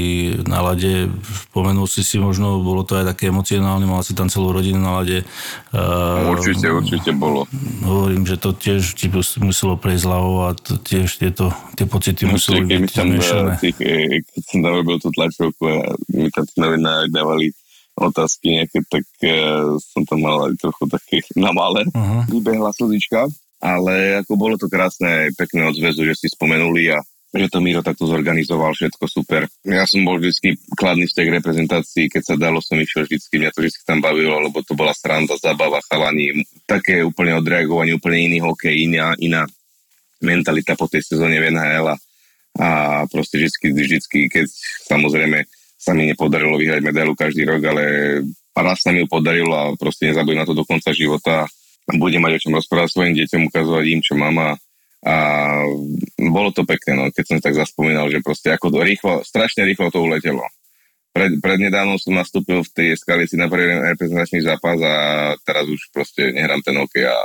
na 0.43 0.59
lade. 0.59 1.07
Spomenul 1.55 1.87
si 1.87 2.03
si 2.03 2.19
možno, 2.19 2.59
bolo 2.59 2.83
to 2.83 2.99
aj 2.99 3.15
také 3.15 3.31
emocionálne, 3.31 3.87
mal 3.87 4.03
si 4.03 4.11
tam 4.11 4.27
celú 4.27 4.51
rodinu 4.51 4.83
na 4.83 4.99
lade. 4.99 5.23
E, 5.71 5.85
určite, 6.27 6.67
určite 6.67 7.15
bolo. 7.15 7.47
Hovorím, 7.87 8.27
že 8.27 8.35
to 8.35 8.51
tiež 8.51 8.91
ti 8.99 9.07
muselo 9.39 9.79
prejsť 9.79 10.03
hlavou 10.03 10.51
a 10.51 10.53
to 10.53 10.75
tiež 10.75 11.15
tieto, 11.15 11.55
tie 11.79 11.87
pocity 11.87 12.27
museli 12.27 12.67
byť 12.67 12.91
zmiešané. 12.91 13.53
Keď 13.63 14.43
som 14.51 14.59
tam 14.59 14.71
robil 14.83 14.99
tú 14.99 15.07
tlačovku 15.15 15.63
a 15.63 15.95
mi 16.11 16.27
tam 16.27 16.43
novinári 16.59 17.07
dávali 17.07 17.55
otázky 18.09 18.57
nejaké, 18.57 18.81
tak 18.89 19.05
uh, 19.21 19.77
som 19.77 20.01
tam 20.09 20.25
mal 20.25 20.49
aj 20.49 20.57
trochu 20.57 20.83
také 20.89 21.17
na 21.45 21.53
malé. 21.53 21.85
Uh-huh. 21.93 22.25
Vybehla 22.27 22.73
slzička, 22.73 23.29
ale 23.61 24.25
ako 24.25 24.33
bolo 24.33 24.55
to 24.57 24.65
krásne, 24.65 25.29
pekné 25.37 25.69
odzvezu, 25.69 26.01
že 26.09 26.15
si 26.17 26.27
spomenuli 26.33 26.89
a 26.95 26.99
že 27.31 27.47
to 27.47 27.63
Miro 27.63 27.79
takto 27.79 28.03
zorganizoval, 28.11 28.75
všetko 28.75 29.07
super. 29.07 29.47
Ja 29.63 29.87
som 29.87 30.03
bol 30.03 30.19
vždy 30.19 30.51
kladný 30.75 31.07
v 31.07 31.15
tej 31.15 31.27
reprezentácii, 31.31 32.11
keď 32.11 32.23
sa 32.27 32.35
dalo, 32.35 32.59
som 32.59 32.75
išiel 32.75 33.07
vždy, 33.07 33.23
mňa 33.23 33.55
to 33.55 33.63
vždy 33.63 33.79
tam 33.87 34.03
bavilo, 34.03 34.35
lebo 34.43 34.59
to 34.67 34.75
bola 34.75 34.91
sranda, 34.91 35.39
zabava, 35.39 35.79
chalani, 35.87 36.43
také 36.67 36.99
úplne 36.99 37.39
odreagovanie, 37.39 37.95
úplne 37.95 38.27
iný 38.27 38.43
hokej, 38.43 38.83
iná, 38.83 39.15
iná 39.15 39.47
mentalita 40.19 40.75
po 40.75 40.91
tej 40.91 41.07
sezóne 41.07 41.39
v 41.39 41.55
NHL 41.55 41.87
a, 41.87 41.95
a 42.59 42.67
proste 43.07 43.39
vždy, 43.39 43.79
vždy, 43.79 44.27
keď 44.27 44.45
samozrejme 44.91 45.47
sa 45.81 45.97
mi 45.97 46.05
nepodarilo 46.05 46.61
vyhrať 46.61 46.81
medailu 46.85 47.17
každý 47.17 47.41
rok, 47.41 47.65
ale 47.65 47.83
raz 48.53 48.85
sa 48.85 48.93
mi 48.93 49.01
ju 49.01 49.09
podarilo 49.09 49.49
a 49.57 49.73
proste 49.73 50.13
nezabudím 50.13 50.45
na 50.45 50.47
to 50.47 50.53
do 50.53 50.61
konca 50.61 50.93
života. 50.93 51.49
Budem 51.89 52.21
mať 52.21 52.37
o 52.37 52.41
čom 52.45 52.53
rozprávať 52.61 52.93
svojim 52.93 53.17
deťom, 53.17 53.49
ukazovať 53.49 53.85
im, 53.89 54.01
čo 54.05 54.13
mám 54.13 54.37
a, 54.37 54.49
a 55.09 55.15
bolo 56.21 56.53
to 56.53 56.61
pekné, 56.69 56.93
no, 56.93 57.09
keď 57.09 57.25
som 57.25 57.39
tak 57.41 57.57
zaspomínal, 57.57 58.13
že 58.13 58.21
proste 58.21 58.53
ako 58.53 58.69
to 58.69 58.79
rýchlo, 58.85 59.13
strašne 59.25 59.65
rýchlo 59.65 59.89
to 59.89 60.05
uletelo. 60.05 60.45
Pred, 61.11 61.43
prednedávnom 61.43 61.97
som 61.97 62.15
nastúpil 62.15 62.61
v 62.61 62.71
tej 62.71 62.89
skalici 62.95 63.35
na 63.35 63.49
prvý 63.49 63.67
reprezentačný 63.67 64.45
zápas 64.45 64.79
a 64.79 64.95
teraz 65.43 65.65
už 65.65 65.91
proste 65.91 66.29
nehrám 66.31 66.61
ten 66.61 66.77
hokej 66.77 67.09
a 67.09 67.17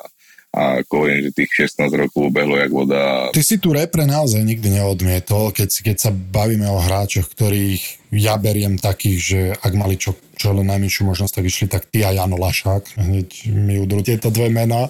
a 0.56 0.80
ako 0.80 1.04
hovorím, 1.04 1.28
že 1.28 1.36
tých 1.36 1.68
16 1.68 2.00
rokov 2.00 2.32
ubehlo 2.32 2.56
jak 2.56 2.72
voda. 2.72 3.28
Ty 3.28 3.42
si 3.44 3.60
tu 3.60 3.76
repre 3.76 4.08
naozaj 4.08 4.40
nikdy 4.40 4.80
neodmietol, 4.80 5.52
keď, 5.52 5.68
keď 5.92 5.96
sa 6.00 6.10
bavíme 6.16 6.64
o 6.64 6.80
hráčoch, 6.80 7.28
ktorých 7.28 8.08
ja 8.16 8.40
beriem 8.40 8.80
takých, 8.80 9.18
že 9.20 9.40
ak 9.52 9.72
mali 9.76 10.00
čo, 10.00 10.16
čo 10.32 10.56
len 10.56 10.64
najmenšiu 10.72 11.12
možnosť, 11.12 11.32
tak 11.36 11.44
išli 11.44 11.66
tak 11.68 11.84
ty 11.92 12.08
a 12.08 12.16
Jano 12.16 12.40
Lašák. 12.40 12.96
Hneď 12.96 13.52
mi 13.52 13.76
udrú 13.76 14.00
tieto 14.00 14.32
dve 14.32 14.48
mená. 14.48 14.88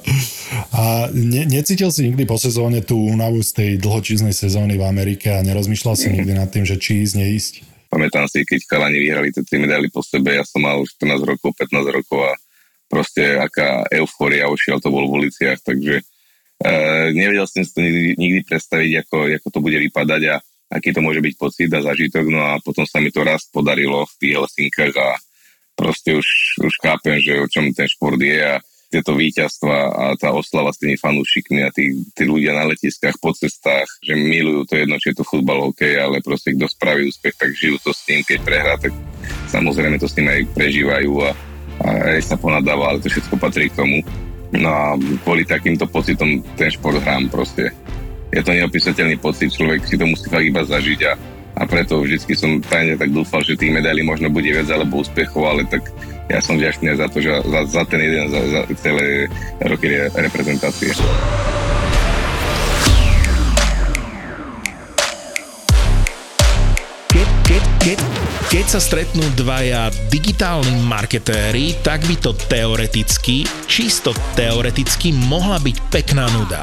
A 0.71 1.11
ne, 1.11 1.43
necítil 1.51 1.91
si 1.91 2.07
nikdy 2.07 2.31
po 2.31 2.39
sezóne 2.39 2.79
tú 2.87 3.03
únavu 3.03 3.43
z 3.43 3.51
tej 3.59 3.71
dlhočíznej 3.83 4.39
sezóny 4.39 4.79
v 4.79 4.87
Amerike 4.87 5.35
a 5.35 5.43
nerozmýšľal 5.43 5.99
si 5.99 6.15
nikdy 6.15 6.31
nad 6.39 6.47
tým, 6.47 6.63
že 6.63 6.79
či 6.79 7.03
ísť, 7.03 7.15
neísť? 7.19 7.55
Pamätám 7.91 8.31
si, 8.31 8.47
keď 8.47 8.71
chalani 8.71 9.03
vyhrali 9.03 9.35
tie 9.35 9.43
tri 9.43 9.59
medaily 9.59 9.91
po 9.91 10.03
sebe, 10.03 10.35
ja 10.35 10.47
som 10.47 10.63
mal 10.63 10.79
14 10.83 11.27
rokov, 11.27 11.55
15 11.59 11.99
rokov 12.03 12.19
a 12.23 12.33
proste 12.97 13.37
aká 13.37 13.85
eufória 13.93 14.49
ušiel 14.49 14.81
to 14.81 14.89
bol 14.89 15.05
v 15.05 15.29
uliciach, 15.29 15.61
takže 15.61 16.01
e, 16.01 16.05
nevedel 17.13 17.45
som 17.45 17.61
si 17.61 17.69
to 17.77 17.85
nikdy, 17.85 18.17
nikdy 18.17 18.41
predstaviť, 18.49 19.05
ako, 19.05 19.17
ako 19.37 19.49
to 19.53 19.61
bude 19.61 19.77
vypadať 19.77 20.23
a 20.33 20.37
aký 20.73 20.97
to 20.97 21.05
môže 21.05 21.21
byť 21.21 21.35
pocit 21.37 21.69
a 21.77 21.85
zažitok, 21.85 22.25
no 22.33 22.41
a 22.41 22.57
potom 22.65 22.89
sa 22.89 23.05
mi 23.05 23.13
to 23.13 23.21
raz 23.21 23.45
podarilo 23.53 24.09
v 24.09 24.15
tých 24.17 24.33
Helsinkách 24.41 24.97
a 24.97 25.09
proste 25.77 26.17
už, 26.17 26.27
už 26.65 26.73
chápem, 26.81 27.21
že 27.21 27.37
o 27.37 27.47
čom 27.53 27.69
ten 27.77 27.85
šport 27.85 28.17
je 28.17 28.41
a 28.41 28.65
tieto 28.89 29.13
víťazstva 29.13 29.77
a 29.93 30.05
tá 30.17 30.33
oslava 30.33 30.73
s 30.73 30.81
tými 30.81 30.97
fanúšikmi 30.97 31.61
a 31.67 31.75
tí, 31.75 32.07
tí 32.17 32.23
ľudia 32.25 32.57
na 32.57 32.65
letiskách, 32.71 33.19
po 33.21 33.35
cestách, 33.37 33.85
že 34.01 34.17
milujú 34.17 34.65
to 34.73 34.75
jedno, 34.79 34.97
či 34.97 35.13
je 35.13 35.21
to 35.21 35.29
futbal, 35.29 35.69
OK, 35.69 35.85
ale 35.99 36.25
proste 36.25 36.55
kto 36.57 36.65
spraví 36.71 37.05
úspech, 37.05 37.35
tak 37.37 37.51
žijú 37.53 37.77
to 37.83 37.93
s 37.93 38.07
tým, 38.09 38.25
keď 38.25 38.39
prehrá, 38.47 38.75
tak 38.81 38.95
samozrejme 39.53 40.01
to 40.01 40.09
s 40.09 40.17
tým 40.17 40.31
aj 40.31 40.41
prežívajú 40.55 41.13
a 41.29 41.35
aj 41.85 42.23
sa 42.25 42.37
ponadáva, 42.41 42.93
ale 42.95 43.03
to 43.03 43.13
všetko 43.13 43.37
patrí 43.37 43.69
k 43.69 43.79
tomu. 43.79 43.99
No 44.55 44.71
a 44.71 44.85
kvôli 45.27 45.45
takýmto 45.45 45.85
pocitom 45.91 46.41
ten 46.57 46.71
šport 46.71 46.97
hrám 47.03 47.29
proste. 47.29 47.75
Je 48.31 48.41
to 48.43 48.55
neopísateľný 48.55 49.19
pocit, 49.21 49.53
človek 49.53 49.85
si 49.87 49.99
to 49.99 50.07
musí 50.07 50.27
fakt 50.29 50.47
iba 50.47 50.63
zažiť 50.63 51.01
a, 51.09 51.13
a 51.57 51.63
preto 51.65 52.03
vždycky 52.03 52.35
som 52.35 52.59
tajne 52.63 52.99
tak 52.99 53.11
dúfal, 53.11 53.43
že 53.47 53.59
tých 53.59 53.75
medailí 53.75 54.03
možno 54.03 54.29
bude 54.33 54.51
viac 54.51 54.67
alebo 54.71 55.03
úspechov, 55.03 55.43
ale 55.47 55.63
tak 55.67 55.87
ja 56.27 56.43
som 56.43 56.59
vďačný 56.59 56.99
za 56.99 57.07
to, 57.07 57.23
že 57.23 57.31
za, 57.31 57.61
za 57.71 57.83
ten 57.87 58.03
jeden, 58.03 58.27
za, 58.31 58.41
za 58.51 58.61
celé 58.83 59.31
roky 59.63 59.87
reprezentácie. 60.15 60.91
Keď 68.47 68.67
sa 68.71 68.79
stretnú 68.79 69.27
dvaja 69.35 69.91
digitálni 70.07 70.79
marketéri, 70.87 71.75
tak 71.83 72.07
by 72.07 72.15
to 72.15 72.31
teoreticky, 72.47 73.43
čisto 73.67 74.15
teoreticky 74.39 75.11
mohla 75.11 75.59
byť 75.59 75.77
pekná 75.91 76.31
nuda. 76.31 76.63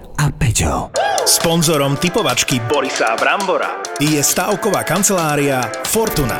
a 0.21 0.29
Peťo. 0.29 0.93
Sponzorom 1.25 1.97
typovačky 1.97 2.61
Borisa 2.69 3.17
Brambora 3.17 3.81
je 3.97 4.21
stavková 4.21 4.85
kancelária 4.85 5.65
Fortuna. 5.89 6.37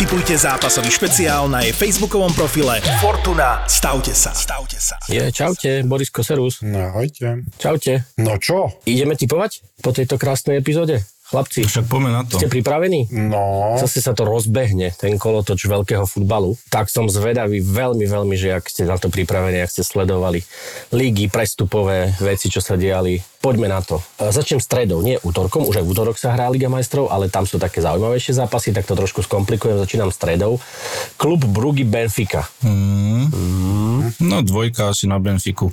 Typujte 0.00 0.40
zápasový 0.40 0.88
špeciál 0.88 1.44
na 1.52 1.60
jej 1.60 1.76
facebookovom 1.76 2.32
profile 2.32 2.80
Fortuna. 3.04 3.60
Stavte 3.68 4.16
sa. 4.16 4.32
Stavte 4.32 4.80
sa. 4.80 4.96
Je, 5.12 5.28
čaute, 5.28 5.84
Borisko 5.84 6.24
Serus. 6.24 6.64
No, 6.64 6.96
ahojte. 6.96 7.44
Čaute. 7.60 8.08
No 8.16 8.40
čo? 8.40 8.80
Ideme 8.88 9.12
typovať 9.20 9.84
po 9.84 9.92
tejto 9.92 10.16
krásnej 10.16 10.64
epizóde? 10.64 11.04
Chlapci, 11.30 11.62
Však 11.62 11.86
poďme 11.86 12.10
na 12.10 12.26
to. 12.26 12.42
ste 12.42 12.50
pripravení? 12.50 13.06
No, 13.14 13.78
Zase 13.78 14.02
sa 14.02 14.18
to 14.18 14.26
rozbehne, 14.26 14.90
ten 14.98 15.14
kolotoč 15.14 15.70
veľkého 15.70 16.02
futbalu. 16.02 16.58
Tak 16.74 16.90
som 16.90 17.06
zvedavý 17.06 17.62
veľmi, 17.62 18.02
veľmi, 18.02 18.34
že 18.34 18.58
ak 18.58 18.66
ste 18.66 18.82
na 18.82 18.98
to 18.98 19.14
pripravení, 19.14 19.62
ak 19.62 19.70
ste 19.70 19.86
sledovali 19.86 20.42
lígy, 20.90 21.30
prestupové 21.30 22.18
veci, 22.18 22.50
čo 22.50 22.58
sa 22.58 22.74
diali. 22.74 23.22
Poďme 23.40 23.72
na 23.72 23.80
to. 23.80 24.04
E, 24.20 24.28
Začnem 24.28 24.60
stredou, 24.60 25.00
nie 25.00 25.16
útorkom, 25.24 25.64
už 25.64 25.80
aj 25.80 25.84
v 25.84 25.90
útorok 25.96 26.16
sa 26.20 26.36
hrá 26.36 26.52
Liga 26.52 26.68
majstrov, 26.68 27.08
ale 27.08 27.32
tam 27.32 27.48
sú 27.48 27.56
také 27.56 27.80
zaujímavejšie 27.80 28.36
zápasy, 28.36 28.76
tak 28.76 28.84
to 28.84 28.92
trošku 28.92 29.24
skomplikujem, 29.24 29.80
začínam 29.80 30.12
stredou. 30.12 30.60
Klub 31.16 31.48
Brugy 31.48 31.88
Benfica. 31.88 32.44
No 34.20 34.36
dvojka 34.44 34.92
asi 34.92 35.08
na 35.08 35.16
Benfiku. 35.16 35.72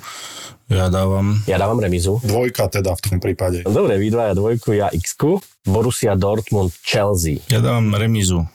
Ja 0.68 0.92
dávam. 0.92 1.40
Ja 1.48 1.56
dávam 1.56 1.80
remizu. 1.80 2.20
dvojka 2.24 2.68
teda 2.68 2.92
v 2.96 3.02
tom 3.04 3.18
prípade. 3.24 3.64
Dobre, 3.64 3.96
vy 3.96 4.12
dvaja 4.12 4.36
dvojku, 4.36 4.76
ja 4.76 4.92
x 4.92 5.16
Borussia 5.64 6.16
Dortmund, 6.16 6.76
Chelsea. 6.84 7.40
Ja 7.48 7.64
dávam 7.64 7.92
remizu. 7.96 8.48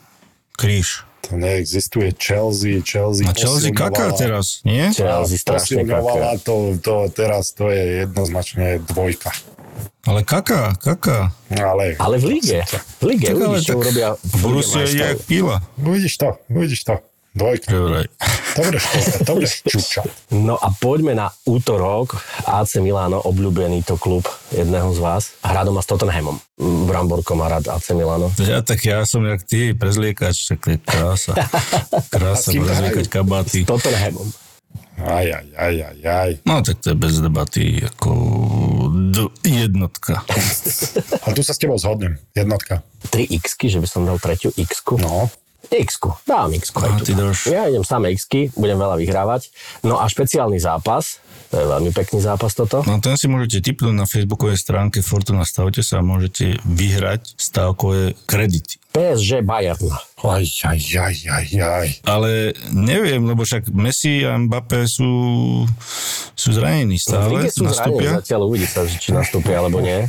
Kríž. 0.56 1.08
To 1.22 1.38
neexistuje 1.38 2.10
Chelsea, 2.18 2.82
Chelsea 2.82 3.22
A 3.22 3.32
Chelsea 3.32 3.70
kaká 3.70 4.10
teraz, 4.12 4.58
nie? 4.66 4.90
Chelsea 4.90 5.38
strašne 5.38 5.86
kaká. 5.86 6.34
to, 6.42 6.74
to, 6.82 6.94
teraz 7.14 7.54
to 7.54 7.70
je 7.70 8.02
jednoznačne 8.06 8.82
dvojka. 8.90 9.30
Ale 10.02 10.26
kaká, 10.26 10.74
kaká. 10.82 11.30
Ale, 11.54 11.94
Ale 11.94 12.18
v 12.18 12.24
líge, 12.36 12.66
v 12.98 13.02
líge, 13.06 13.30
Tak 13.30 13.38
ale 13.38 13.46
uvidíš, 13.54 13.66
čo 13.70 13.74
tak 13.78 13.82
urobia 13.86 14.08
v 14.18 14.18
Lige 14.18 14.42
Borussia 14.42 14.82
je 14.82 14.98
jak 14.98 15.20
pila. 15.30 15.56
uvidíš 15.78 16.14
to, 16.18 16.28
uvidíš 16.50 16.82
to. 16.82 16.94
Dvojka. 17.33 17.72
Dobre. 17.72 18.12
To 18.53 18.61
budeš, 18.61 18.85
to 19.24 19.30
budeš 19.33 19.53
čučať. 19.64 20.09
No 20.37 20.61
a 20.61 20.68
poďme 20.70 21.16
na 21.16 21.33
útorok. 21.43 22.20
AC 22.45 22.76
Milano, 22.76 23.16
obľúbený 23.18 23.80
to 23.83 23.97
klub 23.97 24.28
jedného 24.53 24.93
z 24.93 25.01
vás. 25.01 25.33
Hrá 25.41 25.64
doma 25.64 25.80
s 25.80 25.89
Tottenhamom. 25.89 26.37
Bramborko 26.61 27.33
má 27.33 27.49
rád 27.49 27.72
AC 27.72 27.97
Milano. 27.97 28.28
Ja 28.37 28.61
tak 28.61 28.85
ja 28.85 29.09
som 29.09 29.24
jak 29.24 29.41
ty, 29.43 29.72
prezliekač, 29.72 30.53
tak 30.53 30.61
je 30.68 30.76
krása. 30.76 31.33
Krása, 32.12 32.53
prezliekať 32.53 33.07
kabáty. 33.09 33.64
S 33.64 33.68
Tottenhamom. 33.68 34.28
Aj, 35.03 35.24
aj, 35.24 35.47
aj, 35.57 35.74
aj, 35.83 35.99
aj. 36.05 36.30
No 36.45 36.61
tak 36.61 36.78
to 36.78 36.93
je 36.93 36.97
bez 36.97 37.16
debaty, 37.18 37.80
ako 37.80 38.11
d- 39.11 39.33
jednotka. 39.43 40.20
A 41.24 41.33
tu 41.33 41.41
sa 41.41 41.57
s 41.57 41.59
tebou 41.59 41.80
zhodnem. 41.80 42.20
Jednotka. 42.37 42.85
3 43.09 43.24
x 43.41 43.57
že 43.59 43.80
by 43.80 43.89
som 43.89 44.05
dal 44.05 44.20
tretiu 44.20 44.53
x 44.53 44.85
No. 45.01 45.33
X 45.72 45.96
dám 46.28 46.52
x 46.52 46.68
A 46.76 47.00
ty 47.00 47.16
dáš. 47.16 47.48
Ja 47.48 47.66
idem 47.66 47.82
samé 47.82 48.12
x 48.12 48.28
budem 48.52 48.76
veľa 48.76 49.00
vyhrávať. 49.00 49.48
No 49.82 49.96
a 49.96 50.04
špeciálny 50.06 50.60
zápas, 50.60 51.18
to 51.48 51.60
je 51.60 51.66
veľmi 51.68 51.90
pekný 51.92 52.20
zápas 52.20 52.52
toto. 52.52 52.84
No 52.84 53.00
ten 53.00 53.16
si 53.16 53.28
môžete 53.28 53.64
tipnúť 53.64 53.92
na 53.96 54.04
facebookovej 54.08 54.60
stránke 54.60 55.04
Fortuna 55.04 55.44
Stavte 55.48 55.80
sa 55.80 56.00
a 56.00 56.06
môžete 56.06 56.60
vyhrať 56.64 57.36
stavkové 57.36 58.16
kredity. 58.28 58.80
PSG 58.92 59.40
Bayern. 59.40 59.80
Aj, 60.20 60.44
aj, 60.44 60.80
aj, 60.80 61.16
aj, 61.24 61.46
aj. 61.56 61.88
Ale 62.04 62.52
neviem, 62.76 63.24
lebo 63.24 63.40
však 63.40 63.72
Messi 63.72 64.20
a 64.28 64.36
Mbappé 64.36 64.84
sú, 64.84 65.08
sú 66.36 66.48
zranení 66.52 67.00
stále, 67.00 67.48
lige 67.48 67.56
sú 67.56 67.64
zranení, 67.64 67.72
nastúpia. 67.72 68.10
zatiaľ 68.20 68.40
uvidí 68.52 68.68
sa, 68.68 68.84
že 68.84 69.00
či 69.00 69.16
nastúpia 69.16 69.64
alebo 69.64 69.80
nie. 69.80 70.04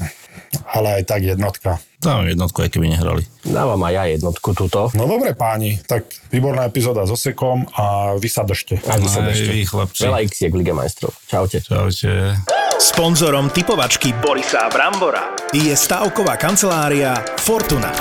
Ale 0.70 1.02
aj 1.02 1.04
tak 1.10 1.22
jednotka. 1.26 1.82
Dávam 2.04 2.28
jednotku, 2.28 2.60
aj 2.60 2.70
keby 2.76 2.92
nehrali. 2.92 3.24
Dávam 3.48 3.80
aj 3.88 3.94
ja 3.96 4.04
jednotku 4.12 4.52
túto. 4.52 4.92
No 4.92 5.08
dobre 5.08 5.32
páni, 5.34 5.80
tak 5.88 6.04
výborná 6.30 6.68
epizóda 6.68 7.08
s 7.08 7.12
Osekom 7.16 7.64
a 7.80 8.14
vy 8.20 8.28
sa 8.28 8.44
držte. 8.44 8.84
Ak 8.84 9.00
by 9.00 9.08
sa 9.08 9.24
Aj 9.24 9.32
ešte. 9.32 9.50
vy, 9.50 9.60
chlapci. 9.64 10.02
Veľa 10.04 10.20
x 10.28 10.34
v 10.44 10.56
Lige 10.60 10.74
majstrov. 10.76 11.16
Čaute. 11.32 11.64
Čaute. 11.64 12.36
Sponzorom 12.84 13.48
typovačky 13.56 14.12
Borisa 14.20 14.68
Brambora 14.68 15.32
je 15.56 15.72
stavková 15.72 16.36
kancelária 16.36 17.16
Fortuna. 17.40 17.96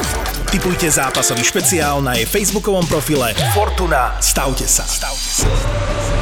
Typujte 0.50 0.90
zápasový 0.90 1.46
špeciál 1.46 2.02
na 2.02 2.18
jej 2.18 2.26
facebookovom 2.26 2.84
profile 2.90 3.30
Fortuna. 3.54 4.18
Stavte 4.18 4.66
sa. 4.66 4.82
Stavte 4.82 5.30
sa. 5.46 6.21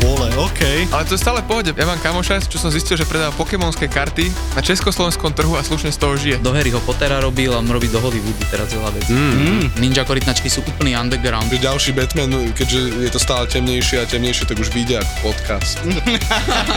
Vole, 0.00 0.32
OK. 0.40 0.88
Ale 0.92 1.04
to 1.04 1.14
je 1.16 1.20
stále 1.20 1.44
pohode. 1.44 1.76
Ja 1.76 1.84
mám 1.84 2.00
kamoša, 2.00 2.40
čo 2.48 2.56
som 2.56 2.72
zistil, 2.72 2.96
že 2.96 3.04
predáva 3.04 3.36
pokémonské 3.36 3.84
karty 3.84 4.32
na 4.56 4.64
československom 4.64 5.36
trhu 5.36 5.56
a 5.56 5.62
slušne 5.62 5.92
z 5.92 5.98
toho 6.00 6.14
žije. 6.16 6.36
Do 6.40 6.56
Harryho 6.56 6.80
Pottera 6.86 7.20
robil 7.20 7.52
a 7.52 7.60
on 7.60 7.68
robí 7.68 7.90
do 7.92 8.00
Hollywoodu 8.00 8.44
teraz 8.48 8.72
veľa 8.72 8.90
vecí. 8.96 9.12
Mm. 9.12 9.76
Ninja 9.76 10.08
korytnačky 10.08 10.48
sú 10.48 10.64
úplný 10.64 10.96
underground. 10.96 11.52
Ďalší 11.52 11.92
Batman, 11.92 12.32
keďže 12.56 12.80
je 13.04 13.10
to 13.12 13.20
stále 13.20 13.44
temnejšie 13.50 14.00
a 14.00 14.08
temnejšie, 14.08 14.48
tak 14.48 14.56
už 14.56 14.72
vyjde 14.72 15.04
ako 15.04 15.12
podcast. 15.32 15.76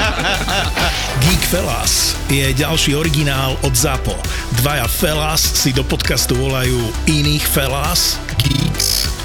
Geek 1.23 1.43
Fellas 1.47 2.19
je 2.27 2.51
ďalší 2.51 2.97
originál 2.97 3.55
od 3.63 3.71
ZAPO. 3.71 4.17
Dvaja 4.59 4.89
Fellas 4.89 5.39
si 5.39 5.71
do 5.71 5.85
podcastu 5.87 6.35
volajú 6.35 6.91
iných 7.07 7.45
Fellas, 7.47 8.19
Geeks 8.43 8.72